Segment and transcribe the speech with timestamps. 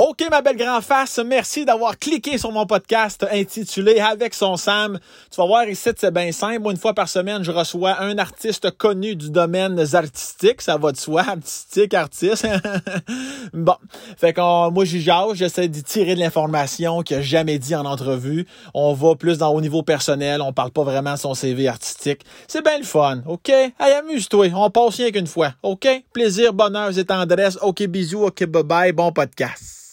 [0.00, 5.00] OK, ma belle grand face, merci d'avoir cliqué sur mon podcast intitulé Avec son Sam.
[5.28, 6.70] Tu vas voir ici, c'est bien simple.
[6.70, 10.62] Une fois par semaine, je reçois un artiste connu du domaine artistique.
[10.62, 12.46] Ça va de soi, artistique, artiste.
[13.52, 13.74] bon,
[14.16, 17.84] fait que moi, j'y jase, j'essaie d'y tirer de l'information qu'il a jamais dit en
[17.84, 18.46] entrevue.
[18.74, 22.20] On va plus dans au niveau personnel, on parle pas vraiment de son CV artistique.
[22.46, 23.48] C'est bien le fun, OK?
[23.48, 25.88] Hey, amuse-toi, on passe rien qu'une fois, OK?
[26.12, 27.58] Plaisir, bonheur et tendresse.
[27.62, 29.87] OK, bisous, OK, bye-bye, bon podcast.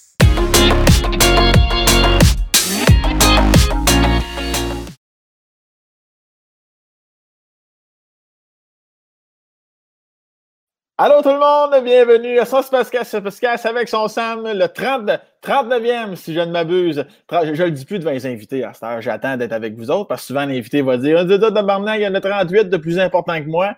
[10.97, 16.15] Allô tout le monde, bienvenue à Sauce Pascal, Pascal avec son Sam, le 30, 39e
[16.15, 17.05] si je ne m'abuse.
[17.29, 19.91] Je, ne le dis plus devant les invités à cette heure, j'attends d'être avec vous
[19.91, 23.37] autres parce que souvent l'invité va dire il y en a 38 de plus important
[23.43, 23.75] que moi.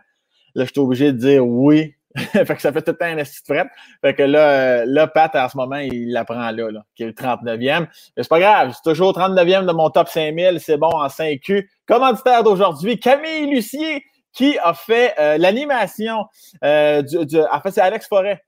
[0.54, 1.97] Là, je suis obligé de dire oui.
[2.18, 3.64] fait que ça fait tout le temps un esti de.
[4.02, 7.12] Fait que là, là, Pat, en ce moment, il l'apprend là, là, qui est le
[7.12, 7.88] 39e.
[8.16, 11.68] Mais c'est pas grave, c'est toujours 39e de mon top 5000, c'est bon en 5Q.
[11.86, 16.26] Commanditaire d'aujourd'hui, Camille Lucier qui a fait euh, l'animation
[16.64, 18.44] euh, du, En fait, c'est Alex Forêt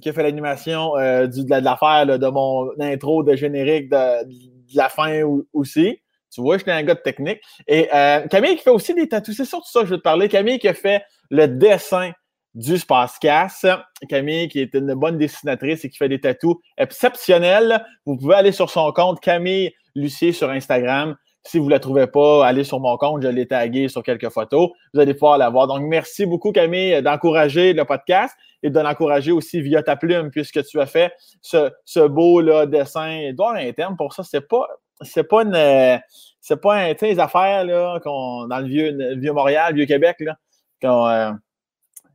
[0.00, 4.26] qui a fait l'animation euh, de, l'affaire de mon intro de générique de,
[4.74, 6.00] la fin aussi.
[6.30, 7.40] Tu vois, je suis un gars de technique.
[7.68, 7.88] Et
[8.30, 9.36] Camille qui fait aussi des tatous.
[9.36, 10.30] C'est surtout ça que je veux te parler.
[10.30, 12.12] Camille qui a fait le dessin
[12.54, 13.66] du Spacecast.
[14.08, 17.84] Camille, qui est une bonne dessinatrice et qui fait des tatous exceptionnels.
[18.06, 21.16] Vous pouvez aller sur son compte Camille Lucier sur Instagram.
[21.44, 24.28] Si vous ne la trouvez pas, allez sur mon compte, je l'ai tagué sur quelques
[24.28, 24.70] photos.
[24.94, 25.66] Vous allez pouvoir la voir.
[25.66, 30.64] Donc, merci beaucoup, Camille, d'encourager le podcast et de l'encourager aussi via ta plume, puisque
[30.64, 33.32] tu as fait ce, beau là, dessin.
[33.36, 34.22] Un terme pour ça.
[34.22, 34.68] C'est pas,
[35.00, 36.00] c'est pas une.
[36.40, 40.36] C'est pas un, les affaires là, dans le vieux, le vieux Montréal, vieux Québec, là.
[40.84, 41.32] Euh,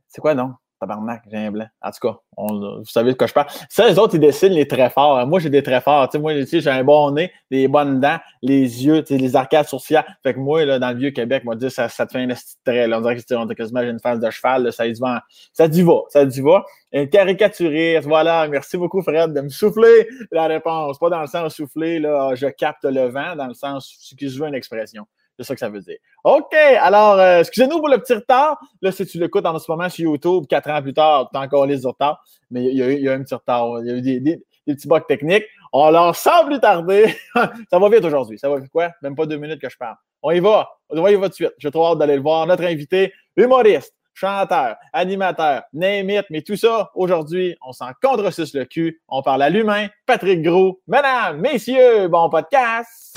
[0.08, 0.54] c'est quoi, non?
[0.80, 1.66] Tabarnak, j'ai un blanc.
[1.82, 3.48] En tout cas, vous savez de quoi je parle.
[3.68, 5.26] Ça, les autres, ils dessinent les traits forts.
[5.26, 6.08] Moi, j'ai des traits forts.
[6.20, 10.06] moi, j'ai un bon nez, des bonnes dents, les yeux, les arcades sourcilières.
[10.22, 12.28] Fait que moi, là, dans le vieux Québec, moi, dire, ça, ça te fait un
[12.28, 12.86] petit trait.
[12.86, 12.98] Là.
[12.98, 14.72] On dirait que on quasiment une face de cheval.
[14.72, 16.02] ça, dit va, ça dit va.
[16.10, 16.64] Ça dit va.
[16.92, 18.06] Une caricaturiste.
[18.06, 18.46] Voilà.
[18.48, 20.98] Merci beaucoup, Fred, de me souffler la réponse.
[20.98, 24.38] Pas dans le sens souffler, là, je capte le vent, dans le sens, que je
[24.38, 25.06] veux une expression.
[25.38, 25.98] C'est ça que ça veut dire.
[26.24, 28.58] OK, alors, euh, excusez-nous pour le petit retard.
[28.82, 31.42] Là, si tu l'écoutes en ce moment sur YouTube, quatre ans plus tard, tu as
[31.42, 32.20] encore les retards.
[32.50, 33.80] Mais il y, a eu, un petit retard.
[33.80, 35.44] Il y a eu des, petits bugs techniques.
[35.72, 38.36] Alors, sans plus tarder, ça va vite aujourd'hui.
[38.36, 38.90] Ça va vite quoi?
[39.00, 39.94] Même pas deux minutes que je parle.
[40.22, 40.68] On y va.
[40.90, 41.52] On y va de suite.
[41.58, 42.44] J'ai trop hâte d'aller le voir.
[42.46, 48.64] Notre invité, humoriste, chanteur, animateur, name it, mais tout ça, aujourd'hui, on s'en contre-suce le
[48.64, 49.00] cul.
[49.08, 50.80] On parle à l'humain, Patrick Gros.
[50.88, 53.14] Mesdames, messieurs, bon podcast!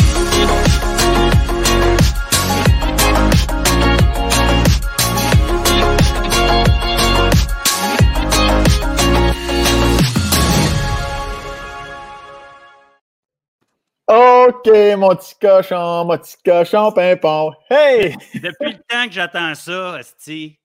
[14.51, 14.67] OK,
[14.97, 17.53] mon petit cochon, mon petit cochon, pimpon.
[17.69, 18.17] Hey!
[18.34, 20.59] Depuis le temps que j'attends ça, Asti,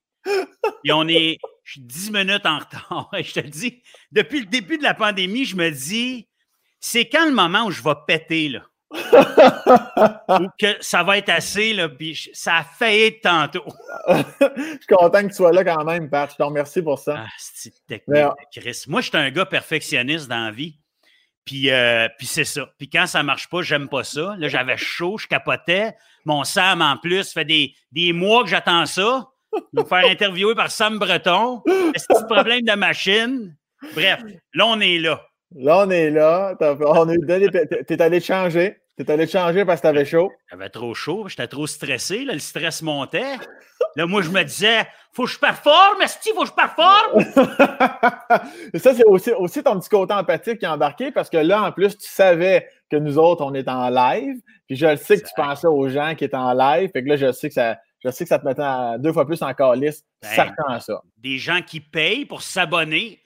[0.83, 3.09] et on est je suis 10 minutes en retard.
[3.13, 3.81] Je te dis,
[4.11, 6.27] depuis le début de la pandémie, je me dis,
[6.79, 8.61] c'est quand le moment où je vais péter, là?
[10.39, 13.65] Ou que ça va être assez, là, puis ça a failli tantôt.
[14.07, 16.31] je suis content que tu sois là quand même, Pat.
[16.31, 17.23] Je te remercie pour ça.
[17.25, 18.83] Ah, c'est technique, Chris.
[18.87, 20.77] Moi, je suis un gars perfectionniste dans la vie.
[21.47, 22.69] Puis, euh, puis c'est ça.
[22.77, 24.35] Puis quand ça marche pas, j'aime pas ça.
[24.37, 25.95] Là, j'avais chaud, je capotais.
[26.25, 29.29] Mon Sam, en plus, fait des, des mois que j'attends ça.
[29.71, 31.63] Me faire interviewer par Sam Breton.
[31.95, 33.55] Est-ce que c'est problème de machine?
[33.95, 34.21] Bref,
[34.53, 35.21] là, on est là.
[35.55, 36.53] Là, on est là.
[37.87, 38.75] T'es allé changer.
[38.97, 40.31] T'es allé changer parce que t'avais chaud.
[40.49, 43.35] J'avais trop chaud, j'étais trop stressé, là, le stress montait.
[43.97, 47.19] Là, moi, je me disais, faut que je performe, est-ce faut que je performe?
[48.75, 51.71] ça, c'est aussi, aussi ton petit côté empathique qui est embarqué parce que là, en
[51.71, 54.39] plus, tu savais que nous autres, on est en live.
[54.67, 56.91] Puis je sais que tu pensais aux gens qui étaient en live.
[56.93, 59.25] Fait que là, je sais que ça, je sais que ça te mettait deux fois
[59.25, 61.01] plus en calice, ben, certain ça.
[61.17, 63.23] Des gens qui payent pour s'abonner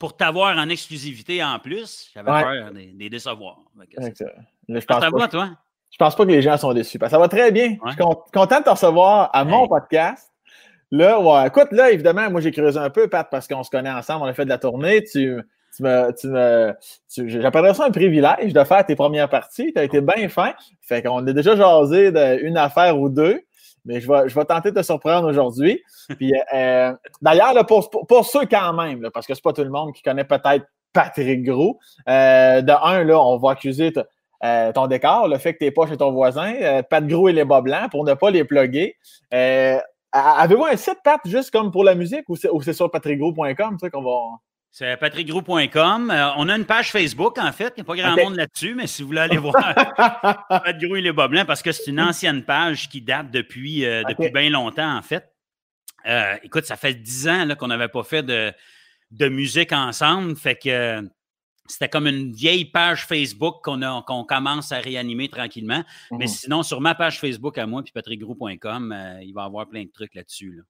[0.00, 3.60] pour t'avoir en exclusivité en plus, j'avais peur des, décevoir.
[3.88, 5.50] Je pense, pas, toi?
[5.92, 6.98] Je pense pas que les gens sont déçus.
[7.08, 7.76] ça va très bien.
[7.86, 7.98] Je suis
[8.32, 10.32] content de te recevoir à mon podcast.
[10.90, 13.90] Là, ouais, écoute, là, évidemment, moi, j'ai creusé un peu, Pat, parce qu'on se connaît
[13.90, 15.04] ensemble, on a fait de la tournée.
[15.04, 15.38] Tu,
[15.76, 16.74] tu me, tu me,
[17.40, 19.72] j'appellerais ça un privilège de faire tes premières parties.
[19.72, 20.52] Tu as été bien fin.
[20.80, 23.42] Fait qu'on a déjà jasé d'une affaire ou deux
[23.84, 25.82] mais je vais, je vais tenter de te surprendre aujourd'hui.
[26.16, 29.92] Puis euh, d'ailleurs, pour, pour, ceux quand même, parce que c'est pas tout le monde
[29.92, 31.78] qui connaît peut-être Patrick Gros,
[32.08, 33.92] euh, de un, là, on va accuser
[34.44, 37.44] euh, ton décor, le fait que tes pas chez ton voisin, Pat Gros et les
[37.44, 38.96] bas blancs, pour ne pas les plugger.
[40.12, 44.02] Avez-vous un site, Pat, juste comme pour la musique, ou c'est sur patrickgros.com, tu qu'on
[44.02, 44.38] va.
[44.74, 46.10] C'est patrickgrou.com.
[46.10, 47.74] Euh, on a une page Facebook, en fait.
[47.76, 49.54] Il n'y a pas grand monde là-dessus, mais si vous voulez aller voir
[50.48, 54.02] Pat Grou et les Bas parce que c'est une ancienne page qui date depuis, euh,
[54.08, 55.30] depuis bien longtemps, en fait.
[56.06, 58.50] Euh, écoute, ça fait dix ans qu'on n'avait pas fait de,
[59.10, 60.36] de, musique ensemble.
[60.36, 61.06] Fait que
[61.66, 65.82] c'était comme une vieille page Facebook qu'on commence à réanimer tranquillement.
[66.10, 66.28] Mais mhm.
[66.28, 69.90] sinon, sur ma page Facebook à moi, puis patrickgrou.com, il va y avoir plein de
[69.90, 70.52] trucs là-dessus.
[70.56, 70.62] Là.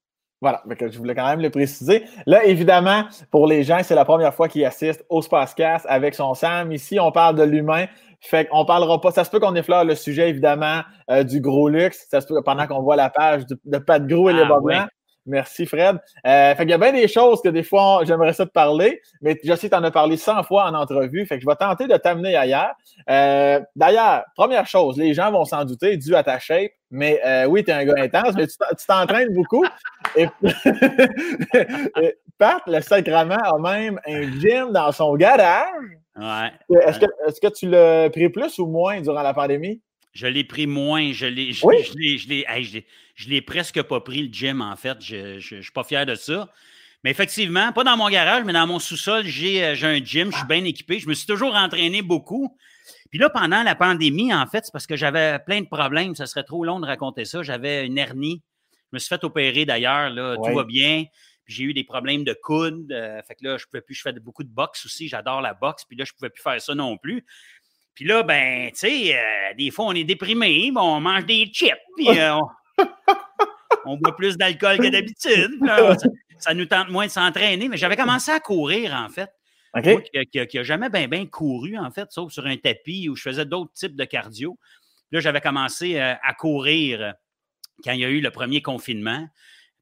[0.43, 0.61] Voilà,
[0.91, 2.03] je voulais quand même le préciser.
[2.27, 6.35] Là, évidemment, pour les gens, c'est la première fois qu'ils assistent au Spacecast avec son
[6.35, 6.73] Sam.
[6.73, 7.87] Ici, on parle de l'humain.
[8.21, 9.13] Fait qu'on parlera pas.
[9.13, 10.81] Ça se peut qu'on effleure le sujet, évidemment,
[11.11, 12.09] euh, du gros luxe.
[12.11, 14.89] Ça se peut pendant qu'on voit la page de, de Pat Gros et les ah,
[15.27, 16.01] Merci, Fred.
[16.27, 19.01] Euh, fait qu'il y a bien des choses que des fois, j'aimerais ça te parler,
[19.21, 21.47] mais je sais que tu en as parlé 100 fois en entrevue, fait que je
[21.47, 22.75] vais tenter de t'amener ailleurs.
[23.09, 27.45] Euh, D'ailleurs, première chose, les gens vont s'en douter dû à ta shape, mais euh,
[27.47, 29.65] oui, tu es un gars intense, mais tu t'entraînes beaucoup.
[30.17, 30.27] Et,
[32.39, 35.67] Pat, le sacrement, a même un gym dans son garage.
[36.17, 36.51] Ouais.
[36.83, 39.81] Est-ce que, est que tu l'as pris plus ou moins durant la pandémie?
[40.13, 41.13] Je l'ai pris moins.
[41.13, 44.99] Je l'ai, je, l'ai, presque pas pris le gym, en fait.
[45.01, 46.51] Je ne suis pas fier de ça.
[47.05, 50.37] Mais effectivement, pas dans mon garage, mais dans mon sous-sol, j'ai, euh, un gym, je
[50.37, 51.01] suis bien équipé.
[51.01, 52.57] Je me suis toujours entraîné beaucoup.
[53.11, 56.15] Puis là, pendant la pandémie, en fait, c'est parce que j'avais plein de problèmes.
[56.15, 57.43] Ça serait trop long de raconter ça.
[57.43, 58.43] J'avais une hernie.
[58.93, 60.11] Je me suis fait opérer d'ailleurs.
[60.11, 61.07] Là, Tout va bien.
[61.45, 62.93] Puis j'ai eu des problèmes de coude.
[62.93, 63.95] Euh, fait que là, je pouvais plus.
[63.95, 65.09] Je fais beaucoup de boxe aussi.
[65.09, 65.85] J'adore la boxe.
[65.85, 67.25] Puis là, je pouvais plus faire ça non plus.
[67.95, 71.47] Puis là, ben, tu sais, euh, des fois, on est déprimé, bon, on mange des
[71.47, 72.39] chips, puis euh,
[73.85, 75.59] on, boit plus d'alcool que d'habitude.
[76.39, 77.69] Ça, nous tente moins de s'entraîner.
[77.69, 79.31] Mais j'avais commencé à courir, en fait.
[79.75, 83.23] Moi, qui n'a jamais bien ben couru, en fait, sauf sur un tapis où je
[83.23, 84.59] faisais d'autres types de cardio.
[85.13, 87.15] Là, j'avais commencé euh, à courir
[87.85, 89.29] quand il y a eu le premier confinement.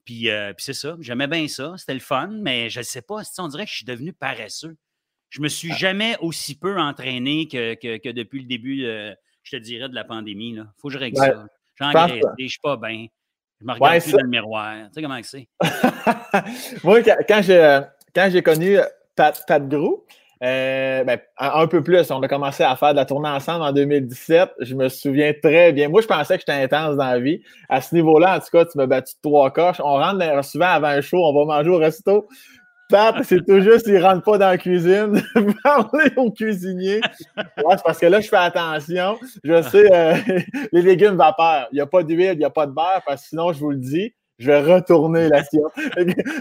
[0.05, 3.23] Puis, puis c'est ça, j'aimais bien ça, c'était le fun, mais je ne sais pas,
[3.39, 4.77] on dirait que je suis devenu paresseux.
[5.31, 9.63] Je me suis jamais aussi peu entraîné que, que, depuis le début, euh, je te
[9.63, 10.51] dirais, de la pandémie.
[10.51, 11.47] Il faut que je règle ça.
[11.79, 13.07] J'engraisse, je suis pas bien.
[13.61, 14.75] Je me regarde plus dans le miroir.
[14.87, 15.49] Tu sais comment c'est?
[16.85, 17.81] Moi, quand j'ai,
[18.15, 18.79] quand j'ai connu
[19.15, 19.63] Pat, Pat
[20.43, 23.73] euh, ben, un peu plus, on a commencé à faire de la tournée ensemble en
[23.73, 24.53] 2017.
[24.61, 25.91] Je me souviens très bien.
[25.91, 27.43] Moi, je pensais que j'étais intense dans la vie.
[27.69, 29.81] À ce niveau-là, en tout cas, tu m'as battu trois coches.
[29.81, 32.27] On rentre souvent avant un show, on va manger au resto.
[32.91, 35.23] Pat, c'est tout juste, il ne rentre pas dans la cuisine.
[35.63, 37.01] Parler au cuisinier.
[37.37, 39.19] Ouais, c'est parce que là, je fais attention.
[39.45, 40.15] Je sais, euh,
[40.73, 41.69] les légumes vapeur.
[41.73, 43.61] Il n'y a pas d'huile, il n'y a pas de beurre, parce que sinon, je
[43.61, 45.63] vous le dis, je vais retourner l'assiette.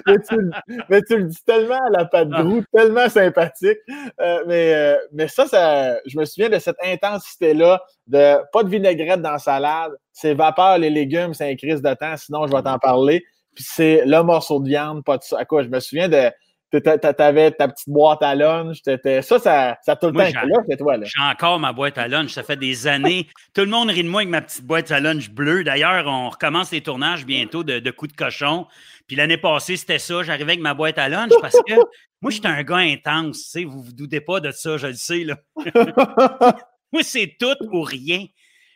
[0.08, 0.52] mais, tu,
[0.90, 3.78] mais tu le dis tellement à la pâte de roue, tellement sympathique.
[4.20, 8.70] Euh, mais, euh, mais ça, ça, je me souviens de cette intensité-là de pas de
[8.70, 9.92] vinaigrette dans la salade.
[10.14, 13.24] C'est vapeur, les légumes, c'est un crise de temps, sinon je vais t'en parler
[13.60, 15.38] puis c'est le morceau de viande, pas de ça.
[15.38, 15.64] À quoi?
[15.64, 16.32] Je me souviens de.
[16.72, 18.78] T'avais ta petite boîte à lunch.
[18.86, 20.96] Ça, ça, ça a tout le temps été là, c'est toi.
[20.96, 21.06] Là.
[21.06, 22.32] J'ai encore ma boîte à lunch.
[22.32, 23.28] Ça fait des années.
[23.54, 25.66] tout le monde rit de moi avec ma petite boîte à lunch bleue.
[25.66, 28.66] D'ailleurs, on recommence les tournages bientôt de, de coups de cochon.
[29.08, 30.24] Puis l'année passée, c'était ça.
[30.24, 31.74] J'arrivais avec ma boîte à lunch parce que
[32.22, 33.44] moi, j'étais un gars intense.
[33.44, 35.26] Tu sais, vous ne vous doutez pas de ça, je le sais.
[35.26, 35.36] Là.
[36.94, 38.26] moi, c'est tout ou rien.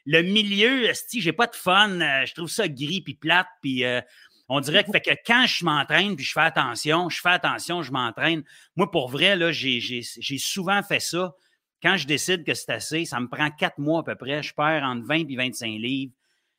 [0.06, 3.48] Le milieu, si j'ai pas de fun, euh, je trouve ça gris puis plate.
[3.62, 3.86] Puis.
[3.86, 4.02] Euh,
[4.50, 7.82] on dirait que, fait que quand je m'entraîne puis je fais attention, je fais attention,
[7.82, 8.44] je m'entraîne.
[8.76, 10.02] Moi, pour vrai, là, j'ai,
[10.38, 11.34] souvent fait ça.
[11.82, 14.44] Quand je décide que c'est assez, ça me prend quatre mois à peu près.
[14.44, 16.14] Je perds entre 20 et 25 livres.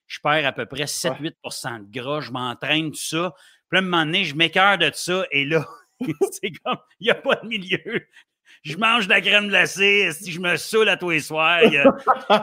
[0.07, 2.21] Je perds à peu près 7-8% de gras.
[2.21, 3.35] Je m'entraîne, tout ça.
[3.71, 5.25] Puis là, à un moment donné, je m'écœure de ça.
[5.31, 5.67] Et là,
[6.31, 8.07] c'est comme, il n'y a pas de milieu
[8.64, 11.61] je mange de la crème glacée, si je me saoule à tous les soirs.
[11.62, 11.79] tu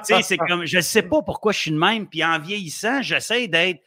[0.03, 2.07] sais, c'est comme, je ne sais pas pourquoi je suis de même.
[2.07, 3.81] Puis en vieillissant, j'essaie d'être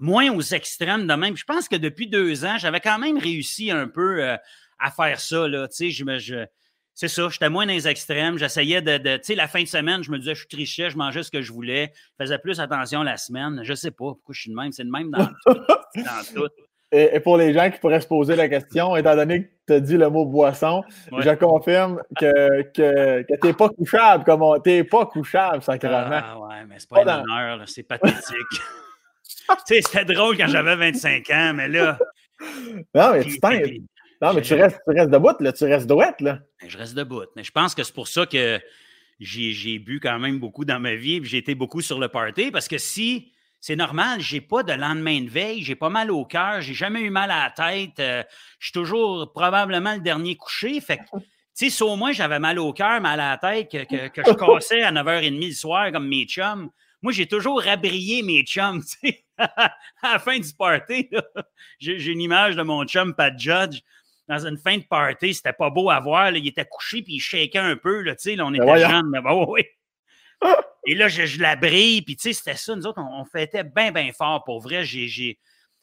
[0.00, 1.36] moins aux extrêmes de même.
[1.36, 4.36] Je pense que depuis deux ans, j'avais quand même réussi un peu euh,
[4.78, 5.46] à faire ça.
[5.46, 5.68] Là.
[5.68, 6.46] Tu sais, je, je,
[6.94, 8.38] c'est ça, j'étais moins dans les extrêmes.
[8.38, 9.16] J'essayais de.
[9.16, 11.40] tu sais, la fin de semaine, je me disais, je trichais, je mangeais ce que
[11.40, 13.60] je voulais, je faisais plus attention la semaine.
[13.62, 14.72] Je sais pas pourquoi je suis de même.
[14.72, 15.60] C'est de même dans tout.
[15.96, 16.48] dans tout.
[16.92, 19.80] Et, pour les gens qui pourraient se poser la question, étant donné que tu as
[19.80, 20.82] dit le mot boisson,
[21.16, 24.58] je confirme que, que, que tu n'es pas couchable, comme on.
[24.58, 26.08] Tu n'es pas couchable, sacrément.
[26.10, 28.60] Ah ouais, mais c'est pas, pas un honneur, c'est pathétique.
[29.66, 31.98] sais, c'était drôle quand j'avais 25 ans, mais là.
[32.94, 33.38] Non, mais tu
[34.22, 35.52] Non, mais tu restes, tu restes debout, là.
[35.52, 36.40] Tu restes douette, là.
[36.60, 37.24] Ben, je reste debout.
[37.36, 38.60] Mais je pense que c'est pour ça que
[39.18, 42.50] j'ai bu quand même beaucoup dans ma vie, et j'ai été beaucoup sur le party,
[42.50, 43.32] parce que si.
[43.62, 47.02] C'est normal, j'ai pas de lendemain de veille, j'ai pas mal au cœur, j'ai jamais
[47.02, 48.22] eu mal à la tête, euh,
[48.58, 50.80] je suis toujours probablement le dernier couché.
[50.80, 51.20] Fait que, tu
[51.52, 54.22] sais, si au moins j'avais mal au cœur, mal à la tête, que, que, que
[54.26, 56.70] je cassais à 9h30 le soir comme mes chums,
[57.02, 59.24] moi, j'ai toujours rabrié mes chums, tu sais.
[59.38, 61.10] à la fin du party,
[61.78, 63.80] j'ai une image de mon chum Pat Judge
[64.30, 66.30] dans une fin de party, c'était pas beau à voir.
[66.30, 68.00] il était couché puis il shakeait un peu.
[68.02, 69.10] Là, là, on Ben était jeunes.
[69.10, 69.62] Mais bon, oui.
[70.86, 72.02] Et là, je, je la brille.
[72.02, 72.76] Puis c'était ça.
[72.76, 74.44] Nous autres, on, on fêtait bien, bien fort.
[74.44, 75.36] Pour vrai, j'ai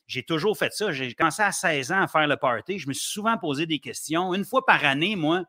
[0.08, 0.94] j'ai toujours fait ça.
[0.94, 2.80] J'ai commencé à 16 ans à faire le party.
[2.80, 4.34] Je me suis souvent posé des questions.
[4.34, 5.44] Une fois par année, moi,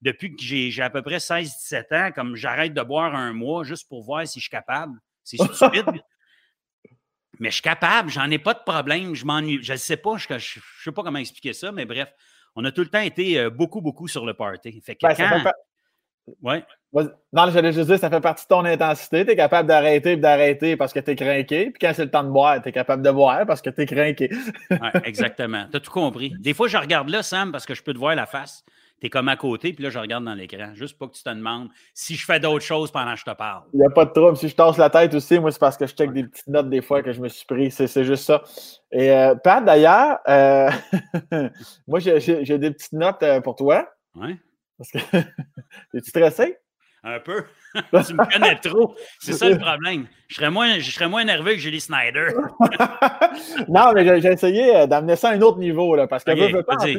[0.00, 3.88] depuis que j'ai à peu près 16-17 ans, comme j'arrête de boire un mois juste
[3.88, 4.96] pour voir si je suis capable.
[5.24, 5.86] C'est stupide.
[7.40, 9.58] mais je suis capable, j'en ai pas de problème, je m'ennuie.
[9.62, 12.12] Je ne sais pas, je ne sais pas comment expliquer ça, mais bref,
[12.54, 14.80] on a tout le temps été euh, beaucoup, beaucoup sur le party.
[14.80, 15.40] Fait que Ben, quand...
[15.40, 15.52] fait
[16.42, 16.64] Ouais.
[16.92, 17.10] Vas-y.
[17.32, 19.26] Non, j'allais juste dire, ça fait partie de ton intensité.
[19.26, 21.66] Tu es capable d'arrêter et d'arrêter parce que tu es craqué.
[21.66, 23.82] Puis quand c'est le temps de boire, tu es capable de boire parce que tu
[23.82, 24.30] es craqué.
[24.70, 25.66] Ouais, exactement.
[25.70, 26.32] Tu as tout compris.
[26.38, 28.64] Des fois, je regarde là, Sam, parce que je peux te voir la face.
[29.00, 30.72] Tu es comme à côté, puis là, je regarde dans l'écran.
[30.74, 33.32] Juste pas que tu te demandes si je fais d'autres choses pendant que je te
[33.34, 33.64] parle.
[33.74, 34.36] Il n'y a pas de trouble.
[34.36, 36.70] Si je tasse la tête aussi, moi, c'est parce que je check des petites notes
[36.70, 37.70] des fois que je me suis pris.
[37.70, 38.42] C'est juste ça.
[38.92, 40.70] Et euh, Pat, d'ailleurs, euh,
[41.88, 43.88] moi, j'ai- des petites notes euh, pour toi.
[44.14, 44.36] Ouais.
[44.78, 44.98] Parce que
[45.94, 46.58] es-tu stressé?
[47.02, 47.44] Un peu.
[47.74, 48.94] tu me connais trop.
[49.18, 50.06] C'est ça le problème.
[50.28, 52.28] Je serais moins, je serais moins nerveux que Julie Snyder.
[53.68, 56.38] non, mais j'ai- essayé euh, d'amener ça à un autre niveau, là, parce que Ok,
[56.38, 56.98] veux, veux pas, en plus,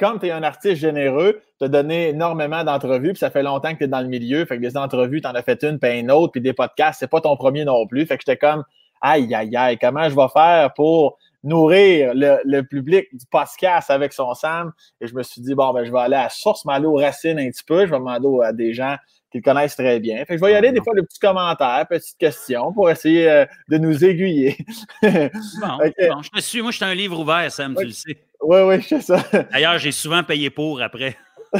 [0.00, 3.72] comme tu es un artiste généreux, tu as donné énormément d'entrevues, puis ça fait longtemps
[3.74, 5.78] que tu es dans le milieu, fait que des entrevues, tu en as fait une,
[5.78, 8.06] puis une autre, puis des podcasts, c'est pas ton premier non plus.
[8.06, 8.64] Fait que j'étais comme,
[9.02, 14.32] aïe, aïe, aïe, comment je vais faire pour nourrir le, public du podcast avec son
[14.32, 14.72] Sam?
[15.02, 17.38] Et je me suis dit, bon, ben, je vais aller à source, m'aller aux racines
[17.38, 18.96] un petit peu, je vais demander à des gens
[19.30, 20.18] qui le connaissent très bien.
[20.18, 23.30] Fait que je vais y aller des fois de petits commentaires, petites questions pour essayer
[23.30, 24.56] euh, de nous aiguiller.
[25.02, 25.08] Bon,
[26.22, 26.62] je te suis.
[26.62, 28.16] Moi, je suis un livre ouvert, Sam, tu le sais.
[28.42, 29.22] Oui, oui, je sais ça.
[29.52, 31.16] D'ailleurs, j'ai souvent payé pour après.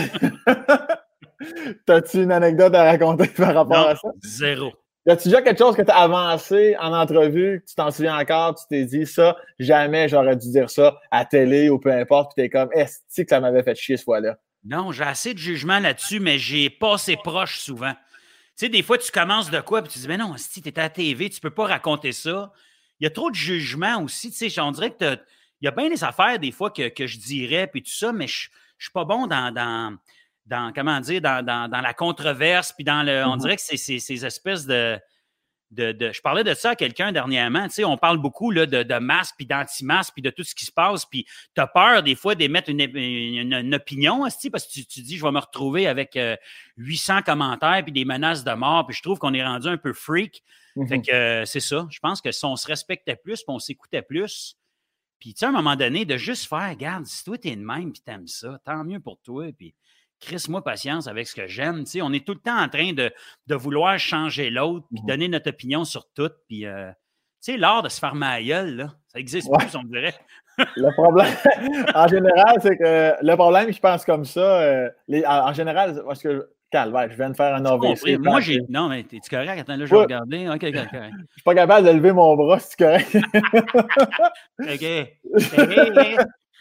[1.87, 4.09] T'as-tu une anecdote à raconter par rapport Non, à ça?
[4.23, 4.73] zéro.
[5.07, 8.19] Y a-tu déjà quelque chose que tu as avancé en entrevue, que tu t'en souviens
[8.19, 12.33] encore, tu t'es dit ça, jamais j'aurais dû dire ça à télé ou peu importe,
[12.37, 14.37] puis t'es comme, est-ce que ça m'avait fait chier ce fois-là?
[14.64, 17.93] Non, j'ai assez de jugement là-dessus, mais j'ai passé proche souvent.
[17.95, 20.69] Tu sais, des fois, tu commences de quoi, puis tu dis, mais non, si tu
[20.69, 22.52] es à la TV, tu peux pas raconter ça.
[23.00, 24.31] Il y a trop de jugement aussi.
[24.31, 25.19] Tu sais, on dirait que
[25.62, 28.12] il y a bien des affaires, des fois, que, que je dirais, puis tout ça,
[28.12, 28.49] mais je
[28.79, 29.95] je suis pas bon dans, dans,
[30.47, 33.25] dans comment dire, dans, dans- dans la controverse, puis dans le.
[33.26, 33.40] On Mhm.
[33.40, 34.99] dirait que c'est c'est- ces espèces de.
[35.71, 37.69] De, de- je parlais de ça à quelqu'un dernièrement.
[37.69, 40.55] Tu sais, on parle beaucoup là, de, de masque, puis d'anti-masque, puis de tout ce
[40.55, 41.07] qui se passe.
[41.07, 44.85] Puis tu as peur des fois d'émettre une, une, une opinion, esti, parce que tu,
[44.87, 46.37] tu dis, je vais me retrouver avec euh,
[46.77, 49.93] 800 commentaires, puis des menaces de mort, puis je trouve qu'on est rendu un peu
[49.93, 50.43] freak.
[50.89, 51.87] Fait que euh, c'est ça.
[51.91, 54.57] Je pense que si on se respectait plus, puis on s'écoutait plus,
[55.21, 57.62] puis tu sais, à un moment donné, de juste faire, regarde, si toi t'es de
[57.62, 59.75] même, puis t'aimes ça, tant mieux pour toi, puis
[60.21, 61.85] crisse-moi patience avec ce que j'aime.
[61.85, 63.11] Tu sais, on est tout le temps en train de,
[63.47, 65.07] de vouloir changer l'autre, puis Mhm.
[65.09, 66.91] donner notre opinion sur tout, puis euh,
[67.43, 69.59] tu sais, l'art de se faire ma gueule, là, ça existe Ouais.
[69.59, 70.15] plus, on dirait.
[70.77, 71.27] Le problème,
[71.95, 76.03] en général, c'est que le problème, je pense comme ça, euh, les- en, en général,
[76.07, 77.65] parce que, calvaire, je viens de faire un.
[77.65, 78.19] AVC.
[78.19, 78.55] Moi, j'ai.
[78.57, 79.59] je Non, mais t'es-tu correct?
[79.59, 80.03] Attends, là, je vais Ouais.
[80.03, 80.49] regarder.
[80.49, 81.15] OK, OK, correct.
[81.33, 83.17] suis pas capable de lever mon bras, c'est correct.
[84.61, 84.87] OK.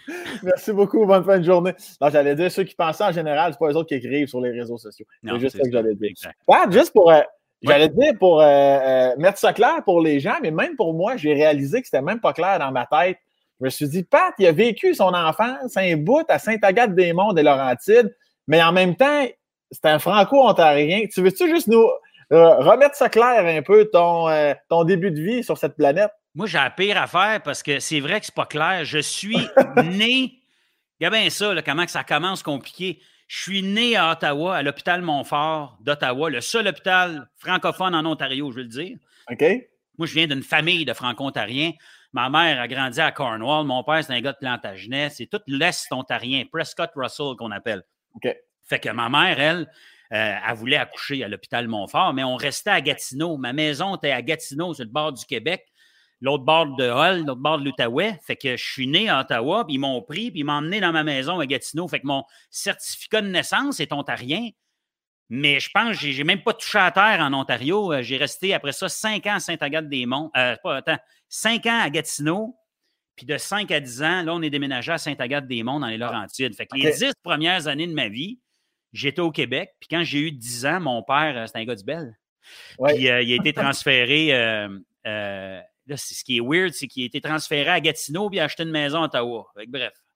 [0.44, 1.74] Merci beaucoup, bonne fin de journée.
[2.01, 4.28] Non, j'allais dire, ceux qui pensent ça, en général, c'est pas eux autres qui écrivent
[4.28, 5.06] sur les réseaux sociaux.
[5.24, 6.12] C'est juste ça que j'allais dire.
[6.48, 7.12] Pat, juste pour.
[7.12, 7.22] euh,
[7.62, 11.18] J'allais dire pour euh, euh, mettre ça clair pour les gens, mais même pour moi,
[11.18, 13.18] j'ai réalisé que c'était même pas clair dans ma tête.
[13.60, 17.44] Je me suis dit, Pat, il a vécu son enfance un bout à Sainte-Agathe-des-Monts des
[17.44, 18.16] Laurentides,
[18.48, 19.25] mais en même temps,
[19.72, 21.06] c'est un franco-ontarien.
[21.13, 21.86] Tu veux-tu juste nous
[22.32, 24.28] remettre ça clair un peu, ton,
[24.70, 26.12] ton début de vie sur cette planète?
[26.36, 28.86] Moi, j'ai la pire affaire parce que c'est vrai que c'est pas clair.
[28.86, 29.38] Je suis
[29.83, 30.39] né.
[31.00, 33.01] Regarde bien ça, là, comment que ça commence compliqué.
[33.27, 38.51] Je suis né à Ottawa, à l'hôpital Montfort d'Ottawa, le seul hôpital francophone en Ontario,
[38.51, 38.98] je veux le dire.
[39.31, 39.43] OK?
[39.98, 41.74] Moi, je viens d'une famille de franco-ontariens.
[42.12, 43.65] Ma mère a grandi à Cornwall.
[43.67, 45.09] Mon père, c'est un gars de Plantagenet.
[45.12, 47.83] C'est tout l'Est ontarien, Prescott Russell qu'on appelle.
[48.15, 48.36] OK.
[48.63, 49.67] Fait que ma mère, elle,
[50.12, 53.38] euh, elle voulait accoucher à l'hôpital Montfort, mais on restait à Gatineau.
[53.38, 55.67] Ma maison était à Gatineau, sur le bord du Québec,
[56.21, 58.19] l'autre bord de Hull, l'autre bord de l'Outaouais.
[58.25, 60.79] Fait que je suis né à Ottawa, puis ils m'ont pris, puis ils m'ont emmené
[60.81, 61.88] dans ma maison à Gatineau.
[61.88, 64.49] Fait que mon certificat de naissance est ontarien.
[65.29, 67.93] Mais je pense que j'ai même pas touché à terre en Ontario.
[67.93, 70.31] Euh, J'ai resté après ça cinq ans à Sainte-Agathe-des-Monts.
[70.35, 70.97] Euh, pas, attends,
[71.27, 72.55] cinq ans à Gatineau.
[73.15, 76.55] Puis de 5 à 10 ans, là, on est déménagé à Sainte-Agathe-des-Monts dans les Laurentides.
[76.55, 76.95] Fait que les OK.
[76.99, 78.39] 10 premières années de ma vie,
[78.93, 79.71] j'étais au Québec.
[79.77, 82.17] Puis quand j'ai eu 10 ans, mon père, euh, c'était un gars du Bel.
[82.77, 82.95] Ouais.
[82.95, 84.29] Puis euh, il a été transféré.
[84.33, 85.59] euh,
[85.89, 88.46] là, c'est- ce qui est weird, c'est qu'il a été transféré à Gatineau puis a
[88.46, 89.46] acheté une maison à Ottawa.
[89.58, 89.93] Fait que bref,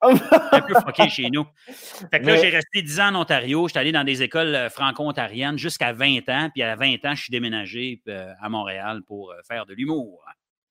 [0.52, 1.44] un peu fucké chez nous.
[1.66, 3.68] Fait que là, Mais- j'ai resté 10 ans en Ontario.
[3.68, 6.50] J'étais allé dans des écoles euh, franco-ontariennes jusqu'à 20 ans.
[6.52, 10.22] Puis à 20 ans, je suis déménagé euh, à Montréal pour euh, faire de l'humour.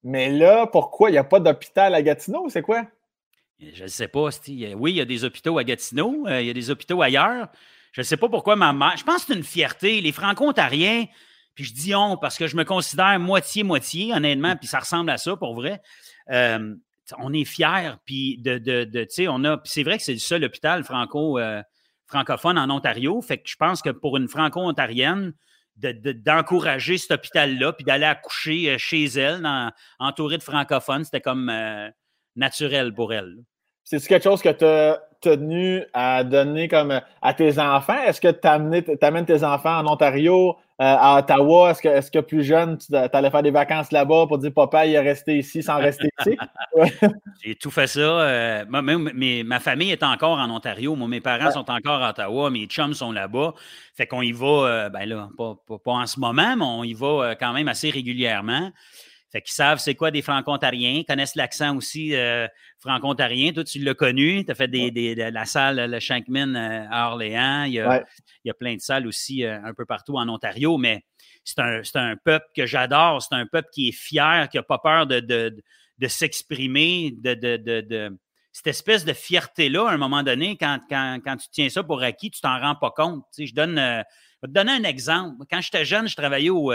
[0.04, 1.10] Mais là, pourquoi?
[1.10, 2.48] Il n'y a pas d'hôpital à Gatineau?
[2.50, 2.86] C'est quoi?
[3.60, 4.30] Je ne sais pas.
[4.76, 7.48] Oui, il y a des hôpitaux à Gatineau, il y a des hôpitaux ailleurs.
[7.94, 8.96] Je ne sais pas pourquoi ma mère.
[8.98, 10.02] Je pense que c'est une fierté.
[10.02, 11.06] Les Franco-Ontariens,
[11.56, 15.18] puis je dis on parce que je me considère moitié-moitié, honnêtement, puis ça ressemble à
[15.18, 15.82] ça pour vrai.
[16.30, 19.62] on est fiers, puis de, de, on a.
[19.66, 21.40] c'est vrai que c'est le seul hôpital franco,
[22.08, 23.22] francophone en Ontario.
[23.22, 25.34] Fait que je pense que pour une franco-ontarienne,
[25.76, 29.48] d'encourager cet hôpital-là, puis d'aller accoucher euh, chez elle,
[30.00, 31.90] entourée de francophones, c'était comme euh,
[32.36, 33.44] naturel pour elle.
[33.84, 38.02] C'est quelque chose que tu as tenu à donner comme à tes enfants?
[38.06, 42.18] Est-ce que tu amènes tes enfants en Ontario euh, à Ottawa, est-ce que, est que,
[42.18, 45.62] plus jeune, tu allais faire des vacances là-bas pour dire papa, il est resté ici
[45.62, 46.36] sans rester ici?
[47.44, 48.00] J'ai tout fait ça.
[48.00, 50.96] Euh, ma famille est encore en Ontario.
[50.96, 52.50] Moi, mes parents sont encore à Ottawa.
[52.50, 53.54] Mes chums sont là-bas.
[53.94, 57.36] Fait qu'on y va, euh, ben là, pas, en ce moment, mais on y va
[57.40, 58.72] quand même assez régulièrement.
[59.34, 62.48] Fait qu'ils savent c'est quoi des franco-ontariens, connaissent l'accent aussi euh,
[62.80, 63.52] franco-ontarien.
[63.52, 67.10] Toi, tu l'as connu, tu as fait des, des, la salle, le Shankman euh, à
[67.10, 67.64] Orléans.
[67.64, 68.06] Il y, a,
[68.44, 71.04] il y a plein de salles aussi euh, un peu partout en Ontario, mais
[71.44, 73.24] c'est un, un, peuple que j'adore.
[73.24, 75.64] C'est un peuple qui est fier, qui n'a pas peur de, de,
[75.98, 78.16] de s'exprimer, de, de,
[78.52, 82.04] cette espèce de fierté-là, à un moment donné, quand, quand, quand, tu tiens ça pour
[82.04, 83.24] acquis, tu t'en rends pas compte.
[83.34, 85.44] Tu sais, je, donne, je vais te donner un exemple.
[85.50, 86.72] Quand j'étais jeune, je travaillais au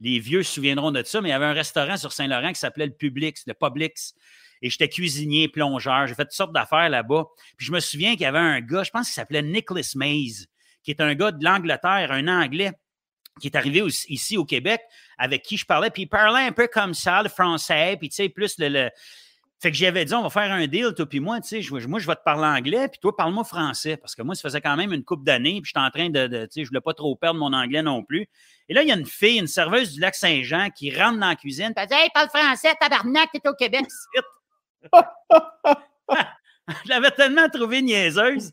[0.00, 2.60] les vieux se souviendront de ça, mais il y avait un restaurant sur Saint-Laurent qui
[2.60, 4.14] s'appelait le Publix, le Publix.
[4.62, 6.06] Et j'étais cuisinier, plongeur.
[6.06, 7.26] J'ai fait toutes sortes d'affaires là-bas.
[7.56, 10.46] Puis je me souviens qu'il y avait un gars, je pense qu'il s'appelait Nicholas Mays,
[10.82, 12.72] qui est un gars de l'Angleterre, un Anglais,
[13.40, 14.80] qui est arrivé ici au Québec,
[15.18, 15.90] avec qui je parlais.
[15.90, 17.96] Puis il parlait un peu comme ça, le français.
[17.98, 18.90] Puis tu sais, plus le
[19.58, 21.98] fait que j'avais dit, on va faire un deal, toi puis moi, tu sais, moi,
[21.98, 23.96] je vais te parler anglais, puis toi, parle-moi français.
[23.96, 26.26] Parce que moi, ça faisait quand même une couple d'années, puis j'étais en train de,
[26.26, 28.28] tu sais, je voulais pas trop perdre mon anglais non plus.
[28.68, 31.28] Et là, il y a une fille, une serveuse du lac Saint-Jean, qui rentre dans
[31.28, 33.86] la cuisine, puis elle dit, hey, parle français, tabarnak, t'es au Québec,
[36.84, 38.52] Je l'avais tellement trouvé niaiseuse.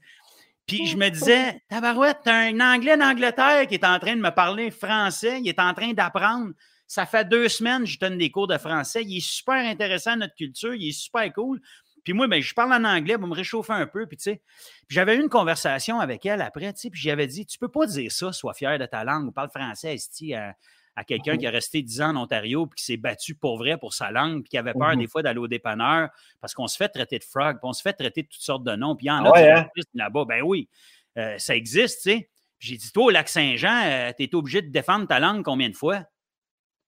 [0.66, 4.30] Puis je me disais, Tabarouette, t'as un Anglais d'Angleterre qui est en train de me
[4.30, 6.54] parler français, il est en train d'apprendre.
[6.94, 9.02] Ça fait deux semaines que je donne des cours de français.
[9.04, 10.76] Il est super intéressant notre culture.
[10.76, 11.60] Il est super cool.
[12.04, 14.06] Puis moi, ben, je parle en anglais pour me réchauffer un peu.
[14.06, 14.44] Puis, tu sais,
[14.90, 17.88] j'avais eu une conversation avec elle après, tu sais, puis j'avais dit, tu peux pas
[17.88, 19.96] dire ça, sois fier de ta langue ou parle français,
[20.36, 20.54] à,
[20.96, 23.80] à quelqu'un qui a resté dix ans en Ontario puis qui s'est battu pour vrai
[23.80, 26.10] pour sa langue puis qui avait peur des fois d'aller au dépanneur
[26.42, 28.64] parce qu'on se fait traiter de frog, puis on se fait traiter de toutes sortes
[28.64, 28.96] de noms.
[28.96, 29.68] Puis il y en a qui hein?
[29.96, 30.26] là-bas.
[30.26, 30.70] Ben oui,
[31.18, 32.30] euh, ça existe, tu sais.
[32.60, 35.70] J'ai dit, toi, au lac Saint-Jean, euh, tu es obligé de défendre ta langue combien
[35.70, 36.06] de fois?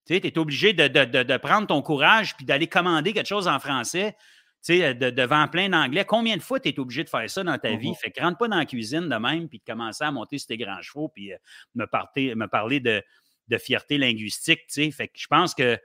[0.06, 4.16] Tu es obligé de, prendre ton courage puis d'aller commander quelque chose en français
[4.68, 6.06] devant plein d'anglais.
[6.06, 7.92] Combien de fois tu es obligé de faire ça dans ta vie?
[7.92, 8.00] Mm-hmm.
[8.00, 10.48] Fait que rentre pas dans la cuisine de même puis de commencer à monter sur
[10.48, 11.38] tes grands chevaux puis euh,
[11.76, 13.04] me, parler, me parler de,
[13.58, 14.62] fierté linguistique.
[14.70, 15.78] Fait que je pense que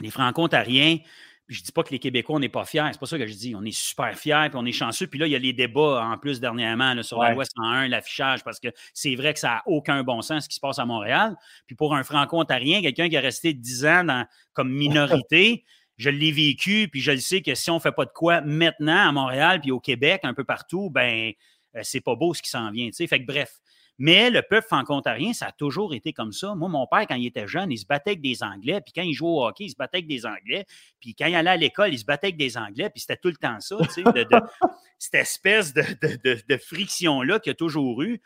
[0.00, 0.98] les Franco-Ontariens,
[1.48, 2.88] je ne dis pas que les Québécois, on n'est pas fiers.
[2.92, 3.54] C'est pas ça que je dis.
[3.54, 5.06] On est super fiers, puis on est chanceux.
[5.06, 8.42] Puis là, il y a les débats en plus dernièrement sur la loi 101, l'affichage,
[8.42, 10.86] parce que c'est vrai que ça n'a aucun bon sens ce qui se passe à
[10.86, 11.36] Montréal.
[11.66, 15.64] Puis pour un Franco-Ontarien, quelqu'un qui a resté 10 ans dans, comme minorité,
[15.98, 18.40] je l'ai vécu, puis je le sais que si on ne fait pas de quoi
[18.40, 21.32] maintenant à Montréal, puis au Québec, un peu partout, ben
[21.76, 22.88] euh, c'est pas beau ce qui s'en vient.
[22.92, 23.60] Fait que bref,
[23.98, 26.54] mais le peuple franco-ontarien, ça a toujours été comme ça.
[26.54, 28.80] Moi, mon père, quand il était jeune, il se battait avec des Anglais.
[28.80, 30.66] Puis quand il jouait au hockey, il se battait avec des Anglais.
[31.00, 32.90] Puis quand il allait à l'école, il se battait avec des Anglais.
[32.90, 34.26] Puis c'était tout le temps ça, tu sais, de,
[34.98, 38.20] cette espèce de, friction-là qu'il y a toujours eu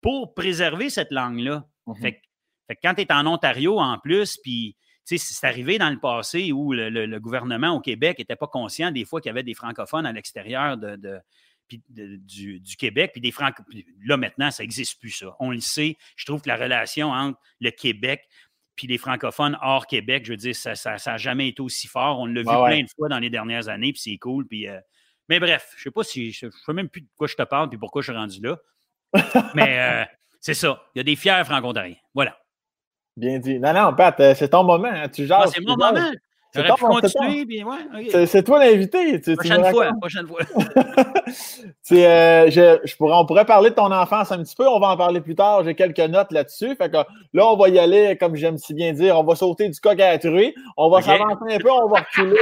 [0.00, 1.64] pour préserver cette langue-là.
[1.86, 2.20] Mmh fait,
[2.76, 6.72] que quand tu es en Ontario en plus, puis c'est arrivé dans le passé où
[6.72, 10.12] le, gouvernement au Québec n'était pas conscient des fois qu'il y avait des francophones à
[10.12, 11.18] l'extérieur de,
[11.70, 13.54] du, Québec, puis des Francs.
[14.04, 15.36] Là, maintenant, ça n'existe plus, ça.
[15.40, 15.96] On le sait.
[16.16, 18.28] Je trouve que la relation entre le Québec
[18.78, 22.20] puis les francophones hors Québec, je veux dire, ça n'a jamais été aussi fort.
[22.20, 24.46] On l'a vu plein de fois dans les dernières années, puis c'est cool.
[24.46, 24.78] Puis, euh,
[25.28, 26.30] Mais bref, je ne sais pas si.
[26.30, 28.40] Je ne sais même plus de quoi je te parle, puis pourquoi je suis rendu
[28.40, 28.56] là.
[29.54, 30.04] Mais euh,
[30.40, 30.80] c'est ça.
[30.94, 31.96] Il y a des fiers franco-ontariens.
[32.14, 32.38] Voilà.
[33.16, 33.58] Bien dit.
[33.58, 34.90] Non, non, Pat, euh, c'est ton moment.
[34.92, 35.08] Hein.
[35.08, 36.12] Tu ah, c'est mon moment.
[38.26, 39.18] C'est toi l'invité.
[39.20, 40.40] prochaine, fois, prochaine fois.
[41.92, 44.66] euh, je, je pourrais, on pourrait parler de ton enfance un petit peu.
[44.66, 45.64] On va en parler plus tard.
[45.64, 46.74] J'ai quelques notes là-dessus.
[46.76, 46.96] Fait que
[47.34, 50.00] là, on va y aller, comme j'aime si bien dire, on va sauter du coq
[50.00, 50.54] à la truie.
[50.76, 52.38] On va s'avancer un peu, on va reculer.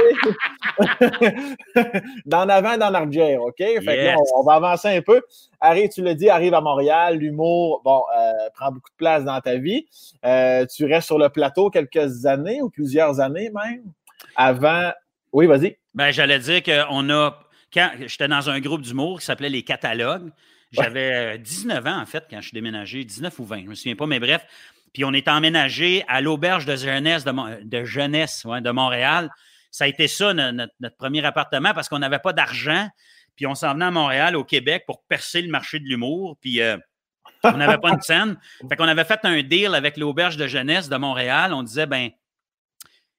[2.25, 3.57] dans avant, dans l'arrière, OK?
[3.57, 5.21] Fait que on, va avancer un peu.
[5.59, 7.17] Harry, tu l'as dit, arrive à Montréal.
[7.17, 9.85] L'humour, bon, euh, prend beaucoup de place dans ta vie.
[10.25, 13.83] Euh, tu restes sur le plateau quelques années ou plusieurs années même?
[14.35, 14.91] Avant.
[15.33, 15.77] Oui, vas-y.
[15.93, 17.39] Ben, j'allais dire qu'on a.
[17.73, 20.31] Quand j'étais dans un groupe d'humour qui s'appelait Les Catalogues,
[20.71, 23.69] j'avais 19 euh, ans, en fait, quand je suis déménagé, 19 ou 20, je ne
[23.69, 24.45] me souviens pas, mais bref.
[24.93, 29.29] Puis on est emménagé à l'auberge de jeunesse de, de jeunesse de Montréal.
[29.69, 32.89] ça a été ça, notre, premier appartement, parce qu'on n'avait pas d'argent.
[33.35, 36.37] Puis on s'en venait à Montréal, au Québec, pour percer le marché de l'humour.
[36.41, 36.77] Puis euh,
[37.43, 38.37] on n'avait pas une scène.
[38.69, 41.53] Fait qu'on avait fait un deal avec l'auberge de jeunesse de Montréal.
[41.53, 42.09] On disait, ben,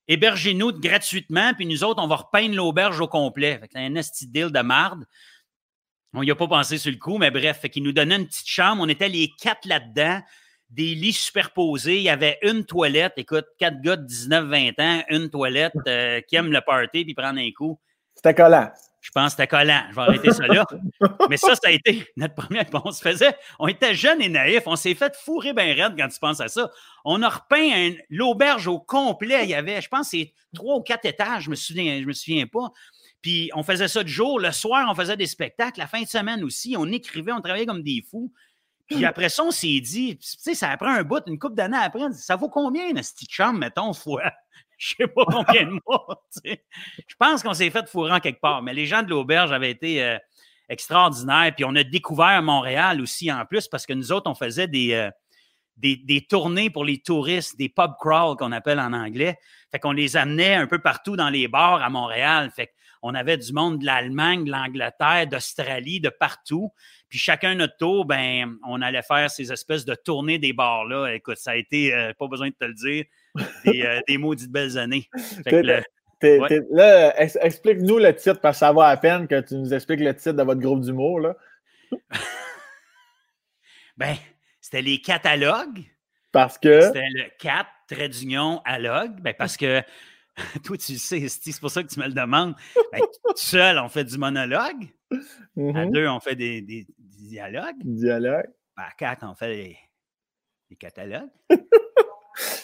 [0.08, 3.60] hébergez-nous gratuitement, puis nous autres, on va repeindre l'auberge au complet.
[3.60, 5.04] Fait un esti deal de marde.
[6.14, 8.48] On n'y a pas pensé sur le coup, mais bref, fait nous donnaient une petite
[8.48, 8.82] chambre.
[8.82, 10.20] On était les quatre là-dedans,
[10.70, 11.98] des lits superposés.
[11.98, 13.12] Il y avait une toilette.
[13.18, 17.38] Écoute, quatre gars de 19-20 ans, une toilette euh, qui aiment le party puis prendre
[17.38, 17.78] un coup.
[18.14, 18.70] C'était collant.
[19.08, 19.84] Je pense que c'était collant.
[19.88, 20.66] Je vais arrêter ça là.
[21.30, 22.66] Mais ça, ça a été notre première.
[22.84, 23.34] On se faisait.
[23.58, 24.64] On était jeunes et naïfs.
[24.66, 26.70] On s'est fait fourrer bien raide quand tu penses à ça.
[27.06, 29.44] On a repeint l'auberge au complet.
[29.44, 31.44] Il y avait, je pense, c'est trois ou quatre étages.
[31.44, 32.70] Je me souviens, je me souviens pas.
[33.22, 34.38] Puis on faisait ça de jour.
[34.38, 35.80] Le soir, on faisait des spectacles.
[35.80, 38.30] La fin de semaine aussi, on écrivait, on travaillait comme des fous.
[38.88, 41.78] Puis après ça, on s'est dit, tu sais, ça prend un bout, une couple d'années
[41.78, 44.32] après, ça vaut combien, une petite chambre, mettons, fois,
[44.78, 46.24] je sais pas combien de mois.
[46.44, 49.72] Je pense qu'on s'est fait fourrer en quelque part, mais les gens de l'auberge avaient
[49.72, 50.16] été euh,
[50.68, 51.52] extraordinaires.
[51.54, 54.92] Puis on a découvert Montréal aussi en plus parce que nous autres, on faisait des,
[54.92, 55.10] euh,
[55.76, 59.36] des, tournées pour les touristes, des pub crawl qu'on appelle en anglais.
[59.70, 62.50] Fait qu'on les amenait un peu partout dans les bars à Montréal.
[62.54, 66.72] Fait on avait du monde de l'Allemagne, de l'Angleterre, d'Australie, de partout.
[67.08, 71.14] Puis chacun notre tour, ben, on allait faire ces espèces de tournées des bars-là.
[71.14, 73.04] Écoute, ça a été, euh, pas besoin de te le dire,
[73.64, 75.08] des, euh, des maudites belles années.
[75.46, 80.14] là, explique-nous le titre, parce que ça va à peine que tu nous expliques le
[80.14, 81.20] titre de votre groupe d'humour.
[81.20, 81.36] là.
[83.96, 84.16] ben,
[84.60, 85.84] c'était les catalogues.
[86.32, 86.82] Parce que.
[86.82, 89.20] C'était le 4, trait d'union, alogue.
[89.20, 89.82] Ben, parce que
[90.64, 92.54] toi, tu le sais, c'est pour ça que tu me le demandes.
[92.92, 93.00] Ben,
[93.34, 94.88] seul, on fait du monologue.
[95.10, 95.16] À
[95.56, 95.92] mm-hmm.
[95.92, 97.78] deux, on fait des, des, dialogues.
[97.82, 98.48] Dialogue.
[98.76, 99.76] Ben, à quatre, on fait
[100.68, 101.30] des, catalogues.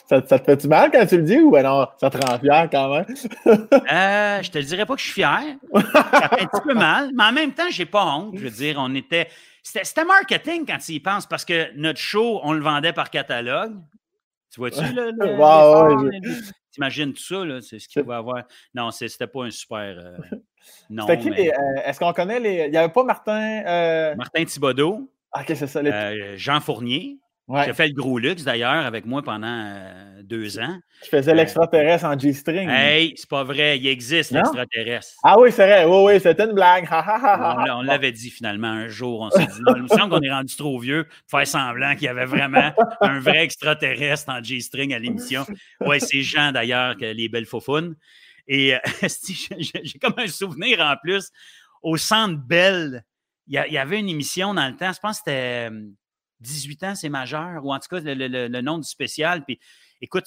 [0.07, 2.91] ça, te fait-tu mal quand tu le dis ou non, ça te rend fier quand
[2.91, 3.07] même?
[3.47, 5.43] euh, je te dirais pas que je suis fier.
[5.73, 8.37] Ça fait un petit peu mal, mais en même temps, j'ai pas honte.
[8.37, 9.29] Je veux dire, on était.
[9.63, 13.75] C'était marketing quand tu y penses parce que notre show, on le vendait par catalogue.
[14.51, 15.11] Tu vois-tu, là?
[16.71, 17.61] T'imagines tout ça, là?
[17.61, 18.43] C'est ce qu'il va avoir.
[18.75, 19.97] Non, c'était pas un super.
[19.99, 20.17] Euh,
[20.91, 21.07] non.
[21.07, 21.53] Qui, euh,
[21.85, 22.65] Est-ce qu'on connaît les.
[22.67, 24.15] Il n'y avait pas Martin.
[24.17, 25.09] Martin Thibodeau.
[25.35, 25.81] Ah, ok, c'est ça.
[25.81, 27.19] Euh, Jean Fournier.
[27.47, 27.65] Ouais.
[27.67, 30.79] J'ai fait le gros luxe d'ailleurs avec moi pendant euh, deux ans.
[31.03, 32.71] Tu faisais euh, l'extraterrestre en G-string.
[32.71, 35.13] Hey, c'est pas vrai, il existe l'extraterrestre.
[35.23, 36.89] Ah oui, c'est vrai, oui, oui, c'était une blague.
[36.91, 40.57] on, l'avait dit finalement un jour, on s'est dit, il me semble qu'on est rendu
[40.57, 44.99] trop vieux pour faire semblant qu'il y avait vraiment un vrai extraterrestre en G-string à
[44.99, 45.45] l'émission.
[45.83, 47.95] Oui, c'est Jean d'ailleurs, les belles faufounes.
[48.49, 48.79] Et euh,
[49.59, 51.31] j'ai comme un souvenir en plus,
[51.83, 53.05] au Centre Belle,
[53.47, 55.69] il y, avait une émission dans le temps, je pense que c'était
[56.45, 59.45] 18 ans, c'est majeur, ou en tout cas le, nom du spécial.
[59.45, 59.59] Puis
[60.01, 60.25] écoute,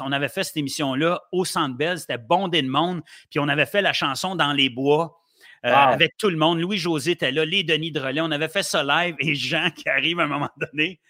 [0.00, 3.66] on avait fait cette émission-là au Centre Bell, c'était bondé de monde, puis on avait
[3.66, 5.14] fait la chanson Dans les bois.
[5.66, 6.60] Euh, avec tout le monde.
[6.60, 8.20] Louis-José était là, les Denis Drolet.
[8.20, 11.00] On avait fait ça live et Jean qui arrive à un moment donné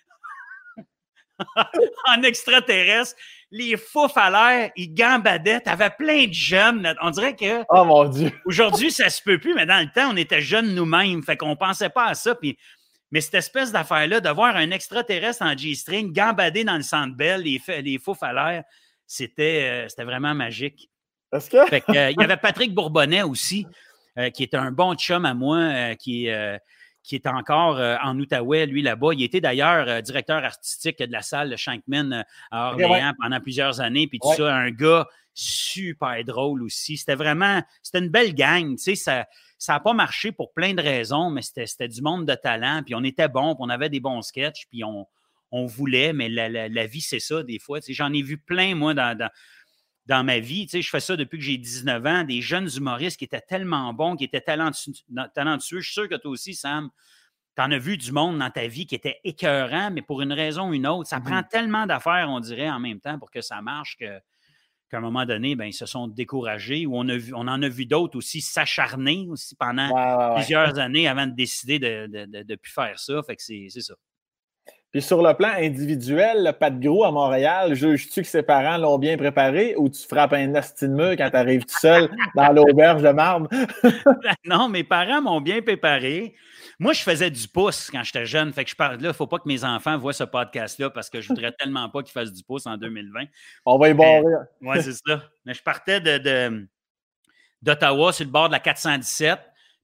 [2.06, 3.14] en extraterrestre.
[3.50, 5.60] Les fous à l'air, ils gambadaient.
[5.60, 6.94] T'avais plein de jeunes.
[7.00, 7.64] On dirait que.
[7.70, 8.32] Oh mon Dieu.
[8.44, 11.22] Aujourd'hui, ça se peut plus, mais dans le temps, on était jeunes nous-mêmes.
[11.22, 12.34] Fait qu'on pensait pas à ça.
[12.34, 12.58] Puis
[13.10, 17.42] mais cette espèce d'affaire-là, de voir un extraterrestre en G-string gambader dans le centre belle,
[17.42, 18.64] les, les fous à l'air,
[19.06, 20.90] c'était, euh, c'était vraiment magique.
[21.32, 21.56] Est-ce que?
[21.56, 23.66] Euh, il y avait Patrick Bourbonnais aussi,
[24.18, 26.28] euh, qui est un bon chum à moi, qui,
[27.02, 29.10] qui est encore en Outaouais, lui, là-bas.
[29.14, 34.06] Il était d'ailleurs directeur artistique de la salle de Shankman à Orléans pendant plusieurs années,
[34.06, 36.96] puis tout ça, un gars super drôle aussi.
[36.96, 39.26] C'était vraiment, c'était une belle gang, tu sais, ça
[39.58, 42.94] ça n'a pas marché pour plein de raisons, mais c'était du monde de talent, puis
[42.94, 45.06] on était bon, puis on avait des bons sketchs, puis on,
[45.50, 47.80] on voulait, mais la, vie, c'est ça, des fois.
[47.88, 49.28] J'en ai vu plein, moi, dans,
[50.06, 50.68] dans, ma vie.
[50.70, 54.16] je fais ça depuis que j'ai 19 ans, des jeunes humoristes qui étaient tellement bons,
[54.16, 54.92] qui étaient talentueux.
[55.34, 55.80] talentueux.
[55.80, 56.90] Je suis sûr que toi aussi, Sam,
[57.56, 60.32] tu en as vu du monde dans ta vie qui était écœurant, mais pour une
[60.32, 61.08] raison ou une autre.
[61.08, 61.48] Ça prend mm-hmm.
[61.48, 64.20] tellement d'affaires, on dirait, en même temps pour que ça marche que
[64.88, 67.62] qu'à un moment donné, ben, ils se sont découragés ou on, a vu, on en
[67.62, 72.54] a vu d'autres aussi s'acharner aussi pendant plusieurs années avant de décider de ne de,
[72.56, 73.22] plus faire ça.
[73.26, 73.94] Fait que c'est ça.
[74.90, 78.98] Puis sur le plan individuel, le Pat Gros à Montréal, juges-tu que ses parents l'ont
[78.98, 83.02] bien préparé ou tu frappes un de mur quand tu arrives tout seul dans l'auberge
[83.02, 83.48] de marbre?
[84.46, 86.34] non, mes parents m'ont bien préparé.
[86.80, 88.52] Moi, je faisais du pouce quand j'étais jeune.
[88.52, 90.90] Fait que je parle là, il ne faut pas que mes enfants voient ce podcast-là
[90.90, 93.24] parce que je voudrais tellement pas qu'ils fassent du pouce en 2020.
[93.66, 94.22] On va y barrer.
[94.60, 95.24] Oui, c'est ça.
[95.44, 96.68] Mais je partais de,
[97.62, 99.40] d'Ottawa sur le bord de la 417.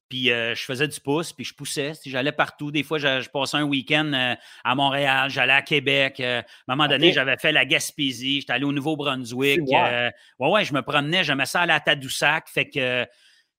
[0.09, 1.93] Puis je faisais du pouce, puis je poussais.
[2.05, 2.71] J'allais partout.
[2.71, 6.21] Des fois, je, passais un week-end à Montréal, j'allais à Québec.
[6.21, 9.63] à un moment donné, j'avais fait la Gaspésie, j'étais allé au Nouveau-Brunswick.
[9.67, 12.49] ouais, ouais, je me promenais, j'aimais ça aller à Tadoussac.
[12.49, 13.05] Fait que,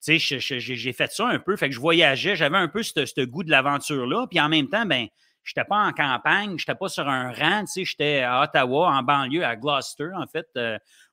[0.04, 1.56] tu sais, j'ai fait ça un peu.
[1.56, 4.28] Fait que je voyageais, j'avais un peu ce goût de l'aventure-là.
[4.28, 5.08] Puis en même temps, ben
[5.44, 8.42] je n'étais pas en campagne, je n'étais pas sur un rang, tu sais, j'étais à
[8.42, 10.48] Ottawa, en banlieue, à Gloucester, en fait,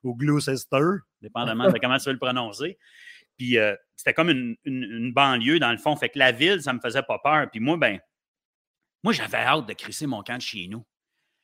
[0.03, 0.77] au Gloucester,
[1.21, 2.79] dépendamment de comment tu veux le prononcer.
[3.37, 5.95] Puis euh, c'était comme une, banlieue, dans le fond.
[5.95, 7.49] Fait que la ville, ça me faisait pas peur.
[7.49, 7.99] Puis moi, ben,
[9.03, 10.85] moi, j'avais hâte de crisser mon camp de chez nous.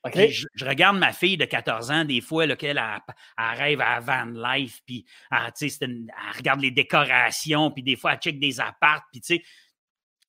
[0.06, 4.80] Je, regarde ma fille de 14 ans, des fois, laquelle elle, rêve à Van Life,
[4.86, 6.08] puis elle, elle,
[6.38, 9.44] regarde les décorations, puis des fois, elle check des appartes, puis tu sais,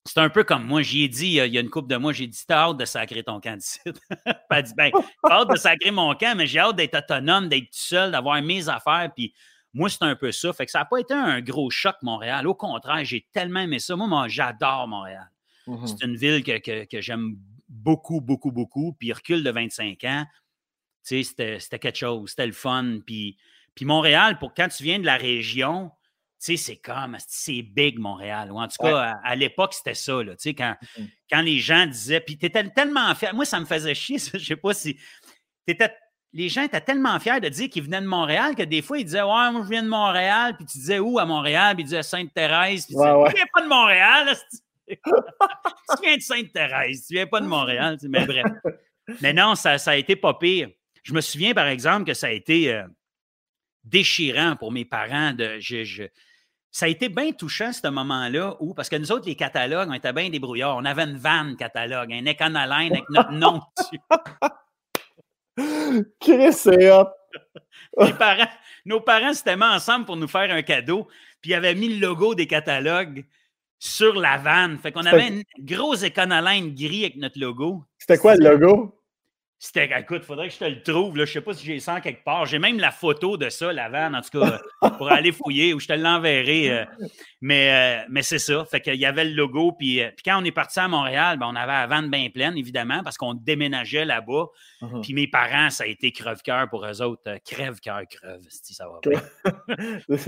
[0.05, 2.11] c'est un peu comme moi, j'y ai dit il y a une couple de mois,
[2.11, 3.79] j'ai dit T'as hâte de sacrer ton camp d'ici.
[4.49, 4.91] Elle dit Ben,
[5.23, 8.41] t'as hâte de sacrer mon camp, mais j'ai hâte d'être autonome, d'être tout seul, d'avoir
[8.41, 9.11] mes affaires.
[9.15, 9.33] Puis
[9.73, 10.51] moi, c'est un peu ça.
[10.53, 12.47] Fait que ça n'a pas été un gros choc, Montréal.
[12.47, 13.95] Au contraire, j'ai tellement aimé ça.
[13.95, 15.29] Moi, moi j'adore Montréal.
[15.67, 18.93] Mmh c'est une ville que, j'aime beaucoup, beaucoup, beaucoup.
[18.93, 20.25] Puis recul de 25 ans,
[21.07, 22.29] tu sais, c'était quelque chose.
[22.31, 22.99] C'était le fun.
[23.05, 23.37] Puis,
[23.73, 25.91] puis Montréal, pour quand tu viens de la région,
[26.39, 28.51] tu sais, c'est comme, c'est big Montréal.
[28.51, 31.59] Ou en tout cas, à, l'époque, c'était ça, là, tu sais, quand, mmh quand les
[31.59, 33.33] gens disaient, puis tu étais tellement fier.
[33.33, 34.99] Moi, ça me faisait chier, je sais pas si.
[35.65, 35.95] Étais,
[36.33, 39.05] les gens étaient tellement fiers de dire qu'ils venaient de Montréal que des fois, ils
[39.05, 40.57] disaient, ouais, moi, je viens de Montréal.
[40.57, 41.75] Puis tu disais où à Montréal?
[41.75, 42.85] Puis ils disaient Sainte-Thérèse.
[42.85, 44.35] Puis tu disais, viens pas de Montréal.
[44.87, 47.97] Tu viens de Sainte-Thérèse, tu viens pas de Montréal.
[48.03, 48.45] Mais bref.
[49.21, 50.69] Mais non, ça, ça a été pas pire.
[51.03, 52.83] Je me souviens, par exemple, que ça a été euh,
[53.83, 55.33] déchirant pour mes parents.
[55.33, 56.07] De, je,
[56.69, 59.93] ça a été bien touchant, ce moment-là, où, parce que nous autres, les catalogues, on
[59.93, 60.77] était bien débrouillards.
[60.77, 63.99] On avait une vanne catalogue, un Econoline avec notre nom dessus.
[66.19, 67.13] Chris, c'est hop!
[68.17, 68.47] parents,
[68.85, 71.07] nos parents s'étaient mis ensemble pour nous faire un cadeau,
[71.41, 73.25] puis ils avaient mis le logo des catalogues
[73.81, 74.77] sur la vanne.
[74.77, 77.83] Fait qu'on avait une grosse Econoline gris avec notre logo.
[77.97, 78.95] C'était quoi le logo?
[79.63, 81.15] C'était, écoute, faudrait que je te le trouve.
[81.15, 81.25] Là.
[81.25, 82.47] Je ne sais pas si j'ai ça quelque part.
[82.47, 84.59] J'ai même la photo de ça, la vanne, en tout cas,
[84.97, 86.71] pour aller fouiller ou je te l'enverrai.
[86.71, 86.85] Euh.
[87.41, 88.65] mais euh, mais c'est ça.
[88.65, 89.73] Fait qu'il y avait le logo.
[89.73, 92.27] Puis, euh, puis quand on est parti à Montréal, ben, on avait la vanne bien
[92.31, 94.47] pleine, évidemment, parce qu'on déménageait là-bas.
[94.81, 95.01] Uh-huh.
[95.03, 97.21] Puis mes parents, ça a été crève-cœur pour eux autres.
[97.45, 99.51] Crève-cœur, crève, si ça va pas.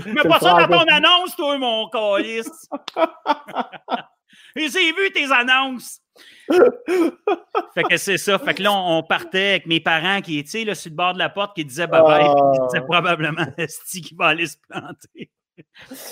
[0.06, 2.68] Mais pas ça dans ton annonce, toi, mon calice.
[4.56, 6.03] J'ai vu tes annonces
[7.74, 8.38] fait que c'est ça.
[8.38, 11.18] Fait que là, on, partait avec mes parents qui étaient là, sur le bord de
[11.18, 12.24] la porte qui disaient bye bye.
[12.24, 15.30] Qui disaient probablement Esti qui va aller se planter.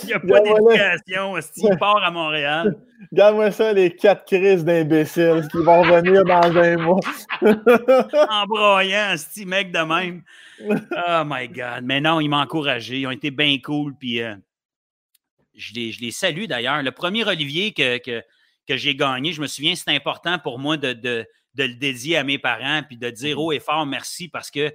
[0.02, 1.36] Il n'y a pas d'éducation.
[1.36, 2.76] Esti part à Montréal.
[3.10, 7.00] Regarde-moi ça, les quatre crises d'imbéciles qui vont venir dans un mois.
[7.42, 10.22] en broyant, Esti, mec de même.
[10.68, 11.82] Oh my God.
[11.82, 13.00] Mais non, ils m'ont encouragé.
[13.00, 13.94] Ils ont été bien cool.
[13.98, 14.34] Puis euh,
[15.54, 16.82] je, les, je les salue d'ailleurs.
[16.82, 18.22] Le premier Olivier que, que
[18.68, 22.24] que j'ai gagné, je me souviens, c'est important pour moi de, de, le dédier à
[22.24, 24.72] mes parents puis de dire mmh haut et fort merci parce que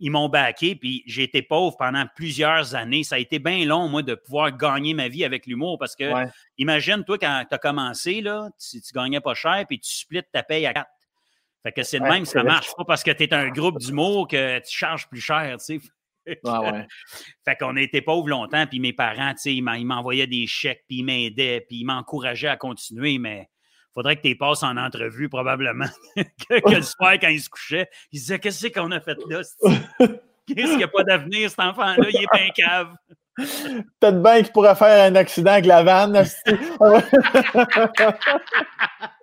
[0.00, 3.04] ils m'ont baqué, puis j'ai été pauvre pendant plusieurs années.
[3.04, 6.10] Ça a été bien long, moi, de pouvoir gagner ma vie avec l'humour parce que,
[6.56, 10.22] imagine, toi, quand tu as commencé, là, tu, tu, gagnais pas cher, puis tu splits
[10.32, 10.90] ta paye à quatre.
[11.62, 14.26] Fait que c'est le même, ça marche pas parce que tu es un groupe d'humour
[14.26, 15.86] que tu charges plus cher, tu sais.
[16.44, 16.86] Ah ouais.
[17.44, 21.04] fait qu'on a été pauvres longtemps, puis mes parents, ils m'envoyaient des chèques, puis ils
[21.04, 23.48] m'aidaient, puis ils m'encourageaient à continuer, mais
[23.90, 25.88] il faudrait que tu passes en entrevue, probablement.
[26.16, 29.40] que, le soir, quand ils se couchaient, ils disaient Qu'est-ce qu'on a fait là
[30.46, 32.06] Qu'est-ce qu'il n'y a pas d'avenir, cet enfant-là?
[32.08, 32.94] Il est bien cave.
[33.36, 36.24] Peut-être bien qu'il pourrait faire un accident avec la vanne.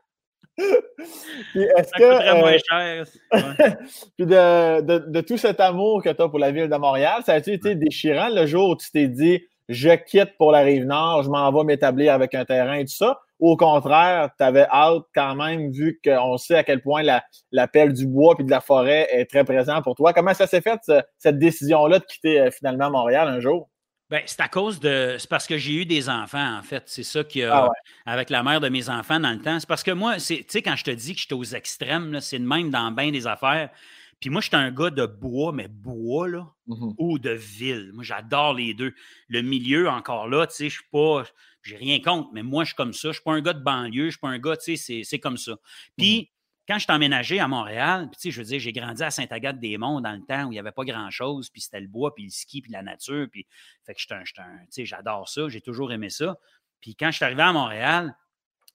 [0.57, 2.03] Puis est-ce que.
[2.03, 3.05] Euh,
[4.17, 7.21] puis de, de, de, tout cet amour que tu as pour la ville de Montréal,
[7.25, 10.85] ça a-tu été déchirant le jour où tu t'es dit je quitte pour la rive
[10.85, 13.19] nord, je m'en vais m'établir avec un terrain et tout ça?
[13.39, 17.23] Ou au contraire, tu avais hâte quand même, vu qu'on sait à quel point la,
[17.51, 20.13] la pelle du bois et de la forêt est très présente pour toi.
[20.13, 20.79] Comment ça s'est fait,
[21.17, 23.69] cette décision-là de quitter euh, finalement Montréal un jour?
[24.09, 25.17] Ben, c'est à cause de.
[25.19, 26.83] C'est parce que j'ai eu des enfants, en fait.
[26.85, 27.65] C'est ça qui a.
[27.65, 27.69] Ah
[28.05, 29.59] avec la mère de mes enfants dans le temps.
[29.59, 32.39] C'est parce que moi, tu sais, quand je te dis que j'étais aux extrêmes, c'est
[32.39, 33.69] de même dans bien des affaires.
[34.19, 37.91] Puis moi, j'étais un gars de bois, mais bois, là, mmh ou de ville.
[37.93, 38.93] Moi, j'adore les deux.
[39.27, 41.23] Le milieu, encore là, tu sais, je suis pas.
[41.61, 43.09] J'ai rien contre, mais moi, je suis comme ça.
[43.09, 45.19] Je suis pas un gars de banlieue, je suis pas un gars, tu sais, c'est
[45.19, 45.51] comme ça.
[45.51, 45.57] Mmh
[45.97, 46.31] Puis,
[46.67, 50.11] quand je suis emménagé à Montréal, puis, je veux dire, j'ai grandi à Sainte-Agathe-des-Monts dans
[50.11, 52.61] le temps où il n'y avait pas grand-chose, puis c'était le bois, puis le ski,
[52.61, 53.47] puis la nature, puis
[53.85, 56.37] fait que j'étais j'adore ça, j'ai toujours aimé ça.
[56.81, 58.15] Puis quand je suis arrivé à Montréal,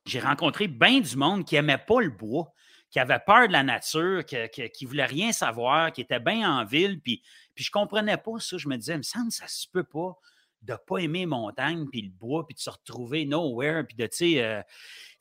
[0.06, 2.52] j'ai rencontré bien du monde qui n'aimait pas le bois,
[2.90, 6.64] qui avait peur de la nature, qui, ne voulait rien savoir, qui était bien en
[6.64, 7.22] ville, puis,
[7.56, 8.56] je comprenais pas ça.
[8.56, 10.16] Je me disais, il me semble ça se peut pas
[10.62, 14.06] de pas aimer les montagnes, puis le bois, puis de se retrouver nowhere, puis de,
[14.06, 14.42] tu sais...
[14.42, 14.62] Euh,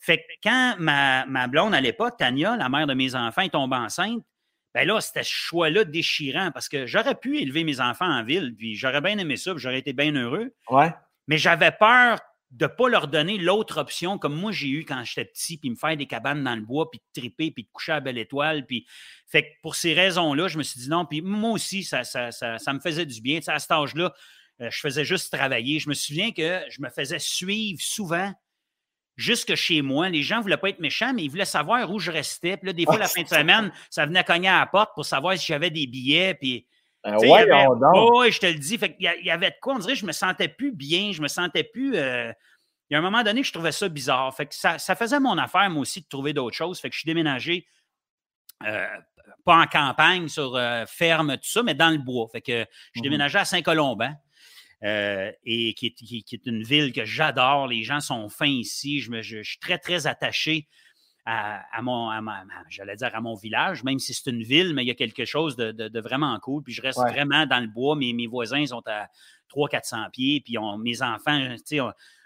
[0.02, 3.50] fait que quand ma, ma blonde, à l'époque, Tania, la mère de mes enfants, est
[3.50, 4.24] tombée enceinte,
[4.74, 8.56] ben là, c'était ce choix-là déchirant parce que j'aurais pu élever mes enfants en ville,
[8.58, 10.56] puis j'aurais bien aimé ça, puis j'aurais été bien heureux.
[10.70, 10.92] Ouais.
[11.28, 15.04] Mais j'avais peur de ne pas leur donner l'autre option comme moi j'ai eu quand
[15.06, 17.70] j'étais petit, puis me faire des cabanes dans le bois, puis de triper, puis de
[17.72, 18.66] coucher à Belle Étoile.
[18.66, 18.88] Puis...
[19.28, 22.32] Fait que pour ces raisons-là, je me suis dit non, puis moi aussi, ça, ça,
[22.32, 23.40] ça, ça me faisait du bien.
[23.48, 24.14] à cet âge-là,
[24.62, 25.80] euh, je faisais juste travailler.
[25.80, 28.34] Je me souviens que je me faisais suivre souvent
[29.16, 30.10] jusque chez moi.
[30.10, 32.58] Les gens ne voulaient pas être méchants, mais ils voulaient savoir où je restais.
[32.58, 35.06] Puis là, des fois, la fin de semaine, ça venait cogner à la porte pour
[35.06, 36.34] savoir si j'avais des billets.
[36.34, 36.66] Puis,
[37.04, 38.78] ben ouais, je te le dis.
[38.78, 41.28] Fait il, y avait de quoi, on dirait, je me sentais plus bien, je me
[41.28, 41.96] sentais plus.
[41.96, 42.32] Euh,
[42.90, 44.36] il y a un moment donné, je trouvais ça bizarre.
[44.36, 46.80] Fait que ça, faisait mon affaire, moi aussi, de trouver d'autres choses.
[46.80, 47.66] Fait que je suis déménagé,
[48.68, 48.86] euh,
[49.46, 52.28] pas en campagne, sur euh, ferme, tout ça, mais dans le bois.
[52.32, 54.14] Fait que je suis mmh déménagé à Saint-Colomban.
[54.84, 57.68] Euh, et qui est, une ville que j'adore.
[57.68, 59.00] Les gens sont fins ici.
[59.00, 60.68] Je, suis très, très attaché
[61.26, 62.10] à, mon,
[62.68, 65.24] j'allais dire à mon village, même si c'est une ville, mais il y a quelque
[65.24, 66.64] chose de, vraiment cool.
[66.64, 67.96] Puis je reste vraiment dans le bois.
[67.96, 69.08] Mes, mes voisins sont à
[69.56, 70.42] 300-400 pieds.
[70.42, 71.80] Puis mes enfants, tu sais,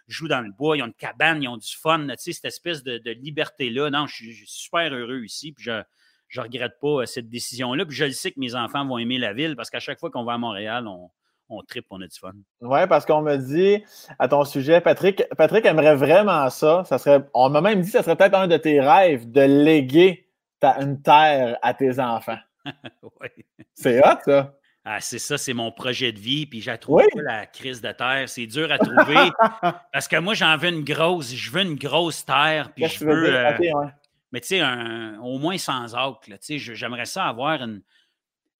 [0.07, 2.07] jouent dans le bois, ils ont une cabane, ils ont du fun.
[2.07, 3.89] Tu sais, cette espèce de, liberté-là.
[3.89, 5.51] Non, je suis, super heureux ici.
[5.51, 7.85] Puis je ne regrette pas euh, cette décision-là.
[7.85, 10.09] Puis je le sais que mes enfants vont aimer la ville parce qu'à chaque fois
[10.09, 11.09] qu'on va à Montréal, on,
[11.49, 12.33] on tripe, on a du fun.
[12.61, 13.83] Oui, parce qu'on me dit
[14.19, 16.83] à ton sujet, Patrick, Patrick aimerait vraiment ça.
[16.85, 19.41] ça serait, on m'a même dit que ce serait peut-être un de tes rêves de
[19.41, 20.27] léguer
[20.59, 22.37] ta, une terre à tes enfants.
[23.21, 23.29] oui.
[23.73, 24.53] C'est hot, ça.
[24.87, 26.45] Ah, c'est ça, c'est mon projet de vie.
[26.45, 28.29] Puis j'ai trouvé la crise de terre.
[28.29, 29.31] C'est dur à trouver.
[29.91, 31.33] parce que moi, j'en veux une grosse.
[31.33, 32.71] Je veux une grosse terre.
[32.75, 33.35] Puis je veux.
[33.35, 33.51] Euh,
[34.31, 34.61] mais tu sais,
[35.23, 36.19] au moins sans acre.
[36.47, 37.81] J'aimerais ça avoir une,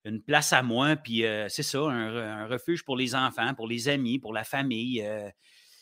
[0.05, 3.89] une place à moi, puis euh, c'est ça, un, refuge pour les enfants, pour les
[3.89, 5.01] amis, pour la famille.
[5.03, 5.29] Euh,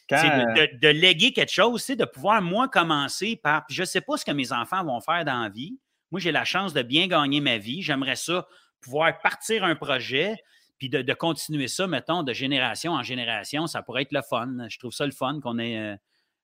[0.10, 3.64] de, léguer quelque chose, c'est de pouvoir, moi, commencer par.
[3.70, 5.78] je ne sais pas ce que mes enfants vont faire dans la vie.
[6.12, 7.82] Moi, j'ai la chance de bien gagner ma vie.
[7.82, 8.48] J'aimerais ça,
[8.82, 10.36] pouvoir partir un projet,
[10.78, 13.68] puis de, continuer ça, mettons, de génération en génération.
[13.68, 14.68] Ça pourrait être le fun.
[14.70, 15.96] Je trouve ça le fun qu'on ait euh,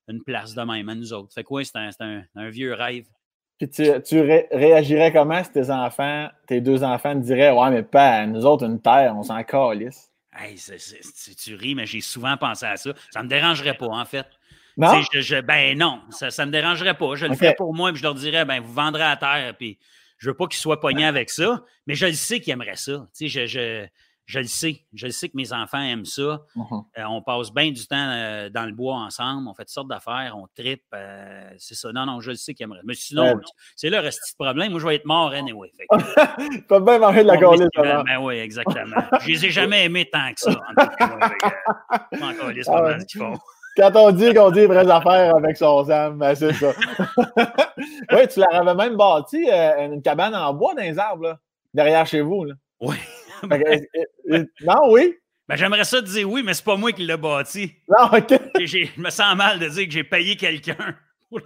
[0.08, 1.34] une place de même à nous autres.
[1.34, 3.06] Fait que oui, c'est un vieux rêve.
[3.60, 4.20] Puis tu,
[4.52, 8.66] réagirais comment si tes enfants, tes deux enfants te diraient Ouais, mais pas nous autres,
[8.66, 10.12] une terre, on s'en calisse?
[10.34, 10.56] Hey,
[11.38, 12.92] tu ris, mais j'ai souvent pensé à ça.
[13.12, 14.26] Ça ne me dérangerait pas, en fait.
[14.78, 15.02] Non?
[15.44, 17.16] ben non, ça ne me dérangerait pas.
[17.16, 19.78] Je le ferais pour moi, puis je leur dirais ben vous vendrez à terre, puis
[20.18, 22.78] je ne veux pas qu'ils soient pognés avec ça, mais je le sais qu'ils aimeraient
[22.78, 23.08] ça.
[23.14, 23.88] Tu sais, je, je
[24.38, 24.86] le sais.
[24.94, 26.46] Je le sais que mes enfants aiment ça.
[26.56, 26.86] Uh-huh.
[27.00, 29.48] Euh, on passe bien du temps euh, dans le bois ensemble.
[29.48, 30.36] On fait toutes sortes d'affaires.
[30.38, 30.84] On tripe.
[30.94, 31.92] Euh, c'est ça.
[31.92, 32.82] Non, non, je le sais qu'ils aimeraient.
[32.84, 33.40] Mais sinon,
[33.76, 34.70] c'est là le problème.
[34.70, 35.72] Moi, je vais être mort anyway.
[36.52, 37.60] Tu peux bien manger de la gorge.
[37.76, 38.98] Ben oui, exactement.
[39.22, 40.52] je les ai jamais aimés tant que ça.
[40.52, 41.08] En tout cas,
[42.12, 43.34] pas mal qu'ils font.
[43.76, 46.72] Quand on dit qu'on dit vraies affaires avec son Sam, ben c'est ça.
[48.12, 51.40] oui, tu leur avais même bâti une cabane en bois dans les arbres, là,
[51.74, 52.46] derrière chez vous.
[52.46, 52.54] Là.
[52.82, 52.98] Oui.
[53.52, 53.80] Euh,
[54.32, 55.16] euh, non, oui.
[55.48, 57.74] Ben, j'aimerais ça te dire oui, mais c'est pas moi qui l'ai bâti.
[57.88, 58.40] Non, OK.
[58.60, 60.96] Je me sens mal de dire que j'ai payé quelqu'un
[61.30, 61.42] pour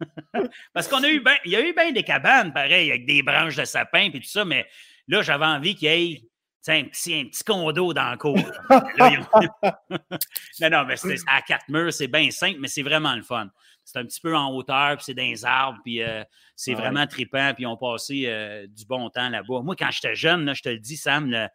[0.74, 3.22] Parce qu'on a eu ben, il y a eu bien des cabanes, pareil, avec des
[3.22, 4.66] branches de sapin et tout ça, mais
[5.08, 6.22] là, j'avais envie qu'il y ait
[6.68, 8.36] un petit, un petit condo dans le cour.
[10.60, 13.48] non, non, mais c'est à quatre murs, c'est bien simple, mais c'est vraiment le fun.
[13.84, 16.22] C'est un petit peu en hauteur, puis c'est dans les arbres, puis euh,
[16.54, 19.62] c'est vraiment trippant, puis on passé euh, du bon temps là-bas.
[19.62, 21.48] Moi, quand j'étais jeune, là, je te le dis, Sam,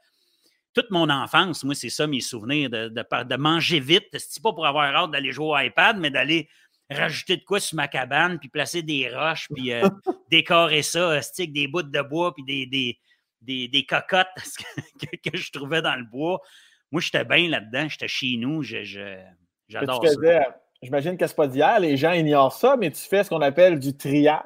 [0.73, 4.05] toute mon enfance, moi, c'est ça mes souvenirs, de, de, manger vite.
[4.13, 6.49] C'est pas pour avoir hâte d'aller jouer au iPad, mais d'aller
[6.89, 9.87] rajouter de quoi sur ma cabane, puis placer des roches, puis euh,
[10.29, 12.99] décorer ça, avec des bouts de bois, puis des, des,
[13.47, 14.27] des, cocottes
[15.23, 16.41] que, je trouvais dans le bois.
[16.91, 20.57] Moi, j'étais bien là-dedans, j'étais chez nous, j'adore ça.
[20.83, 23.41] J'imagine que ce n'est pas d'hier, les gens ignorent ça, mais tu fais ce qu'on
[23.41, 24.43] appelle du trial.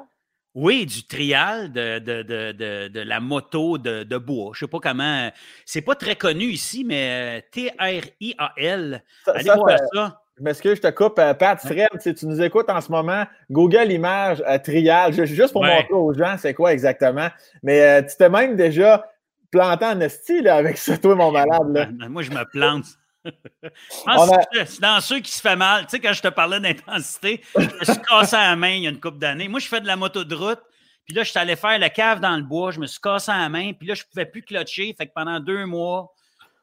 [0.54, 4.52] Oui, du trial de, de, la moto de, bois.
[4.54, 5.30] Je ne sais pas comment.
[5.66, 9.04] C'est pas très connu ici, mais euh, T-R-I-A-L.
[9.28, 10.21] Allez voir ça.
[10.42, 11.20] Je m'excuse, je te coupe.
[11.20, 15.54] Euh, Pat, Fred, si tu nous écoutes en ce moment, Google Images euh, Trial, juste
[15.54, 17.30] pour montrer aux gens c'est quoi exactement.
[17.62, 19.08] Mais tu t'es même déjà
[19.52, 21.96] planté en esti avec ça, toi, mon malade.
[22.10, 22.86] Moi, je me plante
[24.66, 25.84] c'est dans ceux qui se fait mal.
[25.84, 28.88] Tu sais, quand je te parlais d'intensité, je me suis cassé la main il y
[28.88, 29.48] a une couple d'années.
[29.48, 30.60] Moi, je fais de la moto de route.
[31.06, 32.72] Puis là, je suis allé faire la cave dans le bois.
[32.72, 33.74] Je me suis cassé la main.
[33.74, 34.96] Puis là, je ne pouvais plus clutcher.
[34.98, 36.12] Fait que pendant deux mois,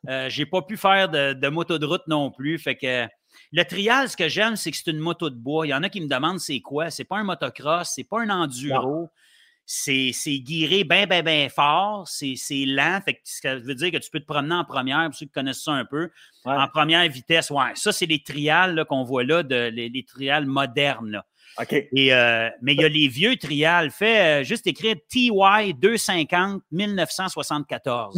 [0.09, 2.59] euh, je n'ai pas pu faire de, moto de route non plus.
[2.59, 3.07] Fait que
[3.53, 5.67] le trial, ce que j'aime, c'est que c'est une moto de bois.
[5.67, 6.91] Il y en a qui me demandent c'est quoi.
[6.91, 9.09] C'est pas un motocross, c'est pas un enduro.
[9.65, 12.07] c'est guiré bien, bien, bien fort.
[12.07, 12.37] C'est
[12.67, 13.01] lent.
[13.05, 15.33] Fait que ça veut dire que tu peux te promener en première, pour ceux qui
[15.33, 16.11] connaissent ça un peu.
[16.45, 17.73] En première vitesse, ouais.
[17.75, 21.23] Ça, c'est les trials qu'on voit là, de, les, trials modernes.
[21.61, 21.73] OK.
[21.73, 23.91] Et, euh, mais il y a les vieux trials.
[23.91, 25.31] Fait euh, juste écrire TY
[25.75, 28.15] 250 1974.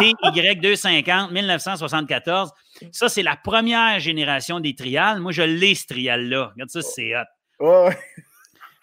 [0.00, 2.52] TY 250 1974.
[2.92, 5.20] Ça, c'est la première génération des trials.
[5.20, 6.50] Moi, je l'ai, ce trial-là.
[6.52, 7.24] Regarde ça, c'est hot.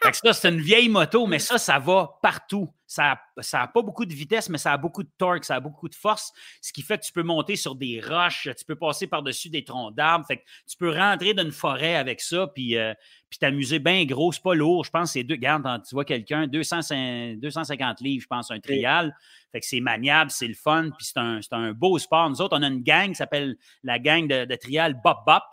[0.06, 2.70] Ouais ça, c'est une vieille moto, mais ça, ça va partout.
[2.86, 3.20] Ça
[3.54, 5.96] n'a pas beaucoup de vitesse, mais ça a beaucoup de torque, ça a beaucoup de
[5.96, 6.32] force,
[6.62, 9.64] ce qui fait que tu peux monter sur des roches, tu peux passer par-dessus des
[9.64, 10.26] troncs d'arbres.
[10.28, 12.94] Fait que tu peux rentrer dans une forêt avec ça, puis, euh,
[13.30, 14.32] puis t'amuser bien gros.
[14.32, 14.86] C'est pas lourd.
[14.86, 15.36] Je pense que c'est deux.
[15.36, 19.16] Regarde, tu vois quelqu'un, 250 livres, je pense, un trial.
[19.52, 22.30] Fait que c'est maniable, c'est le fun, puis c'est un, un, beau sport.
[22.30, 25.44] Nous autres, on a une gang qui s'appelle la gang de, de trial Bop Bop.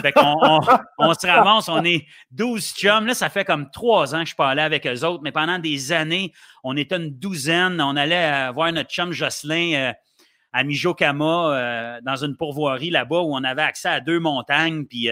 [0.00, 0.36] Fait qu'on
[0.98, 3.06] on, se ramasse, on est 12 chums.
[3.06, 5.92] Là, ça fait comme trois ans que je parlais avec eux autres, mais pendant des
[5.92, 6.32] années,
[6.62, 7.80] on était une douzaine.
[7.80, 9.92] On allait euh, voir notre chum Jocelyn euh,
[10.52, 14.84] à Mijokama euh, dans une pourvoirie là-bas où on avait accès à deux montagnes.
[14.84, 15.08] Puis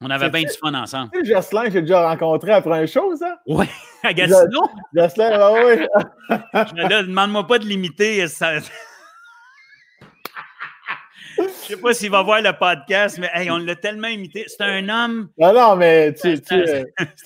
[0.00, 1.10] on avait bien du fun ensemble.
[1.22, 3.38] Jocelyn, j'ai déjà rencontré après un show, ça?
[3.46, 3.66] Oui,
[4.02, 4.68] à Gatineau.
[4.94, 5.86] Jocelyn, oui.
[6.88, 8.26] Demande-moi pas de limiter.
[8.28, 8.54] Ça...
[11.64, 14.44] Je sais pas s'il va voir le podcast, mais on l'a tellement imité.
[14.46, 15.30] C'est un homme.
[15.38, 16.38] Non, non, mais tu,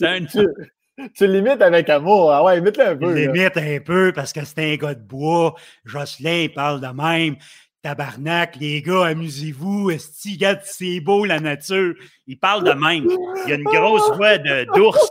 [0.03, 0.25] un...
[0.25, 2.31] tu, limites avec amour.
[2.31, 3.13] Ah ouais, imite-le un peu.
[3.13, 5.57] Limite un peu parce que c'est un gars de bois.
[5.85, 7.37] Jocelyn, il parle de même.
[7.83, 9.91] Tabarnak, les gars, amusez-vous.
[9.91, 11.95] Esti, c'est beau la nature.
[12.29, 13.09] Il parle de même.
[13.47, 15.11] Il a une grosse voix d'ours.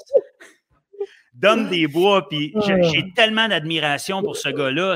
[1.34, 4.96] Donne des bois, puis j'ai tellement d'admiration pour ce gars-là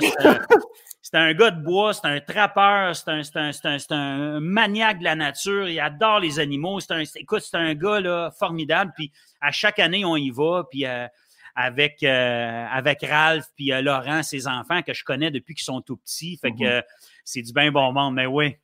[1.01, 5.15] c'est un gars de bois, c'est un trappeur, c'est un, un, un, maniaque de la
[5.15, 6.79] nature, il adore les animaux.
[6.79, 8.91] C'est un, écoute, c'est un gars là, formidable.
[8.95, 10.63] Puis à chaque année, on y va.
[10.69, 11.07] Puis euh,
[11.55, 15.81] avec, euh, avec Ralph, puis euh, Laurent, ses enfants que je connais depuis qu'ils sont
[15.81, 16.37] tout petits.
[16.37, 16.83] Fait que mm-hmm.
[17.25, 18.13] c'est du bien bon monde.
[18.13, 18.55] Mais oui,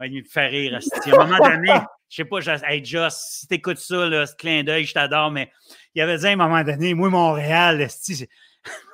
[0.00, 0.78] il me fait rire.
[0.78, 1.72] À un moment donné,
[2.08, 2.38] je sais pas,
[2.68, 5.52] hey Joss, si t'écoutes ça, là, ce clin d'œil, je t'adore, mais
[5.94, 8.28] il avait dit à un moment donné, moi, Montréal, c'est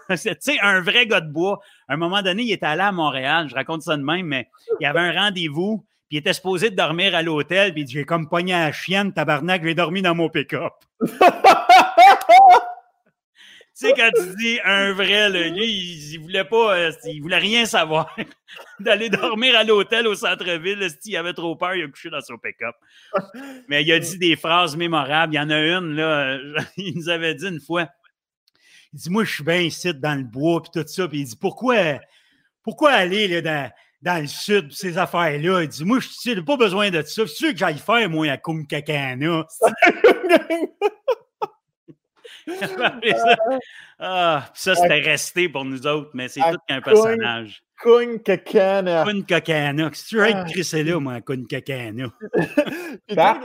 [0.62, 1.60] un vrai gars de bois.
[1.88, 4.48] À un moment donné, il était allé à Montréal, je raconte ça de même, mais
[4.78, 8.04] il avait un rendez-vous, puis il était supposé dormir à l'hôtel, puis il dit J'ai
[8.04, 10.74] comme pogné à la chienne, tabarnak, j'ai dormi dans mon pick-up.
[11.00, 11.08] tu
[13.72, 18.14] sais, quand tu dis un vrai, lui, il, voulait pas, euh, il voulait rien savoir.
[18.80, 22.36] D'aller dormir à l'hôtel au centre-ville, il avait trop peur, il a couché dans son
[22.36, 22.74] pick-up.
[23.68, 25.32] Mais il a dit des phrases mémorables.
[25.32, 26.38] Il y en a une, là,
[26.76, 27.88] il nous avait dit une fois
[28.92, 31.08] il dit, moi, je suis bien ici dans le bois, puis tout ça.
[31.08, 31.98] Puis il dit, pourquoi,
[32.62, 33.70] pourquoi aller là, dans,
[34.02, 35.62] dans le sud, ces affaires-là?
[35.62, 37.26] Il dit, moi, je n'ai pas besoin de ça.
[37.26, 39.46] C'est sûr que j'aille faire, moi, à Kunkakana.
[39.48, 39.72] ça,
[43.98, 47.62] ah, ça c'était resté pour nous autres, mais c'est tout qu'un personnage.
[47.82, 49.04] Kunkakana.
[49.04, 49.90] Kunkakana.
[49.92, 52.06] Si tu veux être crissé là, moi, à Kunkakana.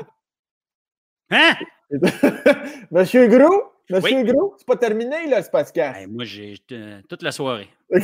[1.30, 1.56] hein?
[2.92, 3.73] Monsieur Gros?
[4.02, 6.08] Monsieur Gros, c'est pas terminé, là, ce podcast.
[6.10, 6.56] moi, j'ai
[7.08, 7.70] toute la soirée.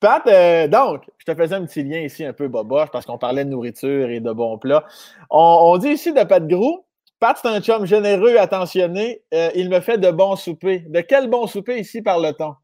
[0.00, 3.18] Pat, euh, donc, je te faisais un petit lien ici un peu boboche parce qu'on
[3.18, 4.84] parlait de nourriture et de bons plats.
[5.28, 6.86] On, dit ici de Pat Gros,
[7.18, 9.22] Pat, c'est un chum généreux, attentionné.
[9.34, 10.84] Euh, il me fait de bons soupers.
[10.86, 12.54] De quel bon souper ici parle-t-on?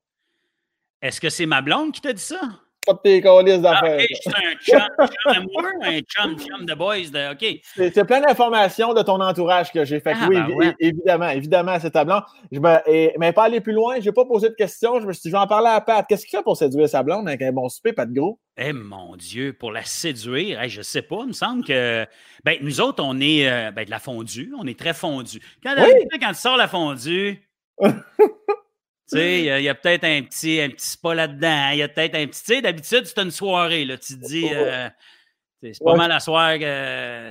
[1.03, 2.41] Est-ce que c'est ma blonde qui t'a dit ça?
[2.85, 3.99] Pas de tes colis d'affaires.
[4.01, 7.11] Ah, c'est un chum, chum amoureux, un chum, chum de boys.
[7.13, 7.61] De, OK.
[7.75, 10.15] C'est plein d'informations de ton entourage que j'ai fait.
[10.15, 12.23] Ah, oui, ben évidemment, évidemment, c'est ta blonde.
[12.51, 15.01] Je et, mais pas aller plus loin, je n'ai pas posé de questions.
[15.01, 16.05] Je me suis dit, je vais en parler à Pat.
[16.09, 18.39] Qu'est-ce qu'il fait pour séduire sa blonde avec un bon souper, Pat Gros?
[18.57, 22.07] Eh mon Dieu, pour la séduire, je ne sais pas, il me semble que
[22.45, 25.41] ben, nous autres, on est euh, ben, de la fondue, on est très fondue.
[25.63, 25.75] Quand,
[26.21, 27.43] quand tu sors la fondue,
[29.11, 31.71] Tu sais, il y a, peut-être un petit, un petit spa là-dedans.
[31.73, 32.43] Il y a peut-être un petit.
[32.43, 33.85] Tu sais, d'habitude, c'est une soirée.
[33.85, 34.89] Là, tu te dis, euh,
[35.63, 36.55] c'est pas mal à soir.
[36.55, 36.67] tu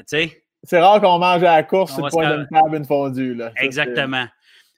[0.05, 0.43] sais.
[0.61, 3.33] C'est rare qu'on mange à la course le point d'une table une fondue.
[3.33, 3.51] Là.
[3.57, 4.27] Exactement.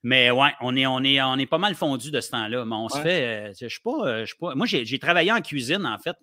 [0.04, 2.64] Mais ouais, on est, on est, on est pas mal fondu de ce temps-là.
[2.64, 3.50] Mais on se fait.
[3.50, 4.56] Euh, je suis pas, euh, pas.
[4.56, 6.16] Moi, j'ai travaillé en cuisine, en fait,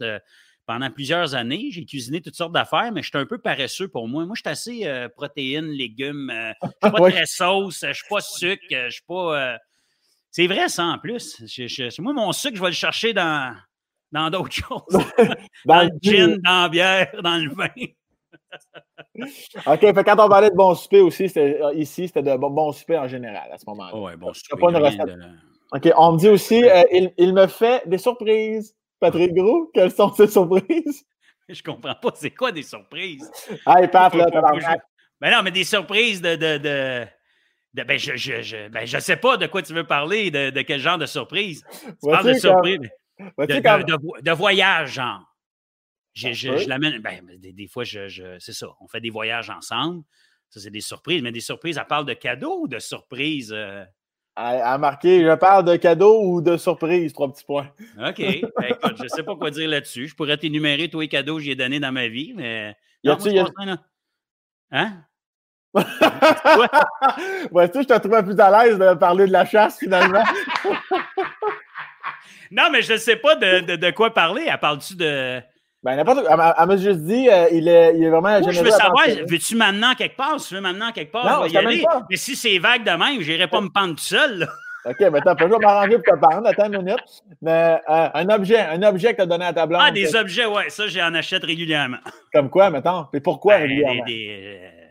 [0.64, 1.68] pendant plusieurs années.
[1.70, 4.24] J'ai cuisiné toutes sortes d'affaires, mais je suis un peu paresseux pour moi.
[4.24, 6.32] Moi, je suis assez protéines, légumes.
[6.32, 9.58] je suis pas très sauce, je suis pas sucre, je suis pas.
[10.32, 11.40] C'est vrai, ça, en plus.
[12.00, 13.54] moi, mon sucre, je vais le chercher dans
[14.12, 15.04] dans d'autres choses.
[15.64, 17.68] dans, le gin, dans la bière, dans le vin.
[19.66, 22.72] OK, fait quand on parlait de bon souper aussi, euh, ici, c'était de bon, bon
[22.72, 23.92] souper en général à ce moment-là.
[23.94, 24.60] Oh ouais, bon souper.
[24.60, 25.38] Pas une
[25.74, 28.74] OK, on me dit aussi, euh, il, il, me fait des surprises.
[29.00, 31.04] Patrick Gros, quelles sont ces surprises?
[31.48, 33.30] Je comprends pas, c'est quoi des surprises?
[33.66, 34.26] Hey, Pat, là,
[35.20, 37.06] Ben non, mais des surprises de, de, de
[37.74, 40.62] ben, je, je, je, ben, je sais pas de quoi tu veux parler, de, de
[40.62, 41.64] quel genre de surprise.
[41.84, 42.80] Tu parles de surprise.
[43.18, 45.22] De, voyage, genre.
[46.12, 46.98] Je, je, l'amène.
[46.98, 48.68] Ben, des, des, fois, je, c'est ça.
[48.80, 50.02] On fait des voyages ensemble.
[50.50, 51.22] Ça, c'est des surprises.
[51.22, 53.52] Mais des surprises, elle parle de cadeaux ou de surprises?
[53.54, 53.84] Euh?
[54.36, 57.70] À, marquer, je parle de cadeaux ou de surprises, trois petits points.
[57.98, 58.18] OK.
[58.18, 60.08] Ben, écoute, je ne sais pas quoi dire là-dessus.
[60.08, 62.76] Je pourrais t'énumérer tous les cadeaux que j'ai donnés dans ma vie, mais.
[63.02, 63.46] Y a-tu, y a...
[64.70, 65.04] Hein?
[65.74, 70.22] Ouais, tu je te trouvais plus à l'aise de parler de la chasse finalement.
[72.50, 74.44] non, mais je ne sais pas de, de, quoi parler.
[74.46, 75.40] Elle parle-tu de.
[75.82, 76.54] Ben, n'importe quoi.
[76.58, 78.42] Elle m'a juste dit, euh, il, est, il est vraiment.
[78.42, 80.38] je veux savoir, veux-tu m'amener quelque part?
[80.38, 81.82] Si tu veux m'amener quelque part, non, je vais y aller.
[81.82, 82.02] Pas.
[82.10, 84.46] Mais si c'est vague de même, je n'irai pas me pendre tout seul.
[84.84, 86.48] OK, mais t'as pas m'arranger pour te parler.
[86.48, 87.22] Attends une minute.
[87.40, 89.80] Mais euh, un objet, un objet que tu as donné à ta blonde.
[89.82, 90.70] Ah, des objets, ouais.
[90.70, 91.98] Ça, j'en achète régulièrement.
[92.32, 93.06] Comme quoi, mettons?
[93.12, 94.04] Et pourquoi ben, régulièrement?
[94.04, 94.81] Des, euh,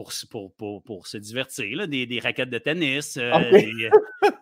[0.00, 3.18] pour, pour, pour, pour, se divertir, là, des, des raquettes de tennis.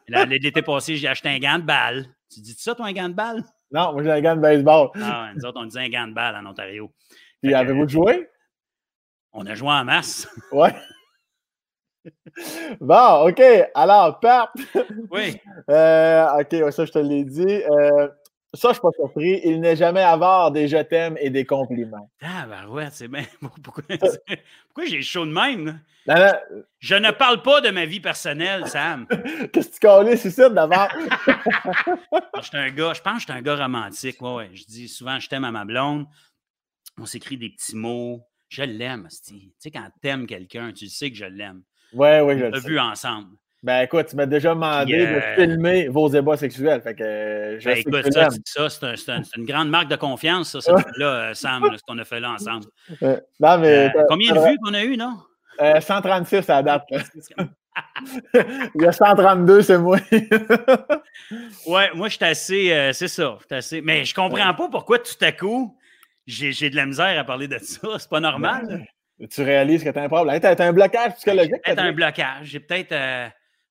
[0.08, 2.06] L'été passé, j'ai acheté un gant de balle.
[2.32, 3.42] Tu dis ça, toi, un gant de balle?
[3.70, 4.90] Non, moi j'ai un gant de baseball.
[4.94, 6.90] Ah, nous autres, on disait un gant de balle en Ontario.
[7.42, 8.28] Puis avez-vous joué?
[9.32, 10.28] On a joué en masse.
[10.52, 10.74] Ouais.
[12.80, 13.42] Bon, OK.
[13.74, 14.50] Alors, Pat.
[15.10, 15.36] Oui.
[15.70, 17.62] Euh, OK, ça, je te l'ai dit.
[17.70, 18.08] Euh,
[18.54, 19.40] ça, je ne suis pas surpris.
[19.44, 22.10] Il n'est jamais avare des je t'aime et des compliments.
[22.22, 23.24] Ah, ben ouais, c'est bien.
[23.62, 23.82] Pourquoi,
[24.68, 25.80] pourquoi j'ai chaud de même?
[26.06, 26.42] Là?
[26.78, 29.06] Je ne parle pas de ma vie personnelle, Sam.
[29.52, 30.88] Qu'est-ce que tu connais, c'est ça, d'abord?
[30.96, 34.22] je, un gars, je pense que je suis un gars romantique.
[34.22, 34.50] Ouais, ouais.
[34.54, 36.06] Je dis souvent, je t'aime à ma blonde.
[36.98, 38.22] On s'écrit des petits mots.
[38.48, 41.62] Je l'aime, Tu sais, quand tu aimes quelqu'un, tu sais que je l'aime.
[41.92, 43.36] Oui, oui, je le vu ensemble.
[43.62, 46.80] Ben écoute, tu m'as déjà demandé de euh, filmer vos ébats sexuels.
[46.80, 50.74] Fait que, euh, ben, écoute, ça, ça c'est un, une grande marque de confiance, ça,
[50.96, 52.66] là, euh, Sam, ce qu'on a fait là ensemble.
[53.40, 55.14] non, mais, combien de vues qu'on a eu, non?
[55.80, 56.84] 136 à la date.
[58.74, 59.98] Il y a 132, c'est moi.
[61.66, 62.90] ouais, moi, je suis assez.
[62.92, 63.38] c'est ça.
[63.50, 65.76] assez, mais je comprends pas pourquoi tout à coup,
[66.26, 67.88] j'ai de la misère à parler de ça.
[67.98, 68.86] C'est pas normal.
[69.30, 70.40] tu réalises que tu as un problème.
[70.40, 71.60] Tu as, un blocage psychologique.
[71.64, 72.46] Peut-être un blocage.
[72.46, 72.94] J'ai peut-être.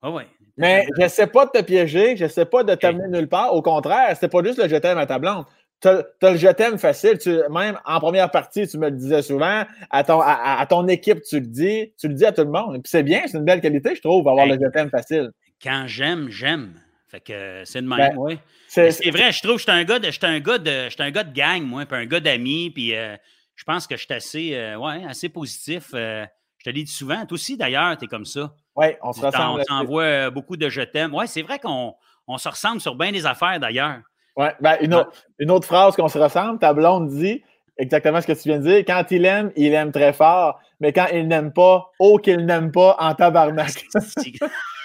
[0.02, 0.24] Ah oui.
[0.58, 3.28] Mais je ne sais pas de te piéger, je ne sais pas de t'amener nulle
[3.28, 3.54] part.
[3.54, 5.46] Au contraire, c'est pas juste le je t'aime à ta blonde.
[5.82, 7.20] Tu as, le je t'aime facile.
[7.20, 9.64] Tu, même en première partie, tu me le disais souvent.
[9.92, 11.94] À ton, à, ton équipe, tu le dis.
[12.00, 12.74] Tu le dis à tout le monde.
[12.82, 15.32] Puis c'est bien, c'est une belle qualité, je trouve, avoir le je t'aime facile.
[15.62, 16.74] Quand j'aime, j'aime.
[17.08, 18.40] Fait que c'est de même, ben, oui.
[18.68, 21.24] C'est vrai, je trouve que je suis un gars de, un gars de, un gars
[21.24, 23.16] de gang, moi, puis un gars d'amis, puis euh,
[23.56, 25.92] je pense que je suis assez, euh, ouais, assez positif.
[25.94, 26.26] Euh,
[26.58, 27.26] je te l'ai dit souvent.
[27.26, 28.54] Toi aussi, d'ailleurs, tu es comme ça.
[28.76, 29.62] Oui, on se ressemble.
[29.62, 31.14] On s'envoie euh, beaucoup de je t'aime.
[31.14, 31.96] Oui, c'est vrai qu'on
[32.28, 34.00] on se ressemble sur bien des affaires d'ailleurs.
[34.36, 35.04] Oui, ben, une,
[35.40, 37.42] une, autre phrase qu'on se ressemble, ta blonde dit
[37.78, 38.84] exactement ce que tu viens de dire.
[38.86, 42.72] Quand il aime, il aime très fort, mais quand il n'aime pas, oh qu'il n'aime
[42.72, 43.86] pas en tabarnak.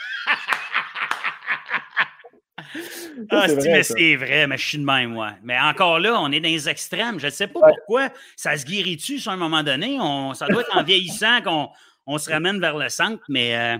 [3.30, 5.34] Ah, mais c'est vrai, mais je suis de même, moi.
[5.42, 7.18] Mais encore là, on est dans les extrêmes.
[7.18, 9.98] Je ne sais pas pourquoi ça se guérit-tu sur un moment donné?
[10.00, 11.68] On, ça doit être en vieillissant qu'on
[12.06, 13.78] on se ramène vers le centre, mais euh,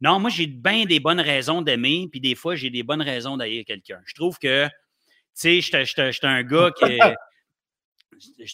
[0.00, 3.36] non, moi, j'ai bien des bonnes raisons d'aimer, puis des fois, j'ai des bonnes raisons
[3.36, 4.00] d'haïr quelqu'un.
[4.04, 6.98] Je trouve que, tu sais, je suis un gars qui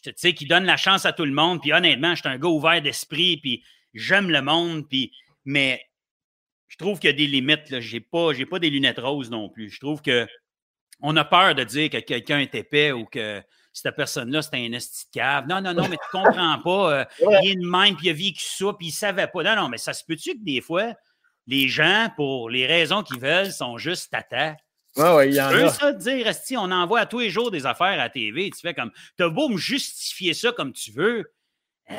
[0.03, 2.39] tu sais, qui donne la chance à tout le monde, puis honnêtement, je suis un
[2.39, 3.63] gars ouvert d'esprit, puis
[3.95, 5.13] j'aime le monde, puis,
[5.45, 5.83] mais
[6.71, 7.81] je trouve qu'il y a des limites.
[7.81, 9.71] Je n'ai pas, pas des lunettes roses non plus.
[9.71, 10.27] Je trouve que
[11.03, 13.43] on a peur de dire que quelqu'un est épais ou que
[13.73, 15.47] cette personne-là, c'est un esti cave.
[15.49, 17.01] Non, non, non, mais tu comprends pas.
[17.01, 17.05] Euh,
[17.43, 19.43] il est de même, puis il a vécu ça, puis il savait pas.
[19.43, 20.95] Non, non, mais ça se peut-tu que des fois,
[21.47, 24.57] les gens, pour les raisons qu'ils veulent, sont juste tata?
[24.97, 25.69] Oui, oui, il y en a.
[25.71, 28.51] ça dire, esti, on envoie à tous les jours des affaires à la TV.
[28.51, 31.33] Tu fais comme, t'as beau me justifier ça comme tu veux.
[31.91, 31.95] Euh,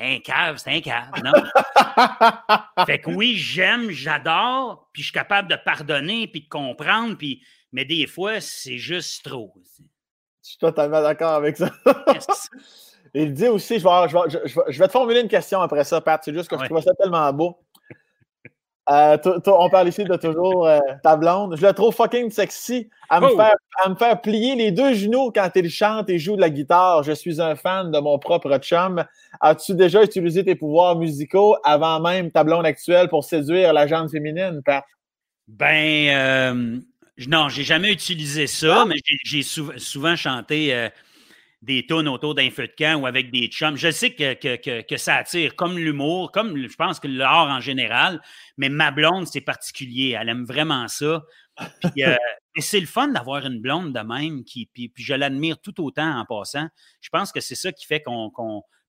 [0.00, 1.32] un cave, c'est un cave, non?
[2.86, 7.42] fait que oui, j'aime, j'adore, puis je suis capable de pardonner, puis de comprendre, puis,
[7.72, 9.52] mais des fois, c'est juste trop.
[10.42, 11.70] Je suis totalement d'accord avec ça.
[13.14, 16.20] Il dit aussi, je vais, je, vais, te formuler une question après ça, Pat.
[16.24, 17.58] C'est juste que je trouve ça tellement beau.
[18.90, 19.16] Euh,
[19.46, 21.56] on parle ici de toujours euh, ta blonde.
[21.56, 23.36] Je la trouve fucking sexy à me, oh!
[23.36, 26.50] faire, à me faire plier les deux genoux quand il chante et joue de la
[26.50, 27.04] guitare.
[27.04, 29.04] Je suis un fan de mon propre chum.
[29.40, 34.10] As-tu déjà utilisé tes pouvoirs musicaux avant même ta blonde actuelle pour séduire la jante
[34.10, 34.84] féminine, Pat?
[35.46, 36.80] Ben, euh,
[37.28, 38.84] non, j'ai jamais utilisé ça, ah!
[38.86, 40.88] mais j'ai souvent chanté euh,
[41.62, 43.76] des tunes autour d'un feu de camp ou avec des chums.
[43.76, 48.22] Je sais que, que, ça attire, comme l'humour, comme je pense que l'art en général,
[48.56, 50.16] mais ma blonde, c'est particulier.
[50.18, 51.22] Elle aime vraiment ça.
[51.80, 52.16] Puis, euh,
[52.56, 56.18] et c'est le fun d'avoir une blonde de même, qui, puis, je l'admire tout autant
[56.18, 56.68] en passant.
[57.00, 58.30] Je pense que c'est ça qui fait qu'on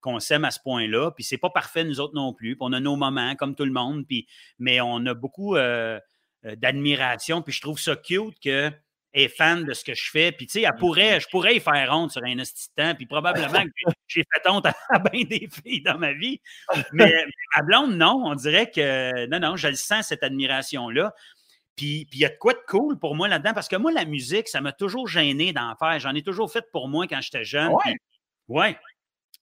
[0.02, 1.12] qu'on s'aime à ce point-là.
[1.12, 2.56] Puis c'est pas parfait, nous autres non plus.
[2.56, 4.06] Puis on a nos moments, comme tout le monde.
[4.08, 4.28] Puis,
[4.60, 6.00] mais on a beaucoup euh,
[6.46, 7.42] euh, d'admiration.
[7.42, 8.72] Puis je trouve ça cute que
[9.14, 10.32] est fan de ce que je fais.
[10.32, 12.36] Puis, tu sais, elle pourrait, je pourrais y faire honte sur un
[12.76, 12.96] temps.
[12.96, 16.40] Puis, probablement que j'ai fait honte à, bien des filles dans ma vie.
[16.94, 17.14] Mais
[17.56, 18.24] à blonde, non.
[18.26, 21.14] On dirait que, non, non, je le sens, cette admiration-là.
[21.76, 23.54] Puis, il y a de quoi de cool pour moi là-dedans.
[23.54, 26.00] Parce que moi, la musique, ça m'a toujours gêné d'en faire.
[26.00, 27.72] J'en ai toujours fait pour moi quand j'étais jeune.
[27.72, 27.96] Ouais.
[28.48, 28.78] ouais.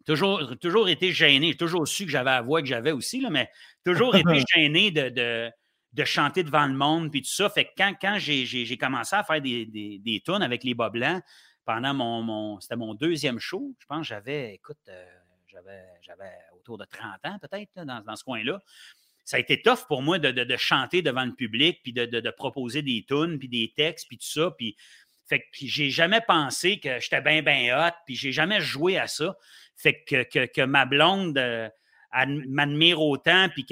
[0.05, 1.49] Toujours, toujours été gêné.
[1.49, 3.49] J'ai toujours su que j'avais la voix que j'avais aussi, là, mais
[3.85, 4.23] toujours été
[4.55, 5.51] gêné de, de
[5.93, 7.49] de chanter devant le monde, puis tout ça.
[7.49, 11.23] Fait que quand, j'ai commencé à faire des, des, tunes avec les bas blancs,
[11.65, 15.05] pendant mon, mon c'était mon deuxième show, je pense j'avais, écoute, euh,
[16.01, 18.59] j'avais autour de 30 ans peut-être dans, ce coin-là.
[19.25, 23.05] Ça a été tough pour moi de, chanter devant le public, puis de, proposer des
[23.07, 24.51] tunes, puis des textes, puis tout ça.
[24.57, 24.75] Puis,
[25.27, 29.07] fait que j'ai jamais pensé que j'étais bien, bien hot, puis j'ai jamais joué à
[29.07, 29.35] ça.
[29.75, 31.69] Fait que, que, que ma blonde, euh,
[32.11, 33.65] elle m'admire autant, puis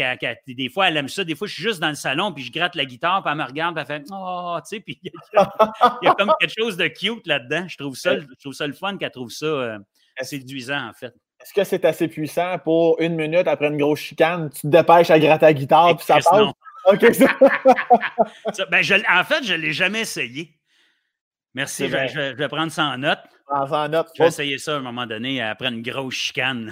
[0.47, 1.23] des fois, elle aime ça.
[1.23, 3.37] Des fois, je suis juste dans le salon, puis je gratte la guitare, puis elle
[3.37, 6.77] me regarde, puis elle fait Oh, tu sais, puis il y, a comme quelque chose
[6.77, 7.67] de cute là-dedans.
[7.67, 9.79] Je trouve ça, je trouve ça le fun qu'elle trouve ça euh,
[10.21, 11.13] séduisant, en fait.
[11.41, 15.09] Est-ce que c'est assez puissant pour une minute après une grosse chicane, tu te dépêches
[15.09, 16.51] à gratter la guitare, puis ça passe?
[16.85, 17.01] OK,
[18.69, 20.53] ben, en fait, je ne l'ai jamais essayé.
[21.53, 23.19] Merci, je, je, vais prendre ça en note.
[23.49, 24.09] en note.
[24.15, 26.71] Je vais essayer ça à un moment donné après une grosse chicane.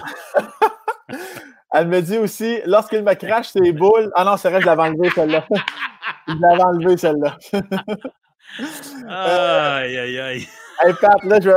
[1.72, 4.12] Elle me dit aussi, lorsqu'il me crache ses boules.
[4.14, 5.44] Ah non, c'est vrai, je l'avais enlevé celle-là.
[6.28, 7.36] je l'avais enlevé celle-là.
[9.08, 10.48] aïe, aïe, aïe.
[10.84, 11.50] Hey Pat, là, je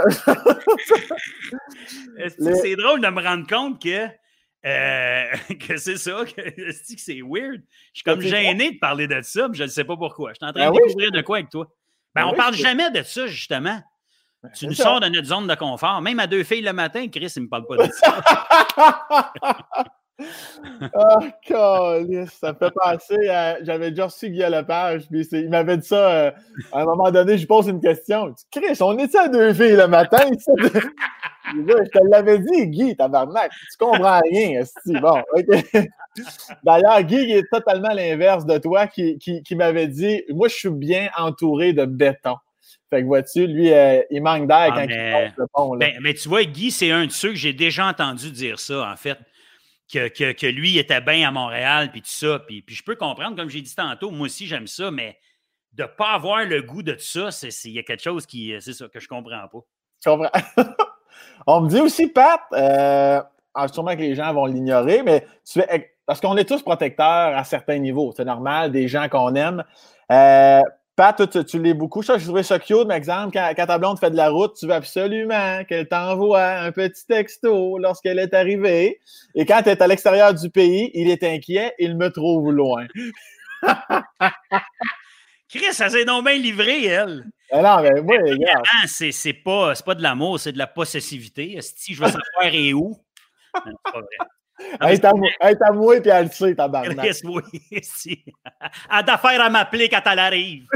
[2.53, 4.07] C'est drôle de me rendre compte que,
[4.65, 5.25] euh,
[5.67, 6.41] que c'est ça, que
[6.97, 7.61] c'est weird?
[7.93, 10.31] Je suis comme gêné de parler de ça, mais je ne sais pas pourquoi.
[10.31, 11.67] Je suis en train ben de découvrir de quoi avec toi.
[12.15, 13.81] Ben, ben on ne parle jamais de ça, justement.
[14.41, 16.01] Ben, tu nous sors de notre zone de confort.
[16.01, 18.21] Même à deux filles le matin, Chris, il ne me parle pas de ça.
[20.93, 21.19] Oh,
[22.31, 23.63] ça me fait penser à.
[23.63, 26.31] J'avais déjà reçu Guy Lepage, puis il m'avait dit ça euh,
[26.71, 27.37] à un moment donné.
[27.37, 28.33] Je pose une question.
[28.51, 30.29] Chris, on est à deux filles le matin?
[31.53, 33.51] je te l'avais dit, Guy, tabarnak.
[33.51, 34.61] Tu comprends rien,
[35.01, 35.21] Bon,
[36.63, 41.09] D'ailleurs, Guy est totalement l'inverse de toi qui, qui m'avait dit Moi, je suis bien
[41.17, 42.35] entouré de béton.
[42.89, 45.27] Fait que vois-tu, lui, euh, il manque d'air ah, quand mais...
[45.27, 45.73] il le pont.
[45.75, 45.87] Là.
[45.87, 48.91] Ben, mais tu vois, Guy, c'est un de ceux que j'ai déjà entendu dire ça,
[48.91, 49.17] en fait.
[49.91, 52.39] Que, que, que lui était bien à Montréal, puis tout ça.
[52.39, 55.17] Puis, puis je peux comprendre, comme j'ai dit tantôt, moi aussi, j'aime ça, mais
[55.73, 57.29] de ne pas avoir le goût de tout ça,
[57.65, 59.59] il y a quelque chose qui, c'est ça, que je comprends pas.
[60.03, 60.29] Je comprends.
[61.47, 63.21] On me dit aussi, Pat, euh,
[63.53, 65.61] ah, sûrement que les gens vont l'ignorer, mais tu
[66.05, 68.11] parce qu'on est tous protecteurs à certains niveaux.
[68.17, 69.63] C'est normal, des gens qu'on aime.
[70.11, 70.61] Euh,
[70.99, 72.03] Pat, tu, tu l'es beaucoup.
[72.03, 74.57] Ça, je trouvais ça cute, par exemple, quand, quand, ta blonde fait de la route,
[74.59, 78.99] tu veux absolument qu'elle t'envoie un petit texto lorsqu'elle est arrivée.
[79.33, 82.85] Et quand tu es à l'extérieur du pays, il est inquiet, il me trouve loin.
[85.47, 87.27] Chris, ça s'est donc bien livré, elle.
[87.49, 88.65] Ah non, mais moi, regarde.
[88.85, 91.57] C'est pas, pas de l'amour, c'est de la possessivité.
[91.61, 92.97] Si je veux savoir et où?
[93.55, 94.17] C'est pas vrai.
[94.81, 97.15] Elle est à moi et elle le sait, tabarnak.
[97.23, 97.43] Oui,
[97.81, 98.23] si.
[98.91, 100.67] Elle d'affaire à m'appeler quand elle arrive.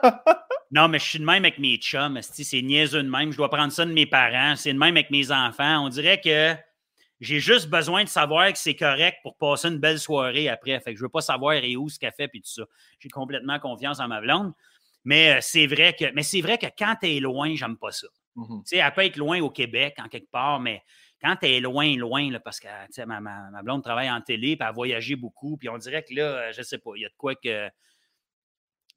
[0.70, 2.20] non, mais je suis de même avec mes chums.
[2.22, 3.32] C'est niaiseux de même.
[3.32, 4.54] Je dois prendre ça de mes parents.
[4.56, 5.84] C'est de même avec mes enfants.
[5.84, 6.54] On dirait que
[7.20, 10.78] j'ai juste besoin de savoir que c'est correct pour passer une belle soirée après.
[10.80, 12.62] Fait que je veux pas savoir et où ce qu'elle fait et tout ça.
[13.00, 14.52] J'ai complètement confiance en ma blonde.
[15.04, 17.92] Mais euh, c'est vrai que, mais c'est vrai que quand tu es loin, j'aime pas
[17.92, 18.08] ça.
[18.36, 18.62] Mm-hmm.
[18.62, 20.82] Tu sais, elle peut être loin au Québec, en quelque part, mais
[21.22, 24.62] quand tu es loin, loin, là, parce que ma, ma, blonde travaille en télé, puis
[24.62, 27.08] elle a voyagé beaucoup, puis on dirait que là, je sais pas, il y a
[27.08, 27.68] de quoi que.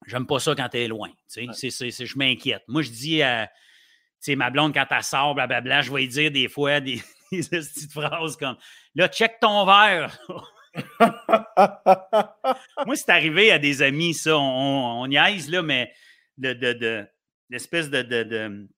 [0.05, 1.09] J'aime pas ça quand tu es loin.
[1.35, 2.63] je m'inquiète.
[2.67, 3.49] Moi, je dis à
[4.29, 8.37] ma blonde, quand elle sort, blablabla, je vais lui dire des fois des, petites phrases
[8.37, 8.57] comme
[8.95, 10.17] Là, check ton verre.
[12.85, 14.37] Moi, c'est arrivé à des amis, ça.
[14.37, 15.93] On, on, niaise, là, mais
[16.37, 17.05] de, de,
[17.49, 18.69] l'espèce de, de, de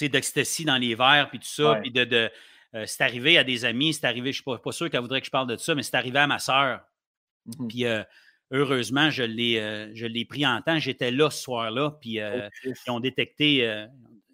[0.00, 2.30] d'ecstasy dans les verres, puis tout ça, puis de,
[2.74, 5.20] euh, c'est arrivé à des amis, c'est arrivé, je ne suis pas, sûr qu'elle voudrait
[5.20, 6.80] que je parle de ça, mais c'est arrivé à ma sœur.
[7.46, 8.02] Mmh puis euh,
[8.50, 10.78] heureusement, euh, je l'ai, pris en temps.
[10.78, 13.88] J'étais là ce soir-là, puis ils, ont détecté,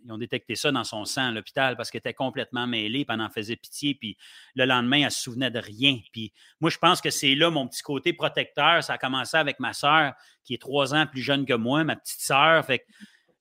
[0.05, 3.15] ils ont détecté ça dans son sang à l'hôpital parce qu'elle était complètement mêlée, puis
[3.15, 3.95] elle en faisait pitié.
[3.95, 4.17] Puis
[4.57, 6.01] le lendemain, elle ne se souvenait de rien.
[6.13, 8.83] Puis moi, je pense que c'est là mon petit côté protecteur.
[8.83, 11.95] Ça a commencé avec ma sœur, qui est trois ans plus jeune que moi, ma
[11.95, 12.65] petite sœur.
[12.65, 12.85] Fait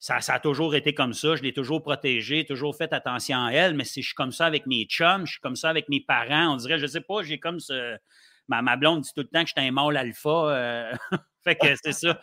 [0.03, 1.37] ça, a toujours été comme ça.
[1.37, 4.45] Je l'ai toujours protégée, toujours fait attention à elle, mais si je suis comme ça
[4.45, 6.53] avec mes chums, je suis comme ça avec mes parents.
[6.53, 7.95] On dirait, je ne sais pas, j'ai comme ce.
[8.49, 10.29] Ma, ma, blonde dit tout le temps que j'étais un mâle alpha.
[10.29, 10.93] Euh,
[11.45, 12.19] fait que c'est ça.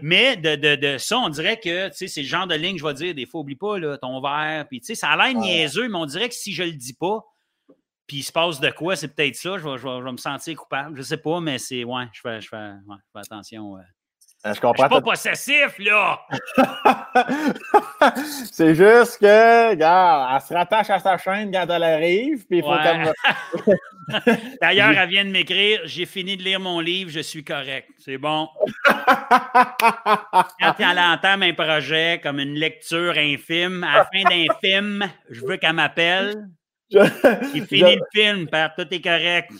[0.00, 2.94] Mais de, de, ça, on dirait que c'est le genre de ligne que je vais
[2.94, 4.68] dire des fois, oublie pas là, ton verre.
[4.68, 7.24] Puis ça a l'air niaiseux, mais on dirait que si je le dis pas,
[8.06, 10.12] puis il se passe de quoi, c'est peut-être ça, je vais, je, vais, je vais,
[10.12, 10.96] me sentir coupable.
[10.96, 13.76] Je sais pas, mais c'est, ouais, je fais, je fais, ouais, je fais attention.
[14.46, 14.84] Euh, je comprends.
[14.84, 16.20] Je suis pas possessif, là!
[18.52, 22.62] c'est juste que, regarde, elle se rattache à sa chaîne quand elle arrive, puis il
[22.62, 23.12] faut ouais.
[23.64, 23.74] comme...
[24.62, 27.88] D'ailleurs, elle vient de m'écrire J'ai fini de lire mon livre, je suis correct.
[27.98, 28.48] C'est bon.
[28.86, 35.40] quand elle entend un projet comme une lecture infime, à la fin d'un film, je
[35.44, 36.48] veux qu'elle m'appelle.
[36.92, 37.00] Je...
[37.52, 37.98] J'ai fini je...
[37.98, 39.50] le film, père, tout est correct.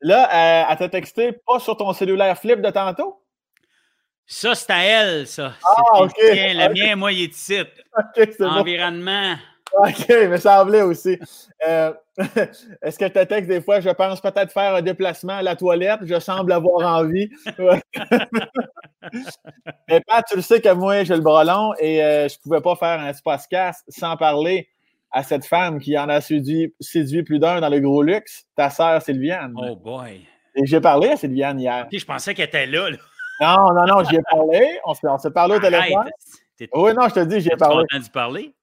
[0.00, 3.22] Là, euh, elle t'a texté pas sur ton cellulaire flip de tantôt?
[4.30, 5.54] Ça, c'est à elle, ça.
[5.64, 6.12] Ah, OK.
[6.20, 7.58] Le mien, le mien, moi, il est ici.
[7.98, 9.36] OK, c'est Environnement.
[9.72, 9.88] Bon.
[9.88, 11.18] OK, mais ça semblait aussi.
[11.66, 11.94] Euh,
[12.82, 16.00] Est-ce que tu texte des fois, je pense peut-être faire un déplacement à la toilette,
[16.02, 17.30] je semble avoir envie.
[19.88, 22.42] mais Pat, tu le sais que moi, j'ai le bras long et euh, je ne
[22.42, 24.68] pouvais pas faire un podcast sans parler
[25.10, 28.68] à cette femme qui en a séduit, séduit plus d'un dans le gros luxe, ta
[28.68, 29.54] sœur Sylviane.
[29.56, 30.20] Oh boy.
[30.54, 31.86] Et j'ai parlé à Sylviane hier.
[31.86, 32.90] Okay, je pensais qu'elle était là.
[32.90, 32.98] là.
[33.40, 34.80] Non, non, non, j'y ai parlé.
[34.84, 36.10] On s'est parlé au téléphone.
[36.74, 37.84] Oui, non, je te dis, j'y ai parlé.
[37.88, 38.54] content d'y parler?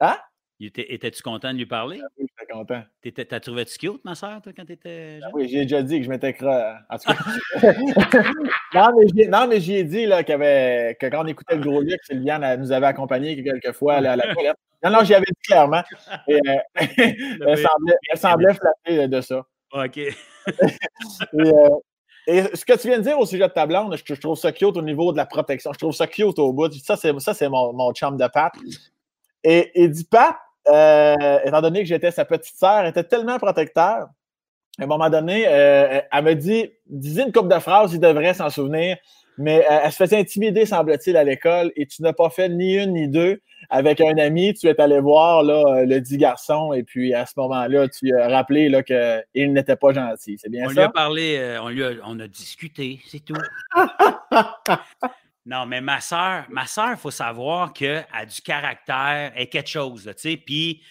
[0.00, 0.16] Hein?
[0.60, 2.02] Étais-tu content de lui parler?
[2.18, 2.82] Oui, j'étais content.
[3.28, 5.30] T'as trouvé-tu cute, ma soeur, toi, quand t'étais jeune?
[5.32, 6.80] Oui, j'ai déjà dit que je m'étais cra...
[6.90, 7.72] En tout cas.
[8.74, 11.98] non, mais j'y ai dit là, qu avait, que quand on écoutait le gros Luc,
[12.04, 14.56] Sylviane elle nous avait accompagné quelques fois à la, à la toilette.
[14.84, 15.82] Non, non, j'y avais dit clairement.
[16.28, 19.46] Et, euh, elle, semblait, elle semblait flattée de ça.
[19.72, 19.96] OK.
[19.96, 20.14] Et,
[21.34, 21.68] euh,
[22.30, 24.52] et ce que tu viens de dire au sujet de ta blonde, je, trouve ça
[24.52, 25.72] cute au niveau de la protection.
[25.72, 26.72] Je trouve ça cute au bout.
[26.74, 28.52] Ça, c'est mon, mon de Pat.
[29.42, 30.36] Et, et dit Pat,
[30.68, 34.08] euh, étant donné que j'étais sa petite sœur, était tellement protecteur.
[34.78, 38.34] À un moment donné, euh, elle me dit, disait une couple de phrases, il devrait
[38.34, 38.96] s'en souvenir,
[39.40, 42.76] mais euh, elle se faisait intimider, semble-t-il, à l'école, et tu n'as pas fait ni
[42.76, 44.54] une ni deux avec un ami.
[44.54, 48.28] Tu es allé voir là, le dit garçon, et puis à ce moment-là, tu as
[48.28, 50.36] rappelé qu'il n'était pas gentil.
[50.40, 50.74] C'est bien on ça?
[50.74, 53.34] Lui a parlé, on lui a, on a discuté, c'est tout.
[55.46, 59.46] Non, mais ma soeur, ma soeur, il faut savoir qu'elle a du caractère, elle est
[59.46, 60.36] quelque chose, tu sais.
[60.36, 60.82] Puis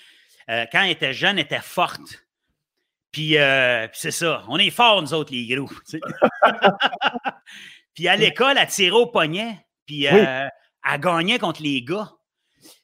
[0.50, 2.26] euh, quand elle était jeune, elle était forte.
[3.12, 5.70] Puis, euh, puis c'est ça, on est forts, nous autres, les gros.
[8.00, 9.58] puis à l'école, elle tirait au poignet.
[9.86, 10.50] Puis euh, oui.
[10.90, 12.10] elle gagnait contre les gars.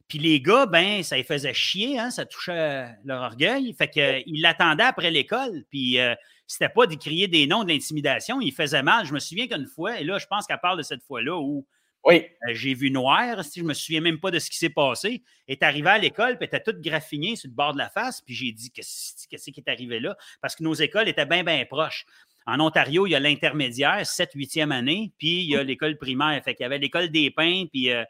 [0.09, 3.73] Puis les gars, ben, ça les faisait chier, hein, ça touchait leur orgueil.
[3.77, 5.63] Fait qu'ils l'attendaient après l'école.
[5.69, 6.15] Puis euh,
[6.47, 9.05] c'était pas de crier des noms de l'intimidation, il faisait mal.
[9.05, 11.65] Je me souviens qu'une fois, et là, je pense qu'elle parle de cette fois-là où
[12.03, 12.25] oui.
[12.49, 15.23] euh, j'ai vu noir, je me souviens même pas de ce qui s'est passé.
[15.47, 18.35] Est arrivée à l'école, puis était toute graffinée sur le bord de la face, puis
[18.35, 20.17] j'ai dit qu'est-ce qui est arrivé là?
[20.41, 22.05] Parce que nos écoles étaient bien, bien proches.
[22.45, 26.41] En Ontario, il y a l'intermédiaire, 7-8e année, puis il y a l'école primaire.
[26.43, 28.03] Fait qu'il y avait l'école des pins, puis euh,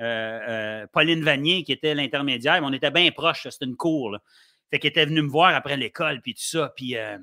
[0.00, 4.10] euh, Pauline Vanier qui était l'intermédiaire, mais on était bien proches, c'était une cour.
[4.10, 4.18] Là.
[4.70, 7.18] Fait qu'elle était venue me voir après l'école, puis tout ça, puis euh,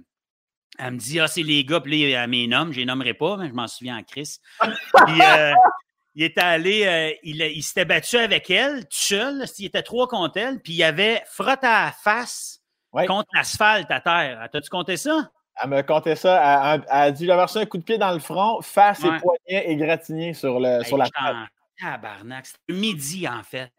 [0.80, 3.14] elle me dit Ah, c'est les gars, puis là, elle mes noms, je les nommerai
[3.14, 4.38] pas, mais je m'en souviens en Chris.
[4.62, 5.53] puis euh,
[6.16, 10.07] il était allé, euh, il, il s'était battu avec elle, tout seul, il était trois
[10.07, 12.62] contre elle, puis il avait frotté à la face
[12.93, 13.05] ouais.
[13.05, 14.47] contre l'asphalte à terre.
[14.51, 15.30] T'as-tu compté ça?
[15.62, 16.74] Elle me comptait ça.
[16.74, 19.18] Elle, elle a dit j'avais reçu un coup de pied dans le front, face ouais.
[19.18, 21.47] et poignet égratigné sur, le, hey, sur la table.
[21.80, 23.72] Tabarnak, c'était midi en fait.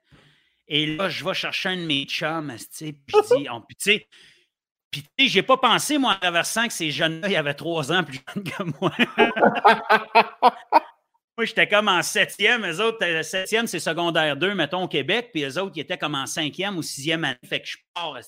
[0.68, 3.92] Et là, je vais chercher un de mes chums, puis je dis, on, puis tu
[3.92, 4.08] sais,
[4.92, 7.90] puis, tu sais, j'ai pas pensé, moi, en traversant, que ces jeunes-là, ils avaient trois
[7.90, 8.92] ans plus jeunes que moi.
[11.36, 12.66] moi, j'étais comme en septième.
[12.66, 15.30] Eux autres, le septième, c'est secondaire 2, mettons, au Québec.
[15.32, 17.38] Puis eux autres, ils étaient comme en cinquième ou sixième année.
[17.42, 18.18] Fait que je pars.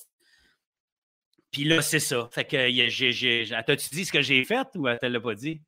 [1.55, 2.29] Puis là, c'est ça.
[2.33, 3.47] Fait que j'ai.
[3.65, 5.63] T'as-tu dit ce que j'ai fait ou elle te l'a pas dit?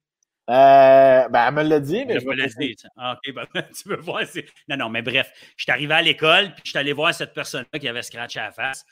[0.50, 2.76] Euh, ben, elle me l'a dit, mais je, je me l'ai dit.
[2.96, 4.24] Ah, OK, ben, tu veux voir.
[4.68, 7.34] Non, non, mais bref, je suis arrivé à l'école, puis je suis allé voir cette
[7.34, 8.84] personne-là qui avait scratché à la face.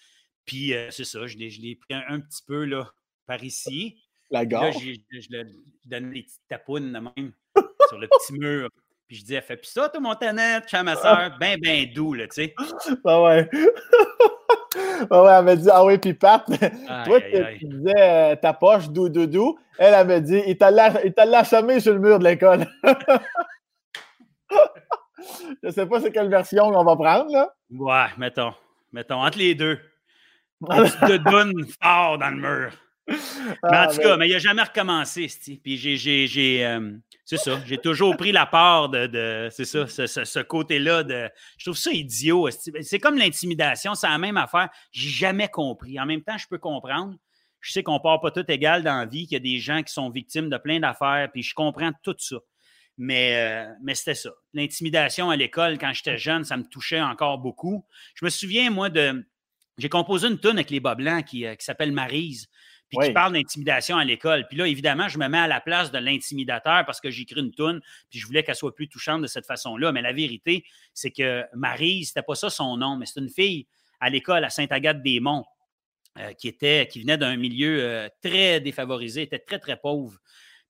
[0.45, 2.89] Puis euh, c'est ça, je l'ai pris un, un, petit peu là,
[3.27, 4.01] par ici.
[4.31, 4.77] La gorge.
[4.87, 5.29] Là, je, je
[5.85, 7.33] donne des petites tapounes de même
[7.89, 8.71] sur le petit mur.
[9.15, 12.15] Puis je disais, fais plus ça, toi, mon tanette, chez ma soeur, ben, ben doux,
[12.15, 12.55] là, tu sais.
[13.05, 13.49] Ah ouais.
[15.09, 16.45] ah ouais, elle m'a dit, ah oui, puis Pat,
[17.05, 19.57] toi, tu, disais euh, ta poche, dou, dou, dou.
[19.79, 20.73] Elle, elle m'a dit, il t'a
[21.39, 22.67] assommé sur le mur de l'école.
[25.63, 27.55] je sais pas c'est quelle version on va prendre, là.
[27.71, 28.53] Ouais, mettons.
[28.91, 29.79] Mettons, entre les deux.
[30.61, 32.73] de donne fort dans le mur.
[33.07, 35.31] Mais en tout cas, mais il n'a jamais recommencé,
[35.63, 36.67] Puis j'ai.
[36.67, 36.93] Euh,
[37.25, 37.61] c'est ça.
[37.67, 39.07] J'ai toujours pris la part de.
[39.07, 41.29] de c'est ça, ce, ce, ce côté-là de.
[41.59, 42.49] Je trouve ça idiot.
[42.51, 44.69] C'est comme l'intimidation, c'est la même affaire.
[44.91, 46.01] J'ai jamais compris.
[46.01, 47.15] En même temps, je peux comprendre.
[47.61, 49.83] Je sais qu'on part pas tout égal dans la vie, qu'il y a des gens
[49.83, 52.37] qui sont victimes de plein d'affaires, puis je comprends tout ça.
[52.99, 54.31] Mais, euh, mais c'était ça.
[54.53, 57.87] L'intimidation à l'école, quand j'étais jeune, ça me touchait encore beaucoup.
[58.15, 59.25] Je me souviens, moi, de
[59.79, 62.49] j'ai composé une tune avec les bas blancs qui, qui s'appelle Marise
[62.89, 64.47] puis qui parle d'intimidation à l'école.
[64.49, 67.51] Puis là, évidemment, je me mets à la place de l'intimidateur parce que j'écris une
[67.51, 67.81] toune,
[68.11, 69.93] puis je voulais qu'elle soit plus touchante de cette façon-là.
[69.93, 73.67] Mais la vérité, c'est que Marie, c'était pas ça son nom, mais c'est une fille
[74.01, 75.45] à l'école à Sainte-Agathe-des-Monts
[76.19, 80.19] euh, qui, était, qui venait d'un milieu euh, très défavorisé, était très, très pauvre.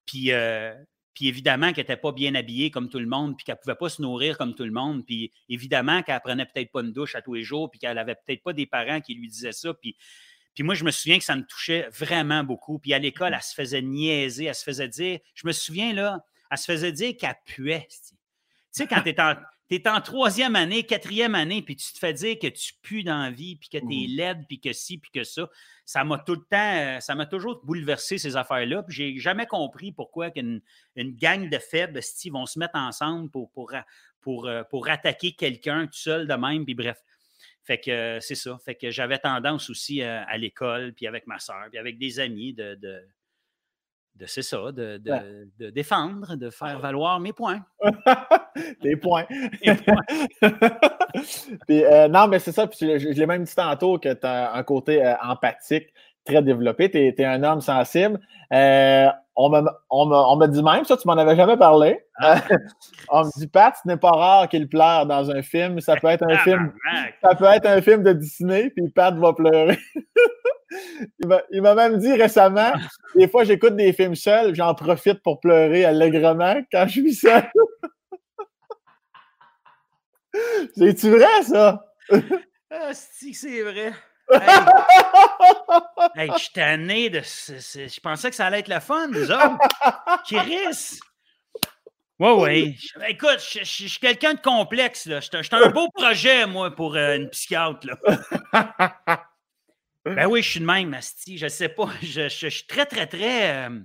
[0.06, 0.74] Puis, euh,
[1.12, 3.76] puis évidemment qu'elle n'était pas bien habillée comme tout le monde, puis qu'elle ne pouvait
[3.76, 5.04] pas se nourrir comme tout le monde.
[5.04, 8.14] Puis évidemment qu'elle prenait peut-être pas une douche à tous les jours, puis qu'elle n'avait
[8.14, 9.74] peut-être pas des parents qui lui disaient ça.
[9.74, 9.96] Puis
[10.54, 12.78] puis moi, je me souviens que ça me touchait vraiment beaucoup.
[12.78, 15.18] Puis à l'école, mmh elle se faisait niaiser, elle se faisait dire.
[15.34, 17.86] Je me souviens, là, elle se faisait dire qu'elle puait.
[17.90, 18.16] Tu
[18.70, 19.34] sais, quand tu es en.
[19.86, 23.30] en troisième année, quatrième année, puis tu te fais dire que tu pues dans la
[23.30, 25.48] vie, puis que tu es mmh laide, puis que ci, puis que ça.
[25.84, 28.82] Ça m'a tout le temps, euh, ça m'a toujours bouleversé ces affaires-là.
[28.84, 30.60] Puis j'ai jamais compris pourquoi qu'une
[30.96, 32.00] une gang de faibles
[32.30, 33.72] vont se mettre ensemble pour, pour,
[34.20, 36.64] pour, euh, pour attaquer quelqu'un tout seul de même.
[36.64, 36.98] Puis bref.
[37.64, 38.58] Fait que euh, c'est ça.
[38.62, 42.20] Fait que j'avais tendance aussi euh, à, l'école, puis avec ma soeur, puis avec des
[42.20, 43.00] amis de, de,
[44.26, 47.64] c'est ça, de, de, défendre, de faire valoir mes points.
[48.82, 49.24] Tes points.
[51.66, 52.66] puis, euh, non, mais c'est ça.
[52.66, 55.93] Puis je, l'ai même dit tantôt que tu as un côté empathique
[56.24, 56.90] très développé.
[56.90, 58.20] Tu es, un homme sensible.
[58.52, 62.00] Euh, on m'a dit même, ça, tu m'en avais jamais parlé.
[62.18, 62.40] Ah.
[63.08, 65.80] on me dit, Pat, ce n'est pas rare qu'il pleure dans un film.
[65.80, 66.72] Ça peut être un film.
[67.22, 69.78] Ça peut être un film de Disney, puis Pat va pleurer.
[71.50, 72.72] il m'a même dit récemment,
[73.14, 77.44] des fois, j'écoute des films seuls, j'en profite pour pleurer allègrement quand je suis seul.
[80.76, 81.84] C'est-tu vrai, ça?
[82.70, 83.92] ah, c'est vrai.
[86.16, 87.20] Hey, je suis tanné de.
[87.20, 89.58] Je pensais que ça allait être la fun, nous autres.
[90.26, 91.00] Chris!
[92.20, 92.78] Oui, oui.
[93.08, 95.06] Écoute, je, suis quelqu'un de complexe.
[95.06, 95.20] Là.
[95.20, 97.86] Je, suis un beau projet, moi, pour euh, une psychiatre.
[97.86, 99.26] Là.
[100.04, 101.36] ben oui, je suis de même, Asti.
[101.38, 101.88] Je sais pas.
[102.02, 103.66] Je, suis très, très, très.
[103.66, 103.80] Euh,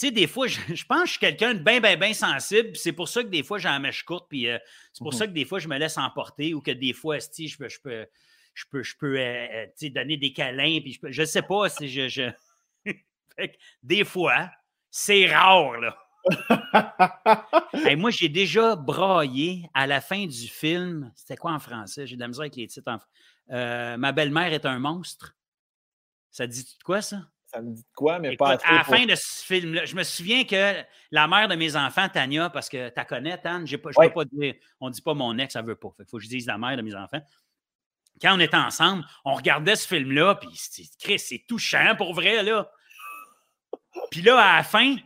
[0.00, 2.74] tu sais, des fois, je, pense que je suis quelqu'un de bien, bien, bien sensible.
[2.74, 4.26] C'est pour ça que des fois, j'ai la mèche courte.
[4.28, 4.58] Puis euh,
[4.92, 7.18] c'est pour mmh ça que des fois, je me laisse emporter ou que des fois,
[7.18, 8.06] je peux, je peux,
[8.60, 10.80] je peux, je peux euh, donner des câlins.
[10.80, 12.08] Puis je, ne sais pas si je.
[12.08, 12.30] je...
[13.82, 14.50] des fois,
[14.90, 15.96] c'est rare, là.
[17.96, 21.10] moi, j'ai déjà braillé à la fin du film.
[21.16, 22.06] C'était quoi en français?
[22.06, 22.90] J'ai de la misère avec les titres.
[22.90, 22.98] En...
[23.54, 25.34] Euh, Ma belle-mère est un monstre.
[26.30, 27.22] Ça dit quoi, ça?
[27.46, 30.44] Ça me dit quoi, mais pas À la fin de ce film-là, je me souviens
[30.44, 33.90] que la mère de mes enfants, Tania, parce que tu connais, Tan, je ne peux
[33.90, 35.92] pas dire, on ne dit pas mon ex, ça ne veut pas.
[35.98, 37.20] Il faut que je dise la mère de mes enfants
[38.20, 40.48] quand on était ensemble, on regardait ce film-là, puis
[40.98, 42.70] Chris, c'est touchant pour vrai, là.
[44.10, 44.96] Puis là, à la fin,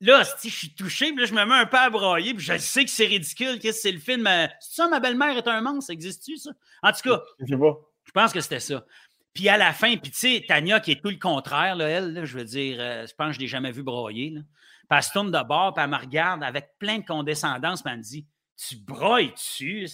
[0.00, 2.56] là, je suis touché, puis là, je me mets un peu à broyer, puis je
[2.58, 4.26] sais que c'est ridicule, que c'est le film.
[4.26, 6.50] Euh, c'est ça, ma belle-mère est un monstre, ça existe-tu, ça?
[6.82, 8.84] En tout cas, je pense que c'était ça.
[9.32, 12.24] Puis à la fin, puis tu sais, Tania, qui est tout le contraire, là, elle,
[12.24, 14.30] je veux dire, euh, je pense que je ne l'ai jamais vu broyer.
[14.30, 14.40] Là.
[14.88, 17.92] Puis elle se tourne de bord, puis elle me regarde avec plein de condescendance, puis
[17.92, 18.26] elle me dit
[18.56, 19.88] Tu broyes-tu?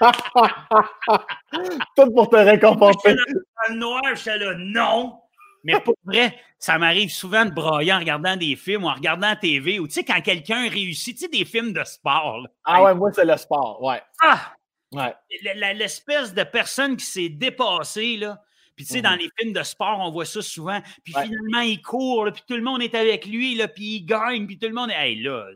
[1.96, 3.14] Tout pour te récompenser.
[3.14, 5.20] Dans le noir, j'étais là, non.
[5.62, 9.28] Mais pour vrai, ça m'arrive souvent de brailler en regardant des films ou en regardant
[9.28, 12.46] la TV ou tu sais, quand quelqu'un réussit, tu sais, des films de sport.
[12.64, 14.02] Ah ouais, moi, c'est le sport, ouais.
[14.22, 14.54] Ah!
[14.92, 15.14] Ouais.
[15.74, 18.42] L'espèce de personne qui s'est dépassée, là.
[18.74, 19.18] Puis, tu sais, dans mm-hmm.
[19.18, 20.80] les films de sport, on voit ça souvent.
[21.04, 24.46] Puis, finalement, il court, puis tout le monde est avec lui, là, puis il gagne,
[24.46, 24.94] puis tout le monde est.
[24.94, 25.48] Hey, là,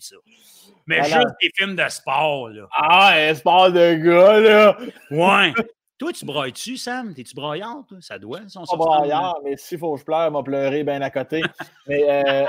[0.00, 0.72] oublie ça.
[0.86, 2.66] Mais juste des films de sport, là.
[2.72, 4.78] Ah, sport de gars, là.
[5.10, 5.52] Ouais.
[6.00, 7.12] Toi, tu brailles-tu, Sam?
[7.12, 7.98] T'es-tu braillard, toi?
[8.00, 11.02] Ça doit, son Pas braillard, mais s'il faut que je pleure, elle m'a pleuré bien
[11.02, 11.42] à côté.
[11.86, 12.02] Mais.
[12.08, 12.46] Euh...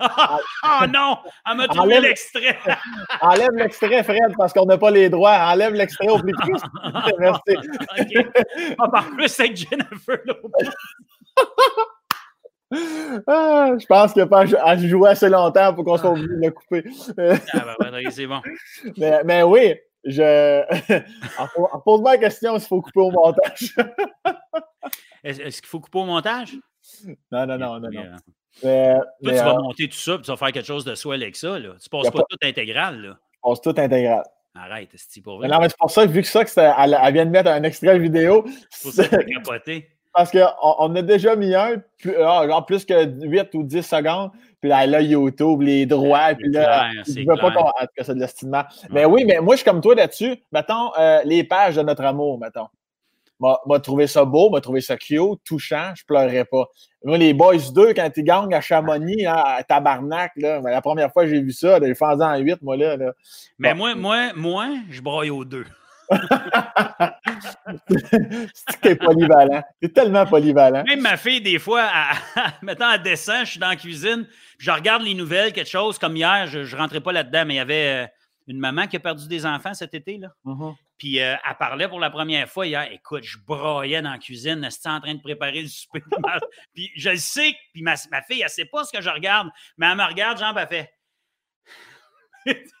[0.00, 1.18] oh non!
[1.48, 2.58] Elle m'a trouvé l'extrait!
[3.20, 5.36] Enlève l'extrait, Fred, parce qu'on n'a pas les droits.
[5.36, 6.34] Enlève l'extrait au plus.
[7.20, 7.56] Merci.
[8.00, 8.26] OK.
[8.80, 10.68] On parle plus avec Jennifer Lopez.
[13.26, 16.84] Ah, je pense qu'il a joué assez longtemps pour qu'on soit obligé de le couper.
[17.54, 18.40] ah, ben, c'est bon.
[18.98, 20.62] Mais, mais, oui, je.
[21.84, 23.74] Pose-moi la question s'il faut couper au montage.
[25.24, 26.56] Est-ce qu'il faut couper au montage?
[27.32, 27.90] Non, non, non, non.
[27.90, 28.02] non.
[28.62, 30.94] Mais, Toi, tu vas euh, monter tout ça et tu vas faire quelque chose de
[30.94, 31.58] soi avec ça.
[31.58, 31.74] Là.
[31.82, 33.00] Tu passes pas, tout intégral.
[33.00, 33.18] Là.
[33.32, 34.22] Je passe tout intégral.
[34.54, 35.48] Arrête, c'est pour vrai.
[35.48, 37.62] Non, mais c'est pour ça, vu que ça, que elle, elle, vient de mettre un
[37.62, 38.44] extrait vidéo.
[38.70, 39.97] C'est pour ça que capoté.
[40.18, 43.82] Parce qu'on on a déjà mis un, plus, ah, genre plus que 8 ou 10
[43.82, 48.16] secondes, puis là, là YouTube, les droits, puis là, je veux pas qu'on que c'est
[48.16, 48.64] de l'estimement.
[48.90, 50.42] Mais oui, mais moi, je suis comme toi là-dessus.
[50.50, 52.66] Mettons, euh, les pages de notre amour, mettons.
[53.38, 56.66] M'a trouvé ça beau, m'a trouvé ça cute, touchant, je pleurerais pas.
[57.04, 61.12] Moi, les Boys 2, quand ils gagnent à Chamonix, hein, à Tabarnak, là, la première
[61.12, 62.96] fois que j'ai vu ça, j'ai fait en 8, moi, là.
[63.56, 65.64] Mais moi, moi, moi, je broye aux deux.
[68.54, 69.62] C'est que polyvalent.
[69.80, 70.84] T'es tellement polyvalent.
[70.84, 71.90] Même ma fille, des fois,
[72.62, 74.26] maintenant, elle descend, je suis dans la cuisine,
[74.58, 77.58] je regarde les nouvelles, quelque chose, comme hier, je ne rentrais pas là-dedans, mais il
[77.58, 78.06] y avait euh,
[78.46, 80.28] une maman qui a perdu des enfants cet été, là.
[80.44, 80.74] Mm-hmm.
[80.98, 82.90] Puis euh, elle parlait pour la première fois hier.
[82.90, 86.02] Écoute, je broyais dans la cuisine, elle en train de préparer le souper.
[86.74, 89.48] puis je le sais, puis ma, fille, elle ne sait pas ce que je regarde,
[89.76, 90.92] mais elle me regarde, genre, elle fait.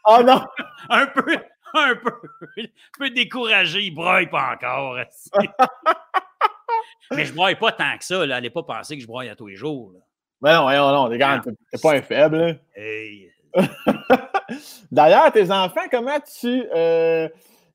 [0.06, 0.44] oh non!
[0.88, 1.36] un peu,
[1.74, 2.12] un peu,
[2.58, 2.64] un
[2.98, 4.96] peu découragé, il broye pas encore.
[7.12, 8.36] mais je broye pas tant que ça, là.
[8.36, 9.92] Allez pas penser que je broye à tous les jours.
[10.40, 11.18] Mais non, non, non, t'es
[11.82, 12.60] pas un faible.
[12.74, 13.32] Hey.
[14.90, 16.64] D'ailleurs, tes enfants, comment tu.
[16.74, 17.28] Euh,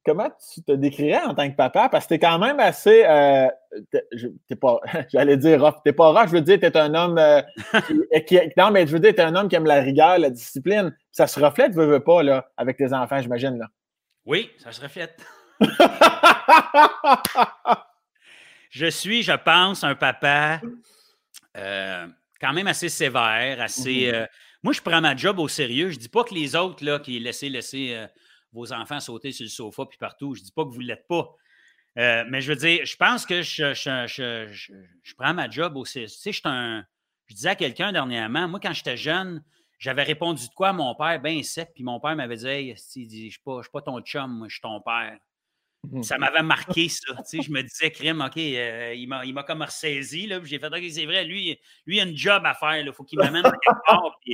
[0.06, 1.90] comment tu te décrirais en tant que papa?
[1.90, 3.04] Parce que t'es quand même assez.
[3.06, 3.48] Euh,
[4.48, 4.80] t'es pas.
[5.12, 5.82] J'allais dire rough.
[5.84, 7.42] T'es pas rough, je veux dire, t'es un homme euh,
[8.26, 10.96] qui, Non, mais je veux dire, t'es un homme qui aime la rigueur, la discipline.
[11.12, 13.68] Ça se reflète, veux, veux pas, là, avec tes enfants, j'imagine, là.
[14.26, 15.22] Oui, ça se reflète.
[18.70, 20.62] je suis, je pense, un papa
[21.58, 22.08] euh,
[22.40, 24.12] quand même assez sévère, assez.
[24.12, 24.28] Mm-hmm.
[24.64, 25.90] moi, je prends ma job au sérieux.
[25.90, 28.08] Je dis pas que les autres, là, qui laissent laisser
[28.54, 30.36] vos enfants sauter sur le sofa puis partout.
[30.36, 31.36] Je ne dis pas que vous ne l'êtes pas.
[31.98, 36.02] Euh, mais je veux dire, je pense que je, je, prends ma job aussi.
[36.04, 36.84] Tu sais, je, un,
[37.28, 39.44] je disais à quelqu'un dernièrement, moi, quand j'étais jeune,
[39.84, 40.70] j'avais répondu de quoi?
[40.70, 43.60] À mon père, bien sec, puis mon père m'avait dit Hey, je ne suis pas,
[43.72, 45.18] pas, ton chum, moi, je suis ton père.
[45.92, 46.04] Mmh.
[46.04, 47.14] Ça m'avait marqué, ça.
[47.34, 50.32] Je me disais, crime, OK, euh, il m'a comme ressaisi.
[50.46, 52.78] J'ai fait, OK, c'est vrai, lui, lui, il a une job à faire.
[52.78, 54.20] Il faut qu'il m'amène quelque part.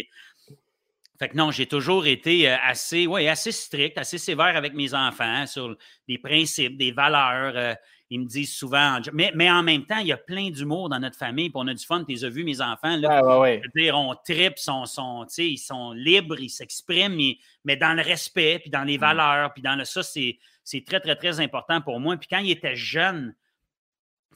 [1.17, 4.93] Fait que non, j'ai toujours été euh, assez, ouais, assez strict, assez sévère avec mes
[4.93, 5.75] enfants sur
[6.07, 7.53] des principes, des valeurs.
[7.57, 7.73] Euh,
[8.09, 10.99] ils me disent souvent, mais, mais en même temps, il y a plein d'humour dans
[10.99, 12.03] notre famille, puis on a du fun.
[12.03, 12.97] Tu les as vus, mes enfants.
[12.97, 17.15] Là, ouais, ouais, Je veux dire, on tripe, sont, sont, ils sont libres, ils s'expriment,
[17.15, 19.01] mais, mais, dans le respect, puis dans les mmh.
[19.01, 20.39] valeurs, puis dans le ça, c'est
[20.85, 22.17] très, très, très important pour moi.
[22.17, 23.35] Puis quand ils étaient jeunes,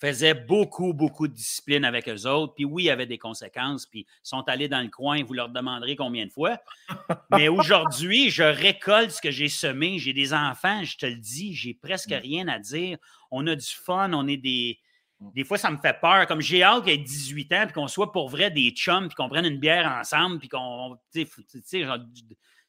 [0.03, 2.53] faisait beaucoup, beaucoup de discipline avec eux autres.
[2.55, 3.85] Puis oui, il y avait des conséquences.
[3.85, 6.57] Puis ils sont allés dans le coin, vous leur demanderez combien de fois.
[7.31, 9.99] Mais aujourd'hui, je récolte ce que j'ai semé.
[9.99, 12.15] J'ai des enfants, je te le dis, j'ai presque mm.
[12.15, 12.97] rien à dire.
[13.31, 14.77] On a du fun, on est des.
[15.21, 15.31] Mm.
[15.35, 16.27] Des fois, ça me fait peur.
[16.27, 19.15] Comme j'ai hâte qu'il ait 18 ans, puis qu'on soit pour vrai des chums, puis
[19.15, 20.97] qu'on prenne une bière ensemble, puis qu'on.
[21.13, 21.25] Tu
[21.63, 21.85] sais,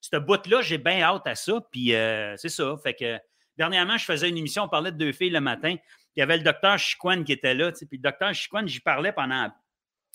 [0.01, 1.61] ce bout-là, j'ai bien hâte à ça.
[1.73, 2.77] Puis euh, c'est ça.
[2.81, 3.19] Fait que
[3.59, 5.75] dernièrement, je faisais une émission, on parlait de deux filles le matin
[6.17, 7.73] il y avait le docteur Chiquan qui était là.
[7.73, 9.51] Puis le docteur Chiquan, j'y parlais pendant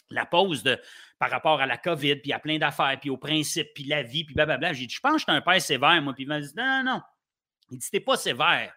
[0.10, 0.80] la pause de,
[1.20, 4.24] par rapport à la COVID, puis à plein d'affaires, puis aux principes, puis la vie,
[4.24, 4.74] puis blablabla.
[4.74, 6.14] J'ai dit, je pense que je suis un père sévère, moi.
[6.14, 7.02] Puis il m'a dit, non, non, non.
[7.72, 8.74] Il dit, t'es pas sévère,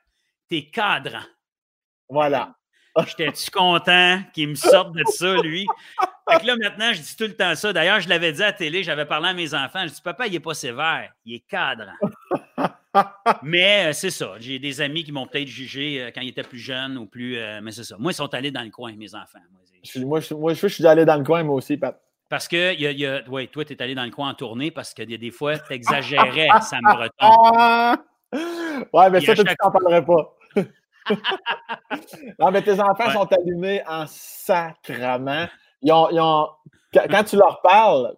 [0.49, 1.25] t'es cadrant.
[2.09, 2.55] Voilà.
[3.07, 5.67] J'étais-tu content qu'il me sorte de ça, lui?
[6.31, 7.73] Fait que là, maintenant, je dis tout le temps ça.
[7.73, 9.87] D'ailleurs, je l'avais dit à la télé, j'avais parlé à mes enfants.
[9.87, 11.97] Je dis, papa, il n'est pas sévère, il est cadrant.
[13.43, 14.35] mais euh, c'est ça.
[14.39, 17.39] J'ai des amis qui m'ont peut-être jugé euh, quand ils étaient plus jeunes ou plus.
[17.39, 17.97] Euh, mais c'est ça.
[17.99, 19.39] Moi, ils sont allés dans le coin, mes enfants.
[19.97, 22.01] Moi, je, je, suis allé dans le coin, moi aussi, Pat.
[22.29, 24.35] Parce que, y a, y a, ouais, toi, tu es allé dans le coin en
[24.35, 27.99] tournée parce que y a des fois, tu exagérais, ça me retombe.
[28.93, 30.37] ouais, mais ça, tu n'en parlerais pas.
[32.39, 35.49] non, mais tes enfants sont allumés en sacrament.
[35.83, 36.49] Ils ont, ils ont,
[36.95, 38.15] quand tu leur parles,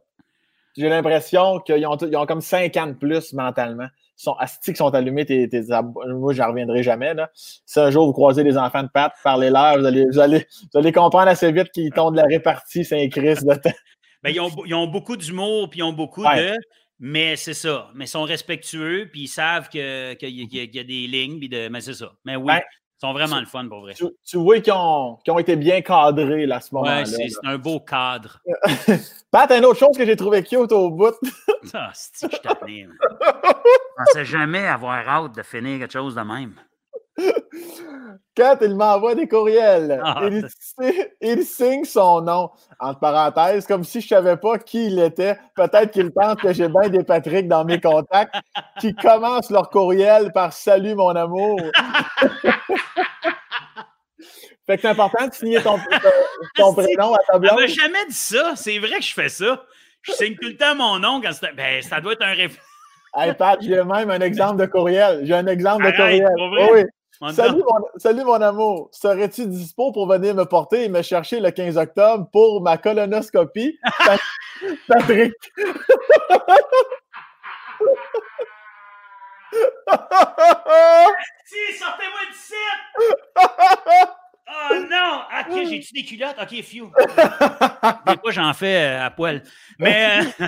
[0.77, 3.89] j'ai l'impression qu'ils ont, ils ont comme 5 ans de plus mentalement
[4.25, 5.63] sont astiques, sont allumés, tes, tes
[6.09, 7.15] moi, j'en reviendrai jamais.
[7.15, 7.31] Là.
[7.35, 10.79] Si un jour vous croisez des enfants de Pat, parlez-leur, vous allez, vous, allez, vous
[10.79, 13.71] allez comprendre assez vite qu'ils tombent de la répartie Saint-Christ de temps.
[14.23, 16.57] Ben, ils, ont, ils ont beaucoup d'humour, puis ils ont beaucoup de.
[16.99, 17.91] Mais c'est ça.
[17.95, 21.69] Mais ils sont respectueux, puis ils savent qu'il y, a des lignes, puis de.
[21.69, 22.13] Mais c'est ça.
[22.25, 22.53] Mais oui,
[23.05, 23.95] sont vraiment le fun pour vrai.
[23.95, 27.01] Tu, vois qu'ils ont, ont, été bien cadrés là, à ce moment-là.
[27.01, 28.41] Ouais, c'est un beau cadre.
[29.31, 31.15] Pat, une autre chose que j'ai trouvé cute au bout.
[31.75, 32.49] ah, c'est que je.
[33.97, 36.55] Je pensais jamais avoir hâte de finir quelque chose de même.
[38.37, 40.23] Quand il m'envoie des courriels, ah,
[41.21, 42.51] il, signe son nom,
[42.81, 45.39] entre parenthèses, comme si je ne savais pas qui il était.
[45.55, 48.35] Peut-être qu'il pense que j'ai bien des Patrick dans mes contacts
[48.81, 51.61] qui commencent leur courriel par Salut mon amour.
[54.67, 55.79] fait que c'est important de signer ton,
[56.73, 57.53] prénom à ta blonde.
[57.57, 58.55] On m'a jamais dit ça.
[58.57, 59.65] C'est vrai que je fais ça.
[60.03, 62.61] Je signe tout le temps mon nom quand ben, ça doit être un réflexe.
[63.17, 65.21] Hey Pat, j'ai même un exemple de courriel.
[65.23, 66.73] J'ai un exemple de courriel.
[66.73, 66.83] oui.
[67.33, 68.89] Salut mon, salut mon, amour.
[68.93, 73.79] Serais-tu dispo pour venir me porter et me chercher le 15 octobre pour ma colonoscopie?
[74.89, 75.33] Patrick.
[81.45, 82.83] si, sortez-moi du site!
[84.49, 85.23] Oh non!
[85.41, 86.37] Ok, j'ai-tu des culottes?
[86.41, 86.91] Ok, few.
[88.07, 89.43] Des fois, j'en fais euh, à poil.
[89.79, 90.47] Mais euh,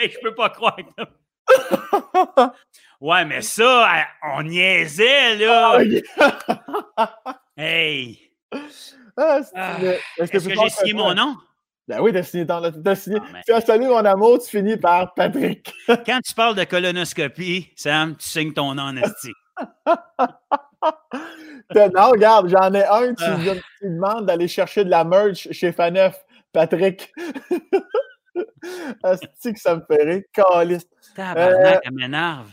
[0.00, 0.78] je peux pas croire.
[3.00, 5.78] Ouais, mais ça, on niaisait, là.
[6.96, 8.32] Ah, hey!
[9.16, 9.76] Ah, ah
[10.18, 11.36] Est-ce que j'ai signé mon nom?
[11.86, 13.18] Ben oui, t'as signé ton as signé.
[13.22, 15.72] Ah, tu as salué mon amour, tu finis par Patrick.
[15.86, 19.32] Quand tu parles de colonoscopie, Sam, tu signes ton nom esti.
[21.74, 23.36] non, regarde, j'en ai un, tu, ah.
[23.80, 26.16] tu demandes d'aller chercher de la merch chez Faneuf,
[26.52, 27.12] Patrick.
[29.02, 30.90] Asti que ça me ferait, caliste.
[31.14, 32.50] Tabarnak, euh, m'énerve.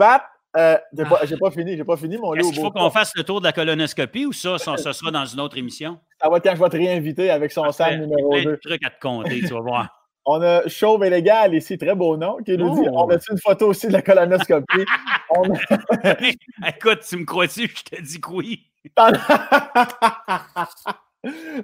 [0.00, 0.22] Pat,
[0.56, 0.78] euh,
[1.24, 3.44] j'ai pas, fini, j'ai pas fini mon Est-ce qu'il faut qu'on fasse le tour de
[3.44, 5.98] la colonoscopie ou ça, ça, sera dans une autre émission?
[6.18, 8.56] Ça va quand je vais te réinviter avec son Sam numéro 2.
[8.56, 9.88] truc à te compter, tu vas voir.
[10.24, 13.38] On a Chauve et Légal ici, très beau nom, qui nous dit on a une
[13.38, 14.84] photo aussi de la colonoscopie?
[16.66, 17.70] Écoute, tu me crois-tu?
[17.74, 18.66] Je te dis que oui.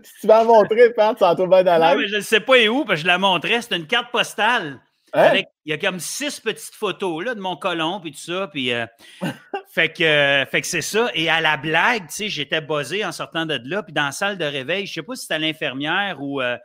[0.03, 2.67] si tu vas montrer, Pat, ça va bien à Non, mais je ne sais pas
[2.69, 3.63] où, parce que je la montrais.
[3.63, 4.81] C'est une carte postale.
[5.13, 5.43] Hein?
[5.65, 8.49] il y a comme six petites photos là, de mon colon, puis tout ça.
[8.49, 8.87] Puis, euh,
[9.69, 11.11] fait que, fait que c'est ça.
[11.15, 13.83] Et à la blague, tu sais, j'étais buzzé en sortant de là.
[13.83, 16.41] Puis dans la salle de réveil, je ne sais pas si c'était à l'infirmière ou
[16.41, 16.57] euh,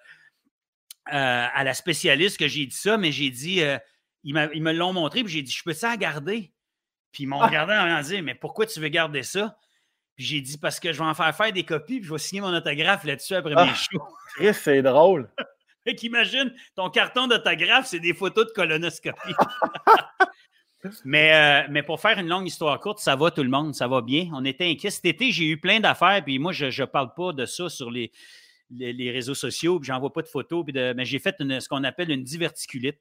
[1.14, 3.62] euh, à la spécialiste que j'ai dit ça, mais j'ai dit,
[4.24, 6.52] ils, me l'ont montré, puis j'ai dit, je peux ça garder?
[7.12, 9.58] Puis ils m'ont regardé en disant, mais pourquoi tu veux garder ça?
[10.16, 12.20] Puis j'ai dit, parce que je vais en faire faire des copies, puis je vais
[12.20, 14.54] signer mon autographe là-dessus après mes ah, shows.
[14.54, 15.30] c'est drôle.
[15.84, 19.34] Fait qu'imagine, ton carton d'autographe, c'est des photos de colonoscopie.
[21.06, 23.88] mais, euh, mais pour faire une longue histoire courte, ça va tout le monde, ça
[23.88, 24.30] va bien.
[24.34, 24.92] On était inquiets.
[24.92, 27.90] Cet été, j'ai eu plein d'affaires, puis moi, je ne parle pas de ça sur
[27.90, 28.12] les,
[28.70, 31.84] les, réseaux sociaux, puis j'envoie pas de photos, puis de, mais j'ai fait ce qu'on
[31.84, 33.00] appelle une diverticulite.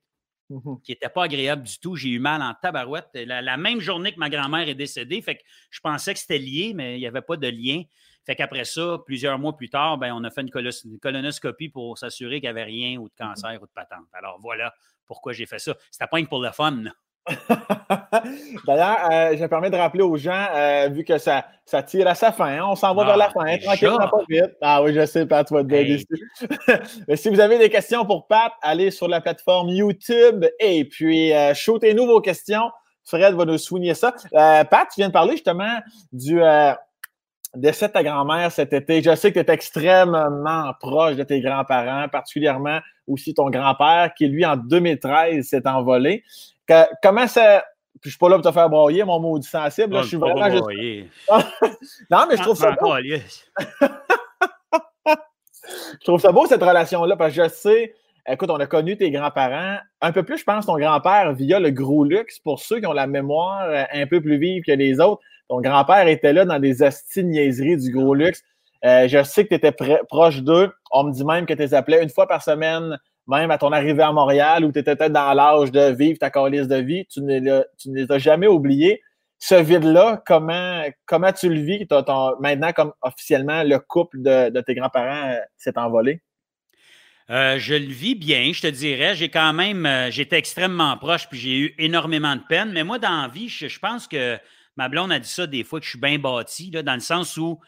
[0.51, 1.95] Mmh qui n'était pas agréable du tout.
[1.95, 3.09] J'ai eu mal en tabarouette.
[3.15, 6.73] La, même journée que ma grand-mère est décédée, fait que je pensais que c'était lié,
[6.75, 7.85] mais il n'y avait pas de lien.
[8.25, 10.51] Fait qu'après ça, plusieurs mois plus tard, ben, on a fait une,
[11.01, 14.07] colonoscopie pour s'assurer qu'il n'y avait rien ou de cancer ou de patente.
[14.13, 14.73] Alors voilà
[15.07, 15.75] pourquoi j'ai fait ça.
[15.91, 16.85] C'était pas pour le fun.
[18.67, 22.07] D'ailleurs, euh, je me permets de rappeler aux gens, euh, vu que ça, ça tire
[22.09, 24.53] à sa fin, hein, on s'en va vers la ah, fin, tranquillement, pas vite.
[24.61, 26.03] Ah oui, je sais, Pat, tu vas te donner
[27.09, 31.33] Mais si vous avez des questions pour Pat, allez sur la plateforme YouTube et puis
[31.33, 32.71] euh, shootez-nous vos questions.
[33.05, 34.13] Fred va nous souligner ça.
[34.33, 35.81] Pat, tu viens de parler justement
[36.13, 36.41] du
[37.55, 39.03] décès de ta grand-mère cet été.
[39.03, 44.29] Je sais que tu es extrêmement proche de tes grands-parents, particulièrement aussi ton grand-père, qui,
[44.29, 46.23] lui, en 2013, s'est envolé.
[47.03, 47.65] comment ça.
[48.01, 49.93] Puis je suis pas là pour te faire broyer, mon maudit sensible.
[49.93, 50.65] Là, je suis vraiment juste...
[52.11, 52.95] non, mais je trouve ça beau.
[55.07, 57.95] je trouve ça beau, cette relation-là, parce que je sais,
[58.27, 61.71] écoute, on a connu tes grands-parents, un peu plus, je pense, ton grand-père via le
[61.71, 64.99] gros luxe, pour ceux qui ont la mémoire euh, un peu plus vive que les
[65.01, 65.21] autres.
[65.51, 68.41] Ton grand-père était là dans des hosties du gros luxe.
[68.85, 69.75] Euh, je sais que tu étais
[70.09, 70.73] proche d'eux.
[70.93, 72.97] On me dit même que tu les appelais une fois par semaine,
[73.27, 76.31] même à ton arrivée à Montréal, où tu étais peut-être dans l'âge de vivre ta
[76.31, 77.05] calice de vie.
[77.07, 79.03] Tu ne, les as jamais oubliés.
[79.41, 81.85] Ce vide-là, comment, comment tu le vis?
[82.39, 86.23] maintenant, comme officiellement, le couple de, tes grands-parents euh, s'est envolé?
[87.29, 89.17] Euh, je le vis bien, je te dirais.
[89.17, 92.71] J'ai quand même, j'étais extrêmement proche, puis j'ai eu énormément de peine.
[92.71, 94.39] Mais moi, dans la vie, je pense que
[94.81, 97.01] ma blonde a dit ça des fois que je suis bien bâti, là, dans le
[97.01, 97.61] sens où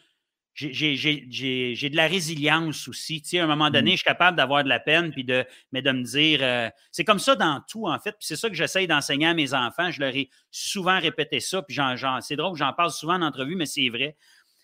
[0.55, 3.21] j'ai de la résilience aussi.
[3.21, 3.93] Tu sais, à un moment donné, mmh.
[3.93, 6.39] je suis capable d'avoir de la peine, puis de, mais de me dire.
[6.41, 8.13] Euh, c'est comme ça dans tout, en fait.
[8.13, 9.91] Puis c'est ça que j'essaye d'enseigner à mes enfants.
[9.91, 11.61] Je leur ai souvent répété ça.
[11.61, 11.79] Puis
[12.23, 14.17] c'est drôle, j'en parle souvent en entrevue, mais c'est vrai.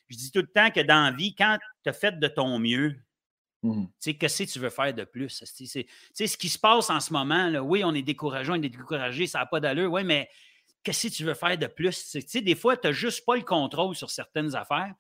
[0.09, 2.59] Je dis tout le temps que dans la vie, quand tu as fait de ton
[2.59, 2.96] mieux,
[3.62, 3.84] mmh.
[3.84, 5.44] Tu sais, qu'est-ce que tu veux faire de plus?
[5.55, 8.55] Tu sais, ce qui se passe en ce moment, là, oui, on est découragé, on
[8.55, 10.30] est découragé, ça n'a pas d'allure, oui, mais
[10.89, 12.11] qu'est-ce que tu veux faire de plus?
[12.11, 14.95] Tu sais, des fois, tu n'as juste pas le contrôle sur certaines affaires.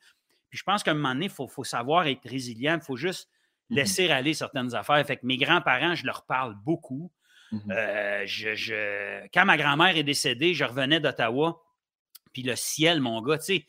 [0.50, 2.74] Puis je pense qu'à un moment donné, il faut, savoir être résilient.
[2.74, 3.28] Il faut juste
[3.70, 5.04] mmh laisser aller certaines affaires.
[5.06, 7.10] Fait que mes grands-parents, je leur parle beaucoup.
[7.52, 11.62] Mmh euh, je, Quand ma grand-mère est décédée, je revenais d'Ottawa.
[12.32, 13.66] Puis le ciel, mon gars, tu sais,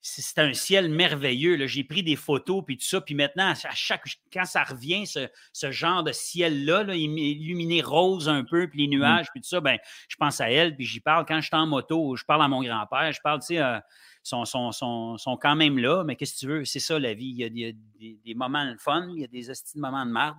[0.00, 1.66] c'est un ciel merveilleux.
[1.66, 3.00] J'ai pris des photos, puis tout ça.
[3.00, 8.68] Puis maintenant, à chaque, quand ça revient, ce, genre de ciel-là, illuminé rose un peu,
[8.68, 8.98] puis les mmh.
[8.98, 9.78] nuages, puis tout ça, ben,
[10.08, 11.24] je pense à elle, puis j'y parle.
[11.26, 13.78] Quand je suis en moto, je parle à mon grand-père, je parle, tu sais, euh,
[14.22, 16.64] sont, sont, quand même là, mais qu'est-ce que tu veux?
[16.64, 17.26] C'est ça, la vie.
[17.26, 20.10] Il y a, des, des, moments de fun, il y a des de moments de
[20.10, 20.38] marde.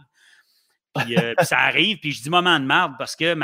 [0.99, 3.35] Euh, puis, ça arrive, puis je dis moment de marde parce que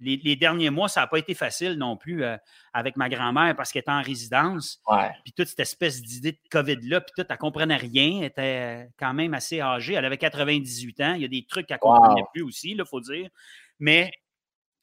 [0.00, 2.36] les, derniers mois, ça n'a pas été facile non plus euh,
[2.72, 4.80] avec ma grand-mère parce qu'elle était en résidence.
[5.24, 8.18] Puis toute cette espèce d'idée de COVID-là, puis tout, elle ne comprenait rien.
[8.18, 9.94] Elle était quand même assez âgée.
[9.94, 11.14] Elle avait 98 ans.
[11.14, 13.28] Il y a des trucs qu'elle ne comprenait plus aussi, il faut dire.
[13.78, 14.10] Mais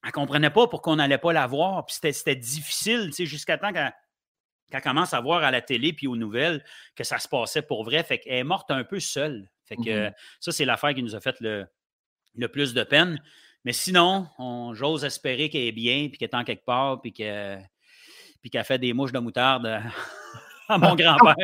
[0.04, 1.86] elle ne comprenait pas pourquoi on n'allait pas la voir.
[1.86, 6.64] Puis c'était difficile, jusqu'à temps qu'elle commence à voir à la télé puis aux nouvelles
[6.96, 8.04] que ça se passait pour vrai.
[8.04, 9.50] Fait qu'elle est morte un peu seule.
[9.64, 11.66] Fait que mmh ça, c'est l'affaire qui nous a fait le,
[12.38, 13.20] le plus de peine.
[13.64, 14.28] Mais sinon,
[14.74, 17.68] j'ose espérer qu'elle est bien, puis qu'elle est en quelque part, puis qu'elle
[18.54, 19.82] a fait des mouches de moutarde
[20.70, 21.36] à mon grand-père.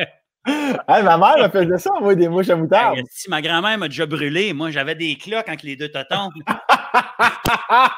[0.46, 3.00] ma mère a fait ça, envoyer des mouches à moutarde.
[3.10, 6.30] si ma grand-mère m'a déjà brûlé, moi j'avais des cloques entre les deux totons.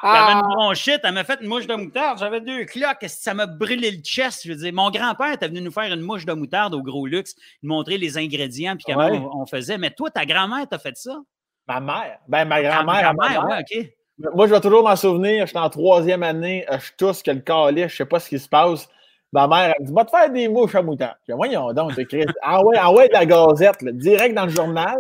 [0.03, 3.47] J'avais une bronchite, elle m'a fait une mouche de moutarde, j'avais deux cloques, ça m'a
[3.47, 4.43] brûlé le chest?
[4.45, 7.07] Je veux dire, mon grand-père était venu nous faire une mouche de moutarde au gros
[7.07, 9.79] luxe, nous montrer les ingrédients puis comment on, faisait.
[9.79, 11.21] Mais toi, ta grand-mère t'a fait ça?
[11.67, 12.19] Ma mère?
[12.29, 13.15] Ben, ma grand-mère.
[13.15, 13.87] Grand OK.
[14.19, 17.89] Moi, je vais toujours m'en souvenir, j'étais en troisième année, je tousse que le calice,
[17.89, 18.89] je sais pas ce qui se passe.
[19.33, 21.17] Ma mère, elle dit Va te faire des mouches à moutarde.
[21.25, 22.25] Puis, voyons donc, écrit.
[22.43, 24.97] Ah ouais, ah ouais, de la gazette, direct dans le journal.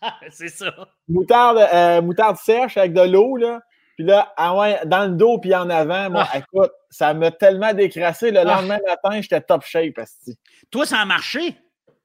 [0.30, 0.72] C'est ça.
[1.06, 3.60] Moutarde, euh, moutarde sèche avec de l'eau, là.
[3.96, 6.38] Puis là, ah ouais, dans le dos puis en avant, moi, ah.
[6.38, 8.30] écoute, ça m'a tellement décrassé.
[8.30, 8.44] Le ah.
[8.44, 10.00] lendemain matin, j'étais top shape.
[10.70, 11.54] Toi, ça a marché?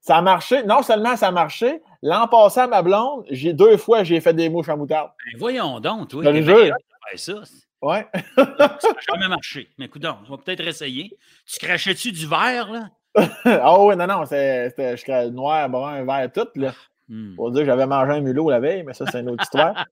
[0.09, 0.63] Ça a marché.
[0.63, 4.33] Non seulement ça a marché, l'an passé à ma blonde, j'ai deux fois j'ai fait
[4.33, 5.11] des mouches à moutarde.
[5.23, 6.23] Ben voyons donc, toi.
[6.23, 6.71] Le jeu.
[7.15, 7.33] ça.
[7.79, 8.07] Ouais.
[8.35, 8.77] ça n'a
[9.07, 9.69] jamais marché.
[9.77, 11.15] Mais écoute, on va peut-être essayer.
[11.45, 12.89] Tu crachais-tu du verre, là?
[13.45, 16.59] Ah oui, non, non, c'était noir, brun, vert, tout.
[16.59, 16.73] Là.
[17.07, 17.35] Hmm.
[17.35, 19.85] Pour dire que j'avais mangé un mulot la veille, mais ça, c'est une autre histoire.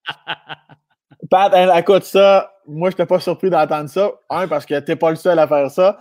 [1.29, 4.13] Pat, écoute ça, moi, je n'étais pas surpris d'entendre ça.
[4.31, 5.99] Un, parce que tu n'es pas le seul à faire ça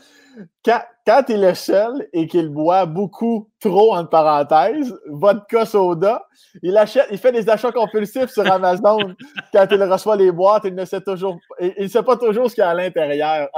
[0.64, 6.26] quand, quand tu es le seul et qu'il boit beaucoup trop, entre parenthèses, vodka soda,
[6.62, 9.14] il achète, il fait des achats compulsifs sur Amazon
[9.52, 12.62] quand il reçoit les boîtes, il ne sait toujours, il, sait pas toujours ce qu'il
[12.62, 13.48] y a à l'intérieur.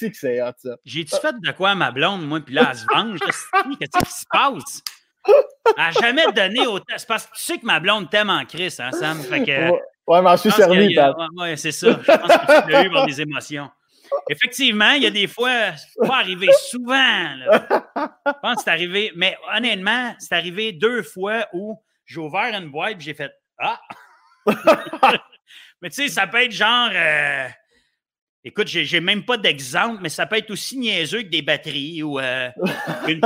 [0.00, 0.76] Que c'est hot, ça.
[0.84, 3.18] J'ai-tu fait de quoi à ma blonde, moi, puis là, elle se venge?
[3.20, 4.82] Qu'est-ce qui se passe?
[5.26, 6.94] Elle n'a jamais donné autant.
[6.96, 9.18] C'est parce que tu sais que ma blonde t'aime en crise, hein, Sam?
[9.20, 9.70] Fait que,
[10.06, 10.96] ouais, mais je suis servi,
[11.36, 11.88] Oui, c'est ça.
[11.88, 13.70] Je pense que tu l'as eu par des émotions.
[14.28, 17.36] Effectivement, il y a des fois, c'est pas arrivé souvent.
[17.96, 22.70] Je pense que c'est arrivé, mais honnêtement, c'est arrivé deux fois où j'ai ouvert une
[22.70, 23.80] boîte et j'ai fait Ah!
[25.82, 26.90] mais tu sais, ça peut être genre.
[26.92, 27.48] Euh,
[28.44, 32.18] écoute, j'ai même pas d'exemple, mais ça peut être aussi niaiseux que des batteries ou
[32.18, 32.48] euh,
[33.08, 33.20] une,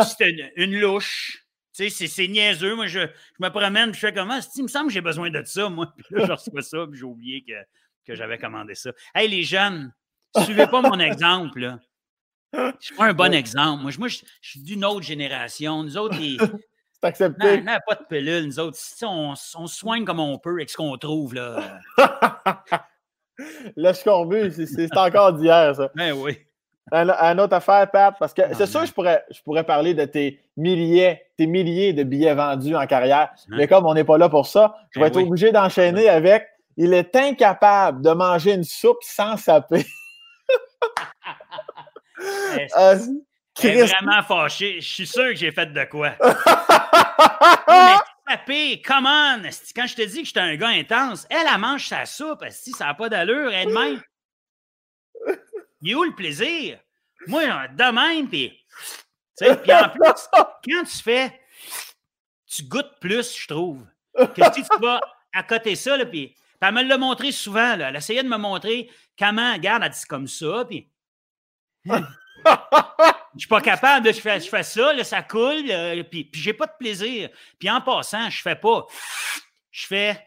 [0.57, 1.45] une, louche.
[1.75, 2.75] Tu sais, c'est niaiseux.
[2.75, 3.07] Moi, je, je,
[3.45, 4.39] me promène, je fais comment?
[4.41, 5.93] Ah, il me semble que j'ai besoin de ça, moi.
[5.97, 7.53] Puis là, je reçois ça, puis j'ai oublié que,
[8.07, 8.93] que j'avais commandé ça.
[9.15, 9.93] Hey, les jeunes,
[10.39, 11.61] Suivez pas mon exemple.
[11.61, 11.79] Là.
[12.81, 13.83] Je suis pas un bon exemple.
[13.83, 15.83] Moi, je, suis d'une autre génération.
[15.83, 16.37] Nous autres, les...
[16.93, 17.63] C'est accepté.
[17.63, 18.47] Non, pas de pilule.
[18.47, 21.35] Nous autres, on, on soigne comme on peut avec ce qu'on trouve.
[21.35, 21.79] Là.
[23.77, 25.91] Le scorbut, c'est encore d'hier, ça.
[25.95, 26.39] Ben oui.
[26.93, 30.41] Un, autre affaire, Pat, parce que c'est sûr, je pourrais, je pourrais parler de tes
[30.57, 33.57] milliers, tes milliers de billets vendus en carrière, hein?
[33.57, 36.49] mais comme on n'est pas là pour ça, je vais ben être obligé d'enchaîner avec
[36.77, 39.87] il est incapable de manger une soupe sans saper.
[42.77, 42.99] Euh,
[43.63, 44.81] est vraiment fâché.
[44.81, 46.15] Je suis sûr que j'ai fait de quoi.
[48.49, 49.43] mais come on!
[49.75, 52.45] Quand je te dis que j'étais un gars intense, elle, elle mange sa soupe.
[52.51, 54.03] Si ça n'a pas d'allure, elle-même.
[55.83, 56.79] Il est où le plaisir?
[57.27, 58.57] Moi, de même, puis.
[59.37, 61.41] Puis en plus, quand tu fais,
[62.47, 63.87] tu goûtes plus, je trouve.
[64.15, 65.01] Que si tu vas
[65.33, 66.05] à côté ça, là,
[66.61, 67.77] puis elle me l'a montré souvent.
[67.77, 67.89] Là.
[67.89, 70.65] Elle essayait de me montrer comment, regarde, elle dit comme ça.
[70.69, 70.89] Puis.
[71.85, 75.65] je suis pas capable, de, je, fais, je fais ça, là, ça coule,
[76.11, 77.31] puis, puis j'ai pas de plaisir.
[77.59, 78.87] Puis en passant, je fais pas.
[79.71, 80.27] Je fais.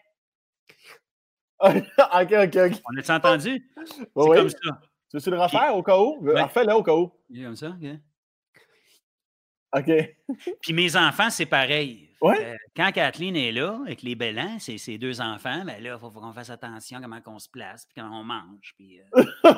[1.59, 2.81] ok, ok, ok.
[2.91, 3.71] On a-tu entendu?
[3.85, 4.57] C'est comme ça.
[5.11, 6.19] Tu veux le refaire au cas où?
[6.21, 7.11] Refais-le au cas où.
[7.31, 7.89] Comme ça, ok.
[9.75, 9.91] OK.
[10.61, 12.09] Puis mes enfants, c'est pareil.
[12.23, 12.57] Ouais.
[12.73, 16.09] quand Kathleen est là, avec les bellants, c'est ses deux enfants, ben là, il faut,
[16.09, 18.73] qu'on fasse attention à comment on se place, puis comment on mange.
[18.77, 19.53] Puis, euh.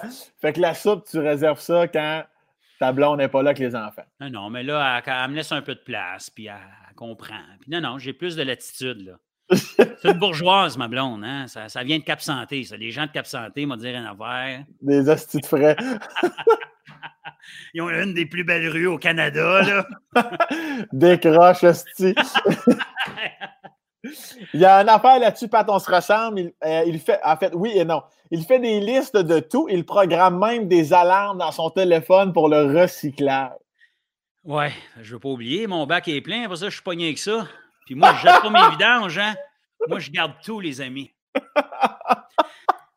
[0.40, 2.24] fait que la soupe, tu réserves ça quand
[2.80, 4.06] ta blonde n'est pas là avec les enfants.
[4.18, 6.56] Non, non, mais là, elle, me laisse un peu de place, puis elle,
[6.96, 7.34] comprend.
[7.60, 9.18] Puis non, non, j'ai plus de latitude, là.
[9.50, 11.46] C'est une bourgeoise, ma blonde, hein?
[11.48, 12.78] Ça, ça, vient de Cap Santé, ça.
[12.78, 14.60] Les gens de Cap Santé m'ont dit rien à voir.
[14.80, 15.76] Des hosties de frais.
[17.74, 19.86] Ils ont une des plus belles rues au Canada, là.
[20.92, 22.14] Décroche, hostie.
[24.52, 26.40] Il y a une affaire là-dessus, Pat, on se ressemble.
[26.40, 28.02] Il, euh, il, fait, en fait, oui et non.
[28.30, 29.68] Il fait des listes de tout.
[29.70, 33.52] Il programme même des alarmes dans son téléphone pour le recyclage.
[34.44, 35.66] Ouais, je ne veux pas oublier.
[35.66, 36.46] Mon bac est plein.
[36.46, 37.46] Pour ça, je suis pogné avec ça.
[37.86, 39.34] Puis moi, je jette pas mes vidanges, hein.
[39.88, 41.10] Moi, je garde tous les amis.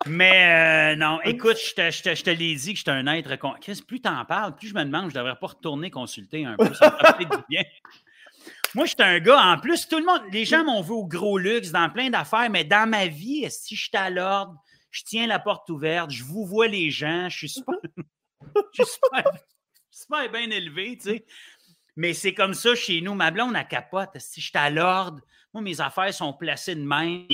[0.09, 3.35] Mais euh, non, écoute, je te, je te, l'ai dit que j'étais un être.
[3.59, 6.73] Chris, plus t'en parles, plus je me demande, je devrais pas retourner consulter un peu.
[6.73, 7.63] Ça me du bien.
[8.75, 11.37] Moi, j'étais un gars, en plus, tout le monde, les gens m'ont vu au gros
[11.37, 14.55] luxe, dans plein d'affaires, mais dans ma vie, si je suis à l'ordre,
[14.91, 17.75] je tiens la porte ouverte, je vous vois les gens, je suis super,
[18.73, 18.93] je suis
[19.91, 21.25] super, bien élevé, tu sais.
[21.95, 23.15] Mais c'est comme ça chez nous.
[23.15, 24.11] Ma blonde, a capote.
[24.17, 25.19] Si je suis à l'ordre,
[25.53, 27.25] moi, mes affaires sont placées de même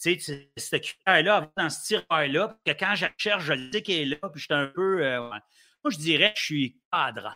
[0.00, 4.12] tu sais, cette cuillère-là, dans ce tiroir-là, que quand je cherche, je le sais qu'elle
[4.12, 5.04] est là, puis je suis un peu.
[5.04, 7.34] Euh, Moi, je dirais que je suis cadrant.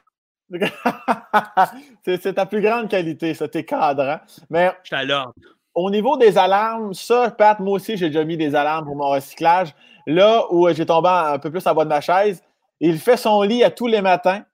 [2.04, 4.20] c'est ta plus grande qualité, ça, t'es cadrant.
[4.50, 4.72] Mais.
[4.82, 5.34] Je suis à l'ordre.
[5.74, 9.08] Au niveau des alarmes, ça, Pat, moi aussi, j'ai déjà mis des alarmes pour mon
[9.08, 9.74] recyclage.
[10.06, 12.42] Là où j'ai tombé un peu plus en bas de ma chaise,
[12.78, 14.44] il fait son lit à tous les matins.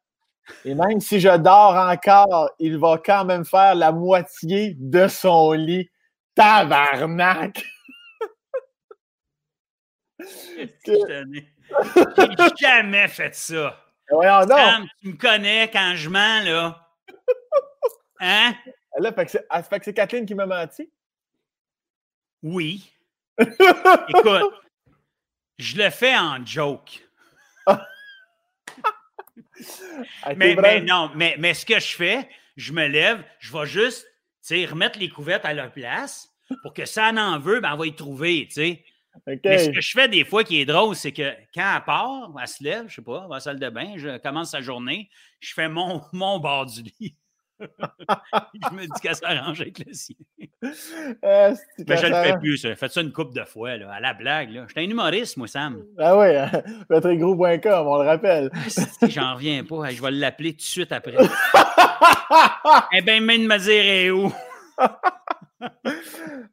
[0.64, 5.52] Et même si je dors encore, il va quand même faire la moitié de son
[5.52, 5.90] lit.
[6.34, 7.62] Tabarnak!
[10.86, 13.84] J'ai jamais fait ça.
[14.10, 16.88] Voyons Sam, tu me connais quand je mens, là.
[18.20, 18.55] Hein?
[18.98, 20.90] Là, fait que c'est Kathleen qui m'a menti?
[22.42, 22.92] Oui.
[23.38, 24.55] Écoute,
[25.59, 27.06] je le fais en joke.
[30.36, 34.06] mais, mais, non, mais, mais ce que je fais, je me lève, je vais juste
[34.51, 36.28] remettre les couvertes à leur place
[36.62, 38.48] pour que ça en veut, ben, on va y trouver.
[39.26, 42.32] Mais ce que je fais des fois qui est drôle, c'est que quand elle part,
[42.40, 44.60] elle se lève, je sais pas, va à la salle de bain, je commence sa
[44.60, 45.10] journée,
[45.40, 47.16] je fais mon, mon bord du lit.
[47.60, 50.16] je me dis qu'elle s'arrange avec le sien.
[50.62, 50.70] Mais
[51.96, 52.74] je le fais plus, ça.
[52.74, 54.50] Faites ça une coupe de fois, là, à la blague.
[54.50, 54.64] Là.
[54.68, 55.84] J'étais un humoriste, moi, Sam.
[55.98, 56.28] Ah oui,
[57.18, 58.50] gros.com, on le rappelle.
[58.54, 59.90] Ah, j'en reviens pas.
[59.90, 61.16] Je vais l'appeler tout de suite après.
[62.92, 64.32] eh bien, même me dire où?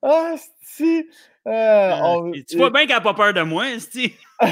[0.02, 1.08] ah, si.
[1.48, 2.18] Euh, ah,
[2.48, 4.14] tu vois bien qu'elle n'a pas peur de moi, si.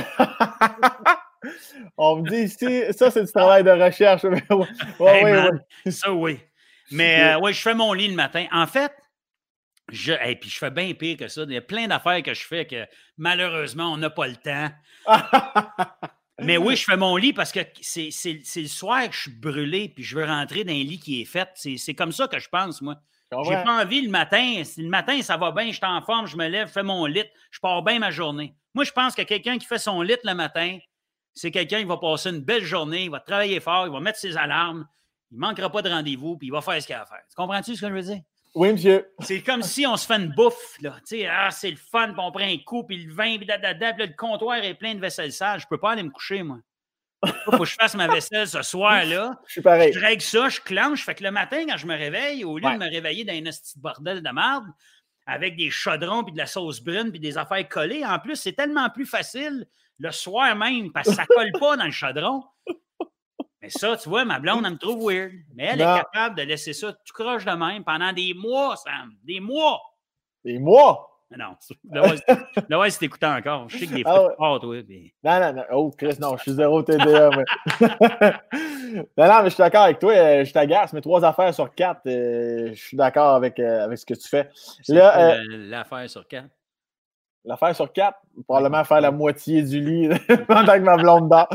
[1.98, 4.24] on me dit ici, ça c'est du travail de recherche.
[4.24, 4.42] ouais,
[5.00, 6.40] ouais, Ça oui.
[6.92, 8.46] Mais euh, oui, je fais mon lit le matin.
[8.52, 8.94] En fait,
[9.92, 11.44] je, et puis je fais bien pire que ça.
[11.44, 12.86] Il y a plein d'affaires que je fais que
[13.18, 14.72] malheureusement, on n'a pas le temps.
[16.40, 18.10] Mais oui, je fais mon lit parce que c'est
[18.56, 21.26] le soir que je suis brûlé puis je veux rentrer dans un lit qui est
[21.26, 21.50] fait.
[21.56, 22.96] C'est comme ça que je pense, moi.
[23.32, 24.62] J'ai pas envie le matin.
[24.78, 27.06] le matin, ça va bien, je suis en forme, je me lève, je fais mon
[27.06, 28.56] lit, je pars bien ma journée.
[28.74, 30.78] Moi, je pense que quelqu'un qui fait son lit le matin,
[31.34, 34.20] c'est quelqu'un qui va passer une belle journée, il va travailler fort, il va mettre
[34.20, 34.88] ses alarmes,
[35.32, 37.22] il ne manquera pas de rendez-vous, puis il va faire ce qu'il a à faire.
[37.30, 38.22] Tu comprends-tu ce que je veux dire?
[38.54, 39.12] Oui, monsieur.
[39.20, 40.96] C'est comme si on se fait une bouffe, là.
[41.00, 43.46] Tu sais, ah, c'est le fun, puis on prend un coup, puis le vin, puis,
[43.48, 45.60] le comptoir est plein de vaisselle sale.
[45.60, 46.60] Je ne peux pas aller me coucher, moi.
[47.26, 49.40] Il faut que je fasse ma vaisselle ce soir-là.
[49.48, 49.94] Je suis pareil.
[49.94, 51.04] Je règle ça, je clenche.
[51.06, 53.42] Fait que le matin, quand je me réveille, au lieu de me réveiller dans un
[53.42, 54.66] petit bordel de merde,
[55.26, 58.54] avec des chaudrons, puis de la sauce brune, puis des affaires collées, en plus, c'est
[58.54, 62.44] tellement plus facile le soir même, parce que ça ne colle pas dans le chaudron.
[63.62, 65.32] Mais ça, tu vois, ma blonde, elle me trouve weird.
[65.56, 69.14] Mais elle est capable de laisser ça tout croche de même pendant des mois, Sam.
[69.24, 69.82] Des mois.
[70.44, 71.15] Des mois?
[71.32, 71.58] Non,
[72.70, 73.68] là, ouais, c'est écoutant encore.
[73.68, 74.76] Je sais que des fois, ah, toi.
[75.24, 75.64] Non, non, non.
[75.72, 77.30] Oh, Chris, non, je suis zéro TDA.
[77.32, 77.46] mais...
[79.18, 80.14] non, non, mais je suis d'accord avec toi.
[80.14, 83.98] Euh, je t'agace, mais trois affaires sur quatre, euh, je suis d'accord avec, euh, avec
[83.98, 84.50] ce que tu fais.
[84.88, 86.50] L'affaire sur quatre?
[87.44, 90.10] L'affaire sur quatre, probablement faire la moitié du lit
[90.48, 91.50] pendant que ma blonde dort.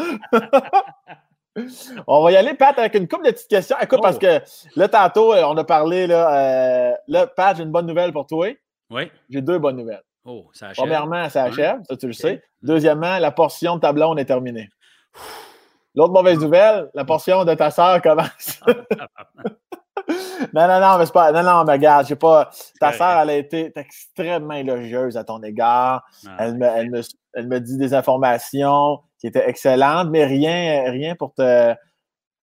[2.06, 3.76] on va y aller, Pat, avec une couple de petites questions.
[3.80, 4.20] Écoute, parce oh.
[4.20, 4.40] que
[4.76, 8.52] là, tantôt, on a parlé, là, là Pat, j'ai une bonne nouvelle pour toi.
[8.90, 9.10] Oui.
[9.28, 10.02] J'ai deux bonnes nouvelles.
[10.24, 10.84] Oh, ça achève.
[10.84, 12.42] Premièrement, ça achève, ça tu le sais.
[12.62, 14.68] Deuxièmement, la portion de ta blonde est terminée.
[15.94, 18.60] L'autre mauvaise nouvelle, la portion de ta sœur commence.
[20.54, 21.32] non, non, non, mais c'est pas.
[21.32, 22.50] Non, non, mais regarde, j'ai pas.
[22.78, 26.04] Ta sœur, elle a été extrêmement élogieuse à ton égard.
[26.26, 27.00] Ah, elle, me, elle, me,
[27.34, 31.74] elle, me, dit des informations qui étaient excellentes, mais rien, rien pour te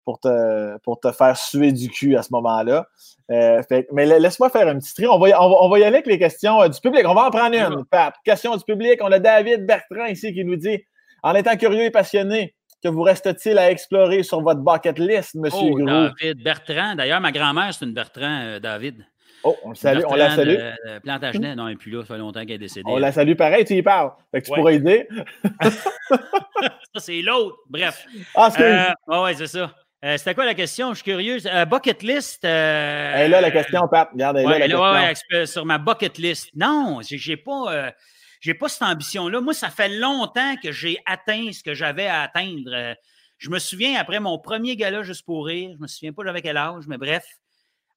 [0.08, 2.88] pour te, pour te faire suer du cul à ce moment-là.
[3.30, 3.62] Euh,
[3.92, 5.06] mais laisse-moi faire un petit tri.
[5.06, 7.06] On va, on va, y aller avec les questions euh, du public.
[7.06, 8.14] On va en prendre une, Pat.
[8.24, 9.02] Question du public.
[9.02, 10.82] On a David Bertrand ici qui nous dit
[11.24, 15.72] En étant curieux et passionné, que vous reste-t-il à explorer sur votre bucket list, monsieur
[15.74, 16.96] oh, David Bertrand.
[16.96, 19.06] D'ailleurs, ma grand-mère, c'est une Bertrand, euh, David.
[19.44, 20.56] Oh, on, le salue, on la salue.
[21.04, 22.90] Plantagenet, non, elle n'est plus là, ça fait longtemps qu'elle est décédée.
[22.90, 24.12] On la salue pareil, tu y parles.
[24.32, 25.06] Fait que tu pourrais aider.
[25.62, 27.58] ça, c'est l'autre.
[27.70, 28.08] Bref.
[28.36, 29.70] Ah, c'est euh, ouais, c'est ça.
[30.06, 30.90] Euh, c'était quoi la question?
[30.92, 31.48] Je suis curieuse.
[31.48, 32.46] Euh, bucket list.
[32.46, 34.10] Euh, elle est là la question, Pat.
[34.12, 35.46] Regarde, elle est là, la question.
[35.46, 36.50] sur ma bucket list.
[36.56, 37.94] Non, j'ai pas.
[38.40, 39.42] j'ai pas cette ambition-là.
[39.42, 42.96] Moi, ça fait longtemps que j'ai atteint ce que j'avais à atteindre.
[43.38, 46.42] je me souviens, après mon premier gala juste pour rire, je me souviens pas j'avais
[46.42, 47.24] quel âge, mais bref,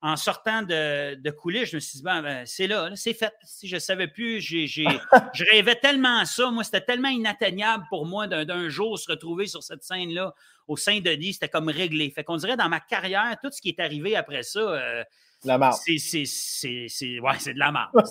[0.03, 3.35] en sortant de, de coulisses, je me suis dit, ben, c'est là, c'est fait.
[3.45, 4.67] Si je ne savais plus, j'ai,
[5.35, 6.51] je rêvais tellement à ça.
[6.51, 10.35] Moi, c'était tellement inatteignable pour moi d'un, jour se retrouver sur cette scène-là
[10.69, 11.35] au Saint-Denis.
[11.35, 12.11] C'était comme réglé.
[12.11, 15.05] Fait qu'on dirait dans ma carrière, tout ce qui est arrivé après ça, euh,
[15.45, 15.79] la marde.
[15.85, 17.93] C'est, c'est, ouais, c'est de la marde.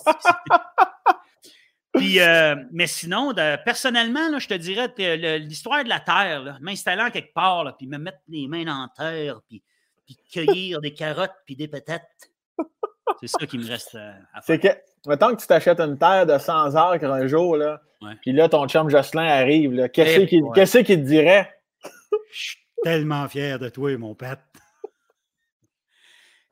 [1.94, 3.34] Puis, euh, mais sinon,
[3.66, 4.94] personnellement, là, je te dirais
[5.40, 9.42] l'histoire de la Terre, m'installant quelque part, puis me mettre les mains dans la terre,
[9.50, 9.64] puis
[10.32, 12.32] cueillir des carottes puis des patates.
[13.22, 13.96] C'est ça qui me reste
[14.34, 14.76] à faire.
[15.08, 17.82] mettons que tu t'achètes une terre de 100 acres un jour, là,
[18.22, 21.54] puis là, ton chum Jocelyn arrive, qu'est-ce qu'il te dirait?
[22.32, 24.40] Je suis tellement fier de toi, mon Pat.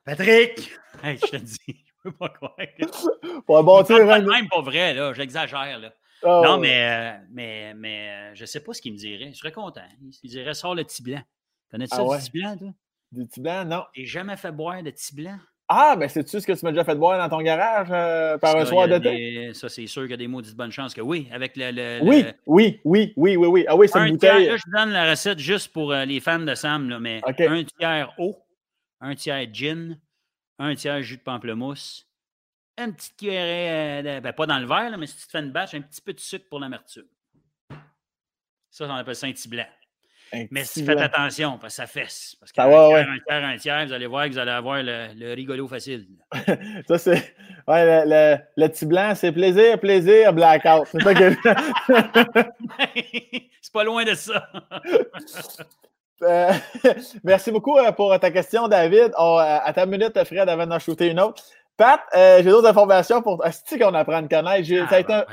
[0.04, 0.70] Patrick!
[1.02, 2.56] Hey, je te dis, je peux pas croire.
[3.46, 5.92] Pour bon tir, même pas vrai, là, j'exagère, là.
[6.22, 9.30] Oh, non, mais, euh, mais, mais euh, je sais pas ce qu'il me dirait.
[9.32, 9.86] Je serais content.
[10.24, 11.22] Il dirait sors le petit blanc.
[11.70, 12.70] Connais-tu ah ça, le petit blanc, toi?
[13.12, 13.84] Du petit blanc, non.
[13.94, 15.38] T'es jamais fait boire de petit blanc?
[15.70, 18.56] Ah, ben c'est-tu ce que tu m'as déjà fait boire dans ton garage euh, par
[18.56, 19.52] un soir d'été?
[19.52, 22.02] Ça, c'est sûr qu'il y a des maudites bonnes chances que oui, avec le.
[22.02, 23.64] oui, oui, oui, oui, oui, oui.
[23.68, 24.46] Ah oui, c'est une bouteille.
[24.46, 28.14] là, je donne la recette juste pour les fans de Sam, là, mais un tiers
[28.18, 28.38] eau,
[29.00, 29.98] un tiers gin,
[30.58, 32.08] un tiers jus de pamplemousse,
[32.78, 35.52] une petite cuillerée, euh, ben, pas dans le verre, mais si tu te fais une
[35.52, 37.06] bâche, un petit peu de sucre pour l'amertume.
[38.70, 39.66] Ça, on appelle ça un petit blanc.
[40.50, 42.36] Mais si faites attention, parce que ça fesse.
[42.40, 45.34] Parce qu'un tiers, un tiers, un tiers, vous allez voir que vous allez avoir le,
[45.34, 46.06] rigolo facile.
[46.88, 47.34] ça, c'est.
[47.66, 50.86] Ouais, le, le, petit blanc, c'est plaisir, plaisir, blackout.
[50.86, 51.34] C'est ça que.
[53.60, 54.48] c'est pas loin de ça.
[56.22, 56.52] Euh,
[57.22, 59.12] merci beaucoup euh, pour ta question, David.
[59.16, 61.40] à ta minute, Fred, avant d'en shooter une autre.
[61.76, 63.46] Pat, euh, j'ai d'autres informations pour.
[63.46, 64.68] Est-ce qu'on apprend à connaître?
[65.08, 65.26] Ah,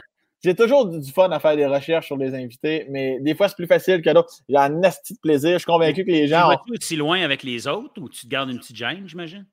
[0.46, 3.56] j'ai toujours du, fun à faire des recherches sur les invités, mais des fois, c'est
[3.56, 4.32] plus facile que d'autres.
[4.48, 5.54] J'ai un asti de plaisir.
[5.54, 6.52] Je suis convaincu que les gens.
[6.52, 9.46] Tu vas aussi loin avec les autres ou tu te gardes une petite gêne, j'imagine?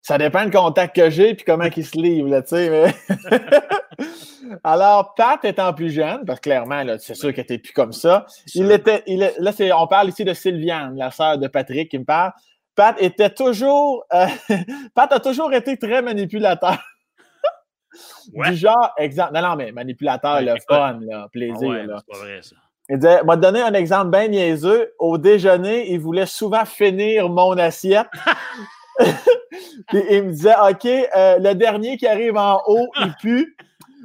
[0.00, 2.94] Ça dépend du contact que j'ai et comment ils se livrent, tu sais.
[4.64, 8.24] Alors, Pat étant plus jeune, parce que clairement, c'est sûr que tu plus comme ça.
[8.54, 12.04] Il était, il là, on parle ici de Sylviane, la sœur de Patrick qui me
[12.04, 12.32] parle.
[12.74, 14.04] Pat était toujours.
[14.14, 14.26] Euh,
[14.94, 16.78] Pat a toujours été très manipulateur.
[18.32, 19.32] Du genre, exemple.
[19.34, 21.68] Non, non, mais manipulateur, le fun, le plaisir.
[21.68, 22.02] Ouais, là.
[22.06, 22.56] C'est pas vrai, ça.
[22.88, 24.92] Il disait, m'a donné un exemple bien niaiseux.
[24.98, 28.08] Au déjeuner, il voulait souvent finir mon assiette.
[29.88, 33.56] Puis il me disait, OK, euh, le dernier qui arrive en haut, il pue.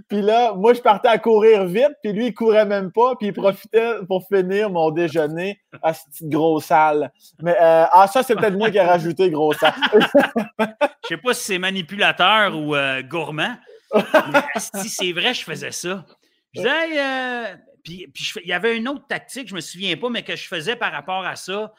[0.08, 3.28] Puis là, moi, je partais à courir vite, puis lui, il courait même pas, puis
[3.28, 7.12] il profitait pour finir mon déjeuner à cette petite grosse salle.
[7.42, 9.74] Mais euh, ah, ça, c'est peut-être moi qui ai rajouté grosse salle.
[10.60, 13.56] Je sais pas si c'est manipulateur ou euh, gourmand.
[14.58, 16.06] Si c'est vrai, je faisais ça.
[16.54, 18.08] Je disais, euh, puis,
[18.44, 20.92] il y avait une autre tactique, je me souviens pas, mais que je faisais par
[20.92, 21.74] rapport à ça.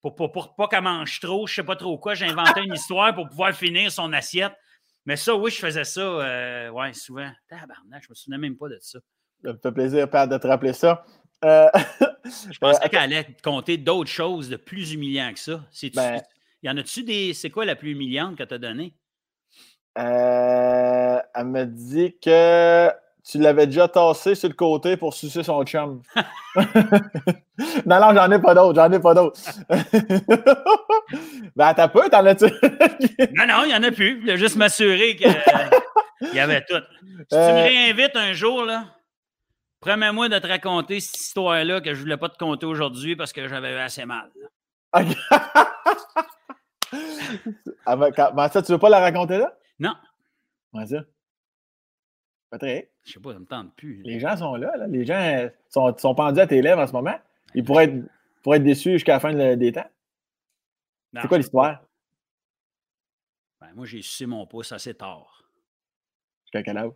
[0.00, 3.14] Pour, pour, pour pas qu'elle mange trop, je sais pas trop quoi, j'inventais une histoire
[3.14, 4.52] pour pouvoir finir son assiette.
[5.06, 7.30] Mais ça, oui, je faisais ça, euh, ouais, souvent.
[7.48, 9.00] Tabarnak, je me souvenais même pas de ça.
[9.42, 11.04] Ça me fait plaisir, Pat, de te rappeler ça.
[11.44, 11.68] Euh,
[12.24, 15.64] je pensais qu'elle allait compter d'autres choses de plus humiliantes que ça.
[15.94, 16.20] Ben
[16.62, 17.34] il y en a-tu des.
[17.34, 18.94] C'est quoi la plus humiliante que tu as donnée?
[19.96, 22.90] Euh, elle me dit que
[23.28, 26.00] tu l'avais déjà tassé sur le côté pour sucer son chum.
[27.84, 29.38] non, non, j'en ai pas d'autres, j'en ai pas d'autres.
[31.56, 32.46] ben, t'as peu, t'en as-tu?
[33.34, 34.16] non, non, il n'y en a plus.
[34.16, 35.36] Je voulais juste m'assurer qu'il
[36.32, 36.80] y avait tout.
[37.02, 37.64] Si tu me euh.
[37.64, 38.84] réinvites un jour, là,
[39.80, 43.34] promets-moi de te raconter cette histoire-là que je ne voulais pas te conter aujourd'hui parce
[43.34, 44.30] que j'avais assez mal.
[47.84, 49.52] ah, ben, ça, tu veux pas la raconter là?
[49.78, 49.94] Non.
[50.72, 51.00] Vas-y.
[52.50, 52.88] Patrick.
[53.04, 54.02] Je sais pas, ça me tente plus.
[54.02, 54.86] Les gens sont là, là.
[54.86, 57.18] Les gens sont, sont, pendus à tes lèvres en ce moment.
[57.54, 58.08] Ils pourraient être,
[58.42, 59.88] pourraient être déçus jusqu'à la fin des temps.
[61.14, 61.84] C'est quoi l'histoire?
[63.60, 65.42] Ben, moi, j'ai sucé mon pouce assez tard.
[66.44, 66.92] Jusqu'à quel âge?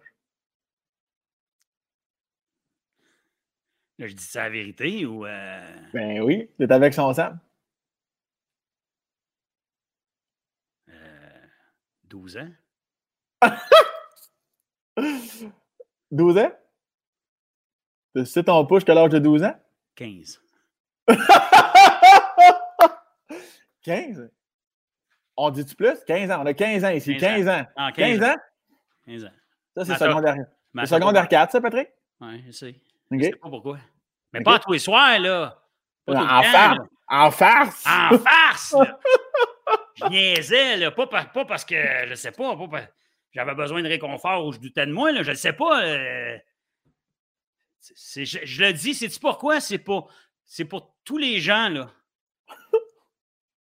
[3.98, 5.26] Là, je dis ça la vérité ou.
[5.26, 5.90] Euh...
[5.92, 7.32] Ben oui, c'est avec son sang.
[10.88, 11.46] Euh,
[12.04, 12.50] 12 ans?
[16.10, 16.52] 12 ans?
[18.14, 19.54] Tu sais ton pouce jusqu'à l'âge de 12 ans?
[19.96, 20.40] 15.
[23.82, 24.30] 15?
[25.36, 25.98] On dit-tu plus?
[26.06, 26.42] 15 ans.
[26.42, 27.16] On a 15 ans ici.
[27.16, 27.64] 15 ans.
[27.94, 28.36] 15, ans.
[29.06, 29.30] 15 ans?
[29.76, 30.36] Ça, c'est secondaire.
[30.74, 31.88] C'est secondaire 4, ça, Patrick?
[32.20, 32.80] Oui, je sais.
[33.10, 33.78] Je sais pas pourquoi.
[34.32, 35.58] Mais pas tous les soirs, là.
[36.06, 36.78] en, farce.
[37.08, 37.86] en farce.
[37.86, 38.74] En farce!
[39.96, 40.90] je niaisais, là.
[40.90, 42.82] Pas, pas, parce que, je sais pas, pas
[43.32, 45.84] j'avais besoin de réconfort ou je doutais de moi, là, je ne sais pas.
[45.84, 46.38] Euh,
[47.80, 49.60] je, le dis, c'est-tu pourquoi?
[49.60, 50.12] C'est pour,
[50.68, 51.90] pour tous les gens là,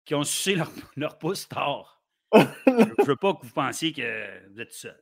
[0.05, 2.01] qui ont sucé leur, leur pouce tard.
[2.33, 2.39] je
[2.71, 4.99] ne veux pas que vous pensiez que vous êtes seul.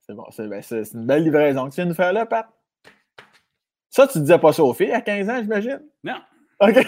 [0.00, 2.48] C'est bon, ben, c'est, une belle livraison que tu viens de nous faire là, Pat.
[3.88, 5.82] Ça, tu ne disais pas ça aux filles à 15 ans, j'imagine?
[6.02, 6.20] Non.
[6.60, 6.74] OK.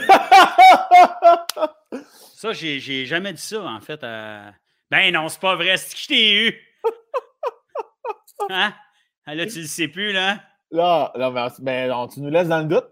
[2.35, 4.55] ça, j'ai, j'ai jamais dit ça, en fait, à,
[4.91, 6.61] ben non, c'est pas vrai, c'est que je t'ai eu?
[8.51, 8.75] hein?
[9.27, 10.41] Ah, là, tu le sais plus, là.
[10.71, 12.91] Là, là ben, ben tu nous laisses dans le doute.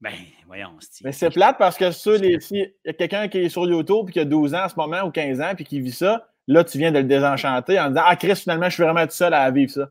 [0.00, 0.14] Ben,
[0.46, 1.06] voyons, Steve.
[1.06, 4.12] Mais c'est plate parce que si il y a quelqu'un qui est sur YouTube et
[4.12, 6.64] qui a 12 ans en ce moment ou 15 ans puis qui vit ça, Là,
[6.64, 9.34] tu viens de le désenchanter en disant Ah, Chris, finalement, je suis vraiment tout seul
[9.34, 9.90] à vivre ça.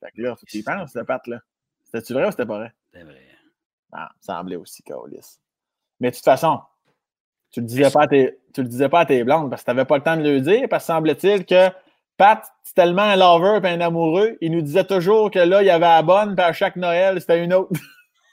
[0.00, 1.40] Fait que là, tu y penses, cette patte-là.
[1.84, 2.72] C'était-tu vrai ou c'était pas vrai?
[2.86, 3.26] C'était vrai.
[3.90, 5.40] Ah, ça semblait aussi, Caolis.
[5.98, 6.60] Mais de toute façon,
[7.50, 9.66] tu le disais pas à tes, tu le disais pas à tes blondes parce que
[9.66, 11.68] tu n'avais pas le temps de le dire, parce que semble-t-il que
[12.16, 15.66] Pat, c'est tellement un lover et un amoureux, il nous disait toujours que là, il
[15.66, 17.70] y avait la bonne, puis à chaque Noël, c'était une autre.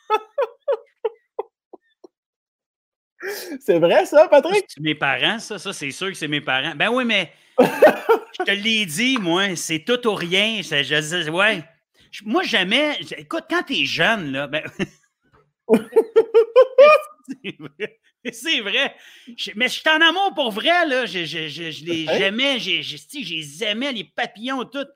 [3.59, 4.65] c'est vrai, ça, Patrick?
[4.67, 6.73] C'est mes parents, ça, ça, c'est sûr que c'est mes parents.
[6.75, 10.61] Ben oui, mais je te l'ai dit, moi, c'est tout ou rien.
[10.63, 11.63] Je, je, ouais.
[12.23, 12.97] Moi, jamais.
[13.17, 14.63] Écoute, quand t'es jeune, là, ben.
[18.33, 18.95] C'est vrai.
[19.55, 21.05] mais je suis en amour pour vrai, là.
[21.05, 24.87] Je, je, je, les j'aimais, je, les aimais, les papillons, tout.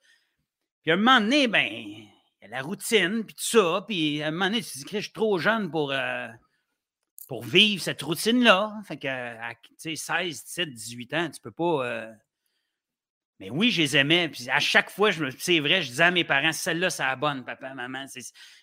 [0.82, 2.10] Puis à un moment donné, ben, il
[2.42, 3.84] y a la routine, puis tout ça.
[3.88, 6.28] Puis à un moment donné, tu te dis que je suis trop jeune pour, euh,
[7.28, 8.74] pour vivre cette routine-là.
[8.88, 9.96] Fait que, à, 16,
[10.46, 11.86] 17, 18 ans, tu peux pas.
[11.86, 12.12] Euh,
[13.40, 14.30] mais oui, je les aimais.
[14.30, 17.46] Puis à chaque fois, c'est vrai, je disais à mes parents, celle-là, c'est la bonne,
[17.46, 18.06] papa, maman.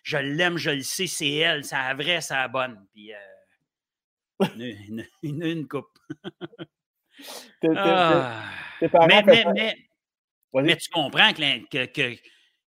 [0.02, 2.84] Je l'aime, je le sais, c'est elle, c'est la vraie, c'est la bonne.
[2.92, 3.16] Puis euh,
[4.56, 5.98] une, une, une, coupe.
[7.74, 8.42] Ah.
[8.82, 9.74] mais, mais, mais,
[10.52, 12.16] mais, tu comprends que, que,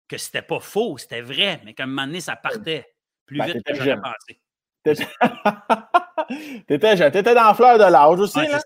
[0.07, 2.87] que, c'était pas faux, c'était vrai, mais qu'à un moment donné, ça partait
[3.25, 4.39] plus ben, vite que j'aurais pensé.
[6.67, 7.11] T'étais jeune.
[7.11, 8.39] T'étais dans la fleur de l'âge aussi.
[8.39, 8.61] là.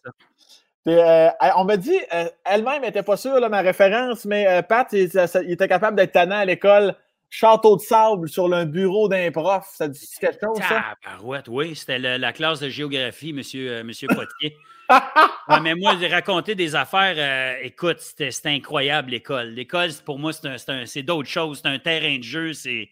[0.88, 5.10] Euh, on m'a dit, euh, elle-même n'était pas sûre, ma référence, mais euh, Pat, il,
[5.52, 6.95] était capable d'être tannant à l'école.
[7.34, 9.66] Château de sable sur un bureau d'un prof.
[9.74, 10.95] Ça dit quelque chose, ça?
[11.02, 11.76] Parouette, oui.
[11.76, 14.58] C'était la classe de géographie, monsieur, monsieur Potier.
[15.64, 17.58] mais moi, j'ai raconté des affaires.
[17.64, 19.48] écoute, c'était incroyable, l'école.
[19.48, 21.62] L'école, pour moi, c'est d'autres choses.
[21.64, 22.52] C'est un terrain de jeu.
[22.52, 22.90] C'est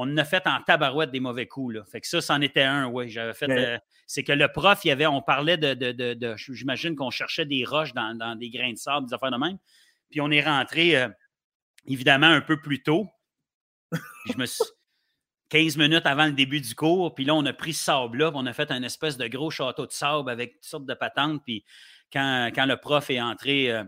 [0.00, 1.74] on a fait en tabarouette des mauvais coups.
[1.74, 1.84] Là.
[1.84, 3.10] Fait que ça, c'en était un, oui.
[3.10, 3.50] J'avais fait.
[3.50, 5.74] Euh, c'est que le prof, il y avait, on parlait de.
[5.74, 9.58] de, J'imagine qu'on cherchait des roches dans, des grains de sable, des affaires de même.
[10.08, 11.08] Puis on est rentré, euh,
[11.84, 13.08] évidemment, un peu plus tôt.
[14.26, 14.64] Je me suis.
[15.50, 18.44] 15 minutes avant le début du cours, puis là, on a pris ce sable-là, on
[18.46, 21.42] a fait un espèce de gros château de sable avec toutes sortes de patentes.
[21.44, 21.64] Puis
[22.12, 23.84] quand, le prof est entré, euh,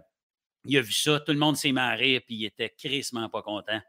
[0.64, 3.81] il a vu ça, tout le monde s'est marré, puis il était crissement pas content.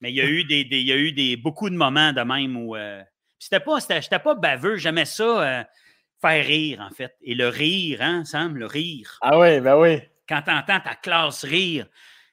[0.00, 2.20] Mais il y a eu, des, il y a eu des, beaucoup de moments de
[2.20, 2.76] même où.
[2.76, 3.02] Euh,
[3.40, 5.64] c'était pas, j'étais pas baveux, j'aimais ça euh,
[6.20, 7.16] faire rire, en fait.
[7.22, 9.18] Et le rire, hein, Sam, le rire.
[9.22, 10.00] Ah oui, ben oui.
[10.28, 11.86] Quand tu entends ta classe rire,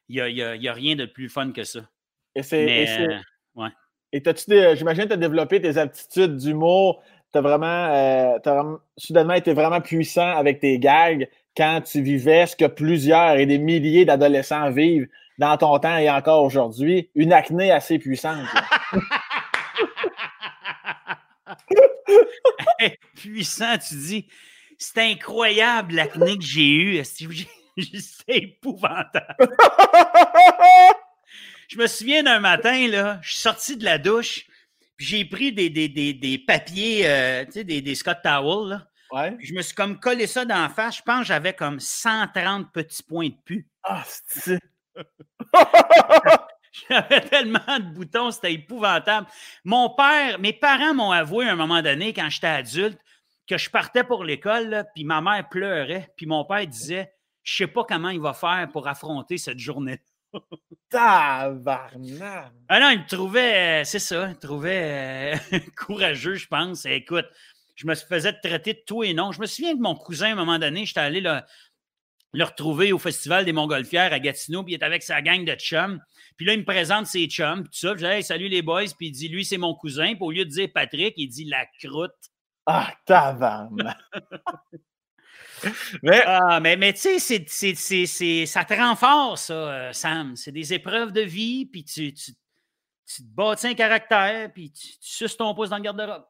[0.09, 1.87] il n'y a, y a, rien de plus fun que ça.
[2.35, 2.99] Et c'est.
[2.99, 3.17] Euh,
[3.55, 3.69] ouais.
[4.11, 7.01] Et t'as-tu j'imagine que tu as développé tes aptitudes d'humour.
[7.31, 12.55] Tu as vraiment, as soudainement été vraiment puissant avec tes gags quand tu vivais ce
[12.55, 15.07] que plusieurs et des milliers d'adolescents vivent
[15.37, 18.45] dans ton temps et encore aujourd'hui, une acné assez puissante.
[23.15, 24.27] puissant, tu dis.
[24.77, 27.03] C'est incroyable l'acné que j'ai eue.
[27.05, 29.35] C'est épouvantable.
[31.67, 34.45] je me souviens d'un matin, là, je suis sorti de la douche,
[34.97, 38.87] puis j'ai pris des, des, des, papiers, euh, tu sais, des, des Scott Towels, là.
[39.11, 39.37] Ouais.
[39.39, 40.97] Je me suis comme collé ça dans la face.
[40.97, 43.67] Je pense que j'avais comme 130 petits points de pu.
[43.83, 44.59] Ah, c'est
[46.89, 49.27] J'avais tellement de boutons, c'était épouvantable.
[49.63, 52.99] Mon père, mes parents m'ont avoué à un moment donné, quand j'étais adulte,
[53.47, 57.13] que je partais pour l'école, puis ma mère pleurait, puis mon père disait
[57.43, 60.01] Je sais pas comment il va faire pour affronter cette journée.
[60.89, 62.51] Tabarnak!
[62.69, 66.85] Ah non, il me trouvait, euh, c'est ça, il me trouvait euh, courageux, je pense.
[66.85, 67.25] Écoute,
[67.75, 69.31] je me faisais traiter de tout et non.
[69.31, 72.99] Je me souviens de mon cousin, à un moment donné, j'étais allé le retrouver au
[72.99, 76.01] Festival des Montgolfières à Gatineau, puis il est avec sa gang de chums.
[76.37, 77.95] Puis là, il me présente ses chums, puis tout ça.
[77.95, 80.15] je dis, salut les boys, puis il dit, lui, c'est mon cousin.
[80.15, 82.11] Puis au lieu de dire Patrick, il dit la croûte.
[82.65, 83.97] Ah, tabarnak!
[86.03, 90.35] mais, ah, mais, mais tu sais, ça te rend fort, ça, euh, Sam.
[90.35, 92.31] C'est des épreuves de vie, puis tu, tu,
[93.05, 96.23] tu te bâtis un caractère, puis tu, tu suces ton pouce dans le garde-robe.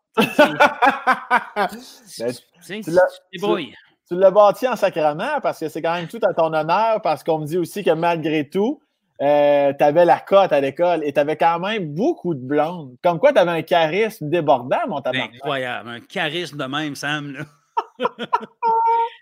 [4.08, 7.24] tu, l'as bâti en sacrament parce que c'est quand même tout à ton honneur, parce
[7.24, 8.82] qu'on me dit aussi que malgré tout,
[9.22, 12.96] euh, tu avais la cote à l'école et tu avais quand même beaucoup de blondes.
[13.02, 15.30] Comme quoi, tu avais un charisme débordant, mon tabac.
[15.34, 17.46] Incroyable, un charisme de même, Sam.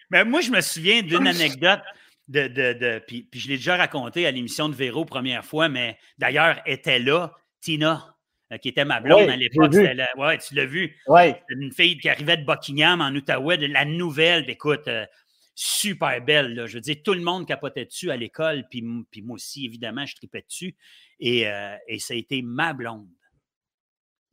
[0.09, 1.81] Mais moi, je me souviens d'une anecdote.
[2.29, 5.97] De, de, puis, puis, je l'ai déjà raconté à l'émission de Véro première fois, mais
[6.17, 8.13] d'ailleurs, était là Tina
[8.53, 9.73] euh, qui était ma blonde à l'époque.
[9.73, 10.95] Ouais, tu l'as vu.
[11.49, 14.49] Une fille qui arrivait de Buckingham en Outaouais, de la nouvelle.
[14.49, 15.05] Écoute, euh,
[15.55, 16.65] super belle.
[16.67, 20.05] Je veux dire, tout le monde capotait dessus à l'école, puis, puis moi aussi, évidemment,
[20.05, 20.75] je tripais dessus.
[21.19, 23.07] Et, euh, et ça a été ma blonde.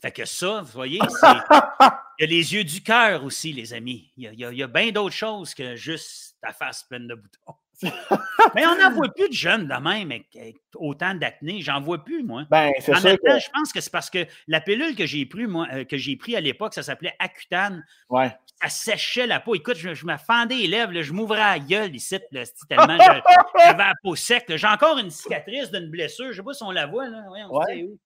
[0.01, 4.10] Fait que ça, vous voyez, il y a les yeux du cœur aussi, les amis.
[4.16, 7.55] Il y a, a bien d'autres choses que juste ta face pleine de boutons.
[8.55, 10.27] mais on n'en voit plus de jeunes de même avec,
[10.74, 11.62] autant d'acné.
[11.62, 12.44] J'en vois plus, moi.
[12.51, 14.94] Ben, c'est en sûr même temps, que- je pense que c'est parce que la pilule
[14.94, 17.85] que j'ai pris, moi, euh, que j'ai pris à l'époque, ça s'appelait Accutane.
[18.10, 18.36] Ouais.
[18.62, 19.55] Ça séchait la peau.
[19.55, 22.98] Écoute, je, je me fendais les lèvres, là, je m'ouvrais la gueule ici, là, tellement
[23.59, 24.44] j'avais la peau sec.
[24.55, 26.27] J'ai encore une cicatrice d'une blessure.
[26.27, 27.09] Je ne sais pas si on la voit.
[27.09, 27.24] Là.
[27.51, 27.64] Ouais.
[27.66, 27.98] c'est où?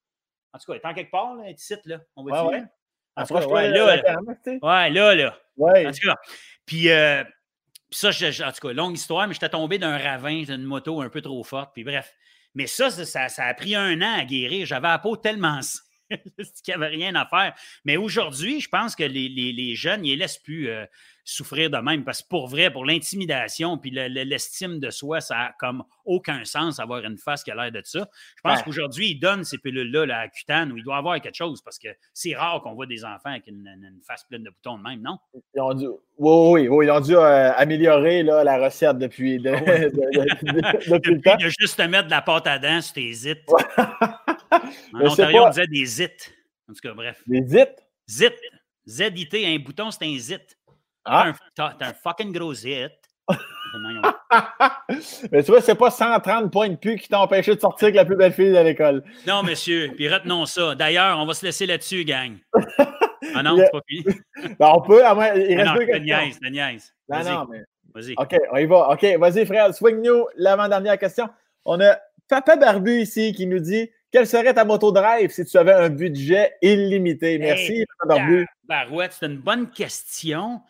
[0.55, 1.99] En tout cas, elle est en quelque part, là, ici, là.
[2.17, 2.63] On Ouais, va ouais.
[3.17, 4.03] En tout cas, ouais, là, là.
[4.45, 4.59] sais.
[4.63, 5.39] Ouais, là, là.
[5.57, 5.87] Ouais.
[5.87, 6.17] En tout cas,
[6.65, 7.23] puis, euh,
[7.91, 11.01] puis ça, je- en tout cas, longue histoire, mais j'étais tombé d'un ravin d'une moto
[11.03, 12.15] un peu trop forte, puis bref.
[12.55, 14.65] Mais ça, ça, a pris un an à guérir.
[14.65, 15.61] J'avais la peau tellement
[16.11, 16.21] qu'il
[16.69, 17.55] n'y avait rien à faire.
[17.85, 20.87] Mais aujourd'hui, je pense que les, les- les jeunes, ils laissent plus euh,
[21.25, 25.21] souffrir de même, parce que pour vrai, pour l'intimidation, puis le- le- l'estime de soi,
[25.23, 28.09] ça a comme aucun sens avoir une face qui a l'air de ça.
[28.37, 28.65] Je pense Ouais.
[28.65, 31.79] qu'aujourd'hui, ils donnent ces pilules-là là, à Cutane où il doit avoir quelque chose, parce
[31.79, 33.65] que c'est rare qu'on voit des enfants avec une,
[34.07, 35.17] face pleine de boutons de même, non?
[35.55, 39.39] Ils ont dû, oui, oui, oui, ils ont dû euh, améliorer là, la recette depuis,
[39.39, 39.91] de- Ah ouais.
[39.91, 39.97] de- de-
[40.91, 41.37] de- depuis le temps.
[41.37, 43.35] de juste te mettre de la pâte à dents sur tes zits.
[43.49, 44.59] En
[44.93, 46.09] Mais c'est Ontario, pas- on disait des zits.
[46.69, 47.23] En tout cas, bref.
[47.27, 47.65] Les zits.
[48.09, 48.29] Zit.
[48.87, 50.37] Z-I-T, un bouton, c'est un zit.
[51.05, 51.33] Ah.
[51.55, 52.89] T'as un, fucking gros zit.
[55.33, 57.97] Mais tu vois, c'est pas 130 points de pu qui t'ont empêché de sortir avec
[57.97, 59.03] la plus belle fille de l'école.
[59.27, 60.75] non, monsieur, puis retenons ça.
[60.75, 62.37] D'ailleurs, on va se laisser là-dessus, gang.
[63.35, 64.05] Ah non, c'est pas fini.
[64.59, 66.05] Ben, on peut, à moins, il Ah reste non, deux questions.
[66.05, 66.95] niaise, niaise.
[67.09, 67.63] Non, non, mais.
[67.95, 68.15] vas-y.
[68.17, 68.91] OK, on y va.
[68.91, 71.29] OK, vas-y, frère, swing-nous l'avant-dernière question.
[71.65, 71.99] On a
[72.29, 75.89] Papa Barbu ici qui nous dit Quel serait ta moto drive si tu avais un
[75.89, 77.39] budget illimité?
[77.39, 78.47] Merci, Hey, Papa Barbu.
[78.65, 80.61] Barouette, c'est une bonne question.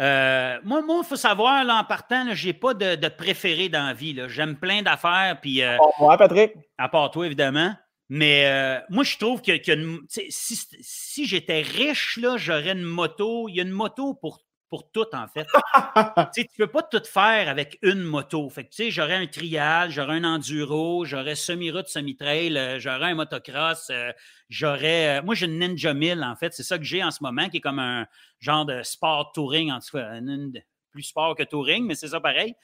[0.00, 3.86] Euh, moi, il faut savoir, là, en partant, je n'ai pas de, de préféré dans
[3.86, 4.14] la vie.
[4.14, 4.28] là.
[4.28, 6.52] J'aime plein d'affaires, puis euh, Au revoir, Patrick.
[6.78, 7.74] à part toi, évidemment.
[8.08, 13.48] Mais euh, moi, je trouve que, que si, si j'étais riche, là, j'aurais une moto.
[13.48, 14.40] Il y a une moto pour,
[14.70, 15.46] pour tout, en fait.
[16.34, 18.48] tu ne peux pas tout faire avec une moto.
[18.50, 23.10] Fait que, tu sais, j'aurais un trial, j'aurais un enduro, j'aurais semi-route, semi-trail, euh, j'aurais
[23.10, 24.12] un motocross, euh,
[24.48, 25.18] j'aurais.
[25.18, 26.54] euh, moi, j'ai une Ninja 1000, en fait.
[26.54, 28.06] C'est ça que j'ai en ce moment, qui est comme un
[28.38, 30.14] genre de sport touring, en tout cas.
[30.18, 30.52] une-
[30.92, 32.54] plus sport que touring, mais c'est ça pareil.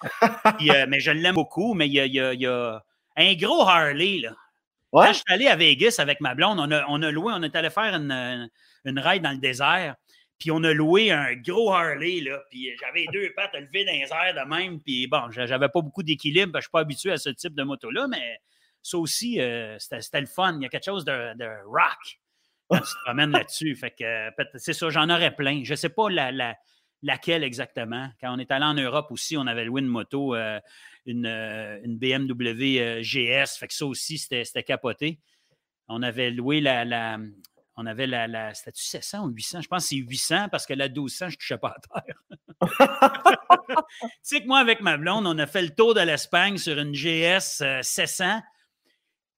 [0.58, 2.46] Puis, euh, mais je l'aime beaucoup, mais il y a, il y a- il y
[2.46, 2.82] a
[3.16, 4.32] un gros Harley, là.
[4.92, 5.06] Ouais?
[5.06, 7.42] Quand je suis allé à Vegas avec ma blonde, on a, on a loué, on
[7.42, 8.48] est allé faire une, une,
[8.84, 9.96] une ride dans le désert.
[10.38, 12.42] Puis on a loué un gros Harley, là.
[12.50, 14.80] Puis j'avais deux pattes levées dans les airs de même.
[14.80, 16.52] Puis bon, j'a- j'avais pas beaucoup d'équilibre.
[16.52, 18.38] que Je suis pas habitué à ce type de moto-là, mais
[18.82, 20.56] ça aussi, euh, c'était le fun.
[20.58, 22.20] Il y a quelque chose de, rock
[22.68, 23.74] quand tu te promènes là-dessus.
[23.76, 25.62] Fait que euh, c'est ça, j'en aurais plein.
[25.64, 26.56] Je sais pas la, la-
[27.02, 28.08] laquelle exactement.
[28.20, 30.60] Quand on est allé en Europe aussi, on avait loué une moto, euh,
[31.06, 33.56] une, BMW GS.
[33.58, 35.18] Fait que ça aussi, c'était capoté.
[35.88, 37.18] On avait loué la-
[37.76, 38.26] on avait la.
[38.26, 39.60] la C'était-tu 700 ou 800?
[39.62, 42.16] Je pense que c'est 800 parce que la 1200, je ne touchais pas à terre.
[43.70, 46.78] tu sais que moi, avec ma blonde, on a fait le tour de l'Espagne sur
[46.78, 48.40] une GS euh, 700.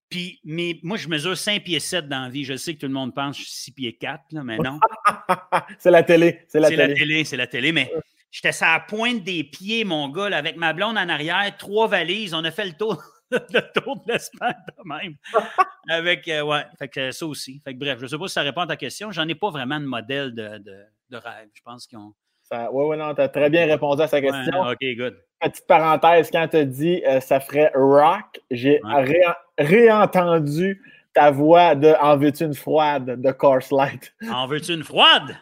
[0.08, 2.44] Puis, mais moi, je mesure 5 pieds 7 dans la vie.
[2.44, 4.56] Je sais que tout le monde pense que je suis 6 pieds 4, là, mais
[4.58, 4.78] non.
[5.78, 6.44] c'est la télé.
[6.48, 6.98] C'est la C'est la télé.
[6.98, 7.92] télé, c'est la télé, mais
[8.30, 11.88] j'étais à la pointe des pieds, mon gars, là, avec ma blonde en arrière, trois
[11.88, 12.32] valises.
[12.32, 13.02] On a fait le tour,
[13.52, 15.14] le tour de l'Espagne de même.
[15.90, 17.60] avec, euh, ouais, fait que ça aussi.
[17.64, 19.10] Fait que bref, je ne sais pas si ça répond à ta question.
[19.10, 20.76] J'en ai pas vraiment de modèle de, de,
[21.10, 21.48] de rêve.
[21.54, 22.12] Je pense qu'ils ont.
[22.50, 24.62] Ouais, ouais, non, tu as très bien répondu à sa Ouais, question.
[24.62, 25.16] OK, good.
[25.38, 29.22] Petite parenthèse, quand tu as dit euh, ça ferait rock, j'ai ré-
[29.58, 30.82] réentendu
[31.14, 34.14] ta voix de En veux-tu une froide de Course Light.
[34.30, 35.36] En veux-tu une froide?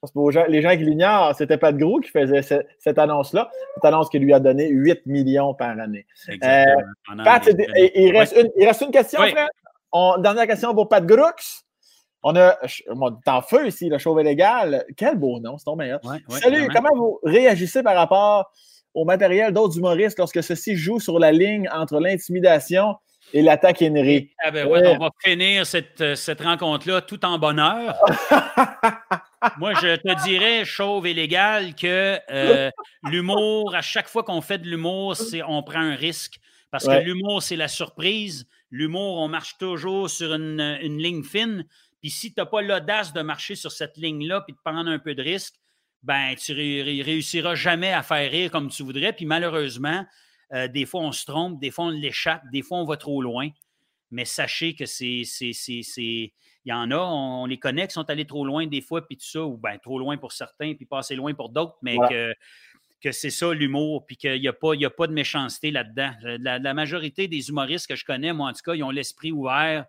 [0.00, 3.50] Parce que gens- les gens qui l'ignorent, c'était Pat Gros qui faisait ce- cette annonce-là.
[3.74, 6.06] Cette annonce qui lui a donné 8 millions par année.
[6.28, 6.86] Exactement.
[7.06, 9.30] Pendant Pat, il, il reste une, il reste une question, Oui.
[9.30, 9.48] frère.
[9.92, 11.62] On- dernière question pour Pat Grooks.
[12.22, 14.84] On a, je- moi, t'es en feu ici, le chauve légal.
[14.96, 16.00] Quel beau nom, c'est ton meilleur.
[16.04, 16.88] Ouais, ouais, Salut, vraiment.
[16.88, 18.50] comment vous réagissez par rapport
[18.94, 22.94] au matériel d'autres humoristes lorsque ceux-ci jouent sur la ligne entre l'intimidation
[23.34, 24.30] et la taquinerie?
[24.42, 24.96] Ah ben ouais, Ouais.
[24.96, 27.98] on va finir cette, euh, cette rencontre-là tout en bonheur.
[29.58, 32.70] Moi, je te dirais, chauve et légal, que euh,
[33.04, 36.38] l'humour, à chaque fois qu'on fait de l'humour, c'est on prend un risque.
[36.70, 37.00] Parce Ouais.
[37.00, 38.46] que l'humour, c'est la surprise.
[38.70, 41.64] L'humour, on marche toujours sur une, une ligne fine.
[42.00, 44.98] Puis si tu n'as pas l'audace de marcher sur cette ligne-là puis de prendre un
[44.98, 45.54] peu de risque,
[46.02, 49.12] ben tu ré- ré- réussiras jamais à faire rire comme tu voudrais.
[49.12, 50.04] Puis malheureusement,
[50.52, 53.22] euh, des fois, on se trompe, des fois, on l'échappe, des fois, on va trop
[53.22, 53.48] loin.
[54.14, 55.22] Mais sachez que c'est.
[55.98, 56.30] Il
[56.70, 59.16] y en a, on, on les connaît qui sont allés trop loin des fois, puis
[59.18, 61.96] tout ça, ou bien trop loin pour certains, puis pas assez loin pour d'autres, mais
[62.08, 62.32] que,
[63.02, 66.12] que c'est ça l'humour, puis qu'il n'y a, pas- y a pas de méchanceté là-dedans.
[66.40, 69.30] La, la majorité des humoristes que je connais, moi, en tout cas, ils ont l'esprit
[69.32, 69.84] ouvert,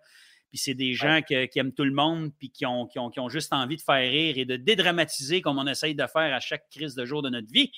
[0.50, 3.08] puis c'est des gens que- qui aiment tout le monde, puis qui ont, qui, ont,
[3.10, 6.34] qui ont juste envie de faire rire et de dédramatiser comme on essaye de faire
[6.34, 7.70] à chaque crise de jour de notre vie.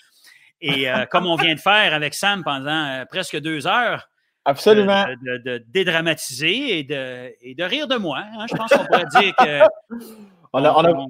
[0.60, 4.08] Et euh, comme on vient de faire avec Sam pendant euh, presque deux heures,
[4.48, 5.04] Absolument.
[5.22, 8.18] de, de- de dédramatiser et de, et de rire de moi.
[8.20, 8.46] hein.
[8.50, 9.60] Je pense qu'on pourrait dire que.
[10.54, 11.06] On a, on a,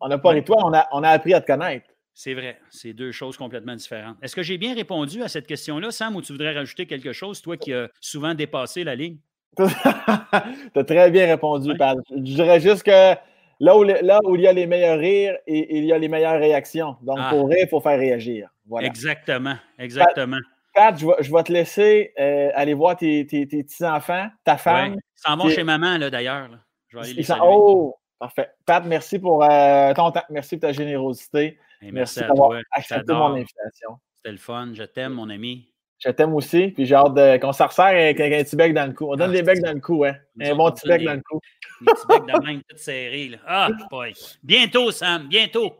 [0.00, 1.84] on- a pas de toi, on a, on a appris à te connaître.
[2.14, 4.16] C'est vrai, c'est deux choses complètement différentes.
[4.22, 7.42] Est-ce que j'ai bien répondu à cette question-là, Sam, ou tu voudrais rajouter quelque chose,
[7.42, 9.18] toi qui as souvent dépassé la ligne?
[9.58, 11.76] tu as très bien répondu, Ouais.
[11.76, 11.98] Pat.
[12.10, 13.14] Je dirais juste que
[13.60, 16.08] là où, là où il y a les meilleurs rires, et, il y a les
[16.08, 16.96] meilleures réactions.
[17.02, 17.28] Donc, Ah.
[17.30, 18.48] pour rire, il faut faire réagir.
[18.66, 18.86] Voilà.
[18.86, 20.36] Exactement, exactement.
[20.36, 20.57] Pat,
[20.96, 24.92] je vais, je vais te laisser euh, aller voir tes, tes- tes petits-enfants, ta femme.
[24.92, 24.98] Ouais.
[24.98, 26.48] Ils s'en vont chez maman, là, d'ailleurs.
[26.88, 27.42] Je vais aller les saluer.
[27.44, 28.50] Oh, parfait.
[28.66, 30.22] Pat, merci pour euh, ton temps.
[30.30, 31.58] Merci pour ta générosité.
[31.82, 33.98] Et Merci d'avoir accepté mon invitation.
[34.16, 34.70] C'était le fun.
[34.74, 35.72] Je t'aime, mon ami.
[35.98, 36.68] Je t'aime aussi.
[36.68, 39.06] Puis j'ai hâte de- qu'on s'en resserre avec, avec un petit bec dans le cou.
[39.12, 40.14] On donne Ah, des becs dans le cou, hein.
[40.40, 41.40] Un bon on petit bec des- dans le cou.
[41.80, 43.28] Les petits becs de même, tout serrés.
[43.28, 43.38] Là.
[43.46, 44.12] Ah, boy.
[44.42, 45.74] Bientôt, Sam, bientôt.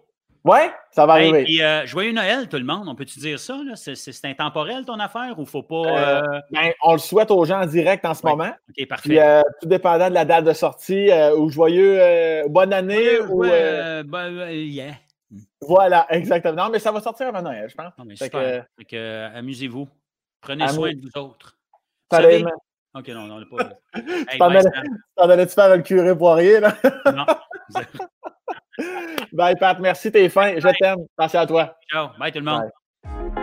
[0.49, 1.45] Ouais, ça va Hey, arriver.
[1.45, 2.89] puis, euh, joyeux Noël, tout le monde.
[2.89, 3.59] On peut-tu dire ça?
[3.75, 5.75] C'est, intemporel, ton affaire, ou faut pas.
[5.77, 8.31] Euh, euh, Ben, on le souhaite aux gens en direct en ce Ouais.
[8.31, 8.53] moment.
[8.71, 9.09] OK, parfait.
[9.11, 9.19] Puis,
[9.61, 12.01] tout dépendant de la date de sortie, ou joyeux,
[12.49, 13.43] bonne année, ou.
[13.43, 14.95] ben, yeah.
[15.61, 16.65] voilà, exactement.
[16.65, 17.93] Non, mais ça va sortir avant Noël, je pense.
[17.99, 18.65] Non, mais super.
[18.89, 19.87] que, amusez-vous.
[20.41, 21.59] Prenez soin de vous autres.
[22.11, 22.43] Vous savez-?
[22.95, 23.75] OK, non, non, on n'a pas.
[24.31, 24.39] Hey.
[24.39, 26.75] T'en allais-tu faire le curé poirier, là?
[27.15, 27.27] Non.
[29.33, 29.79] Bye, Pat.
[29.81, 30.59] Merci, t'es fin.
[30.59, 30.99] Je t'aime.
[31.19, 31.77] Merci à toi.
[31.91, 32.09] Ciao.
[32.19, 32.63] Bye, tout le monde.
[33.05, 33.35] Bye.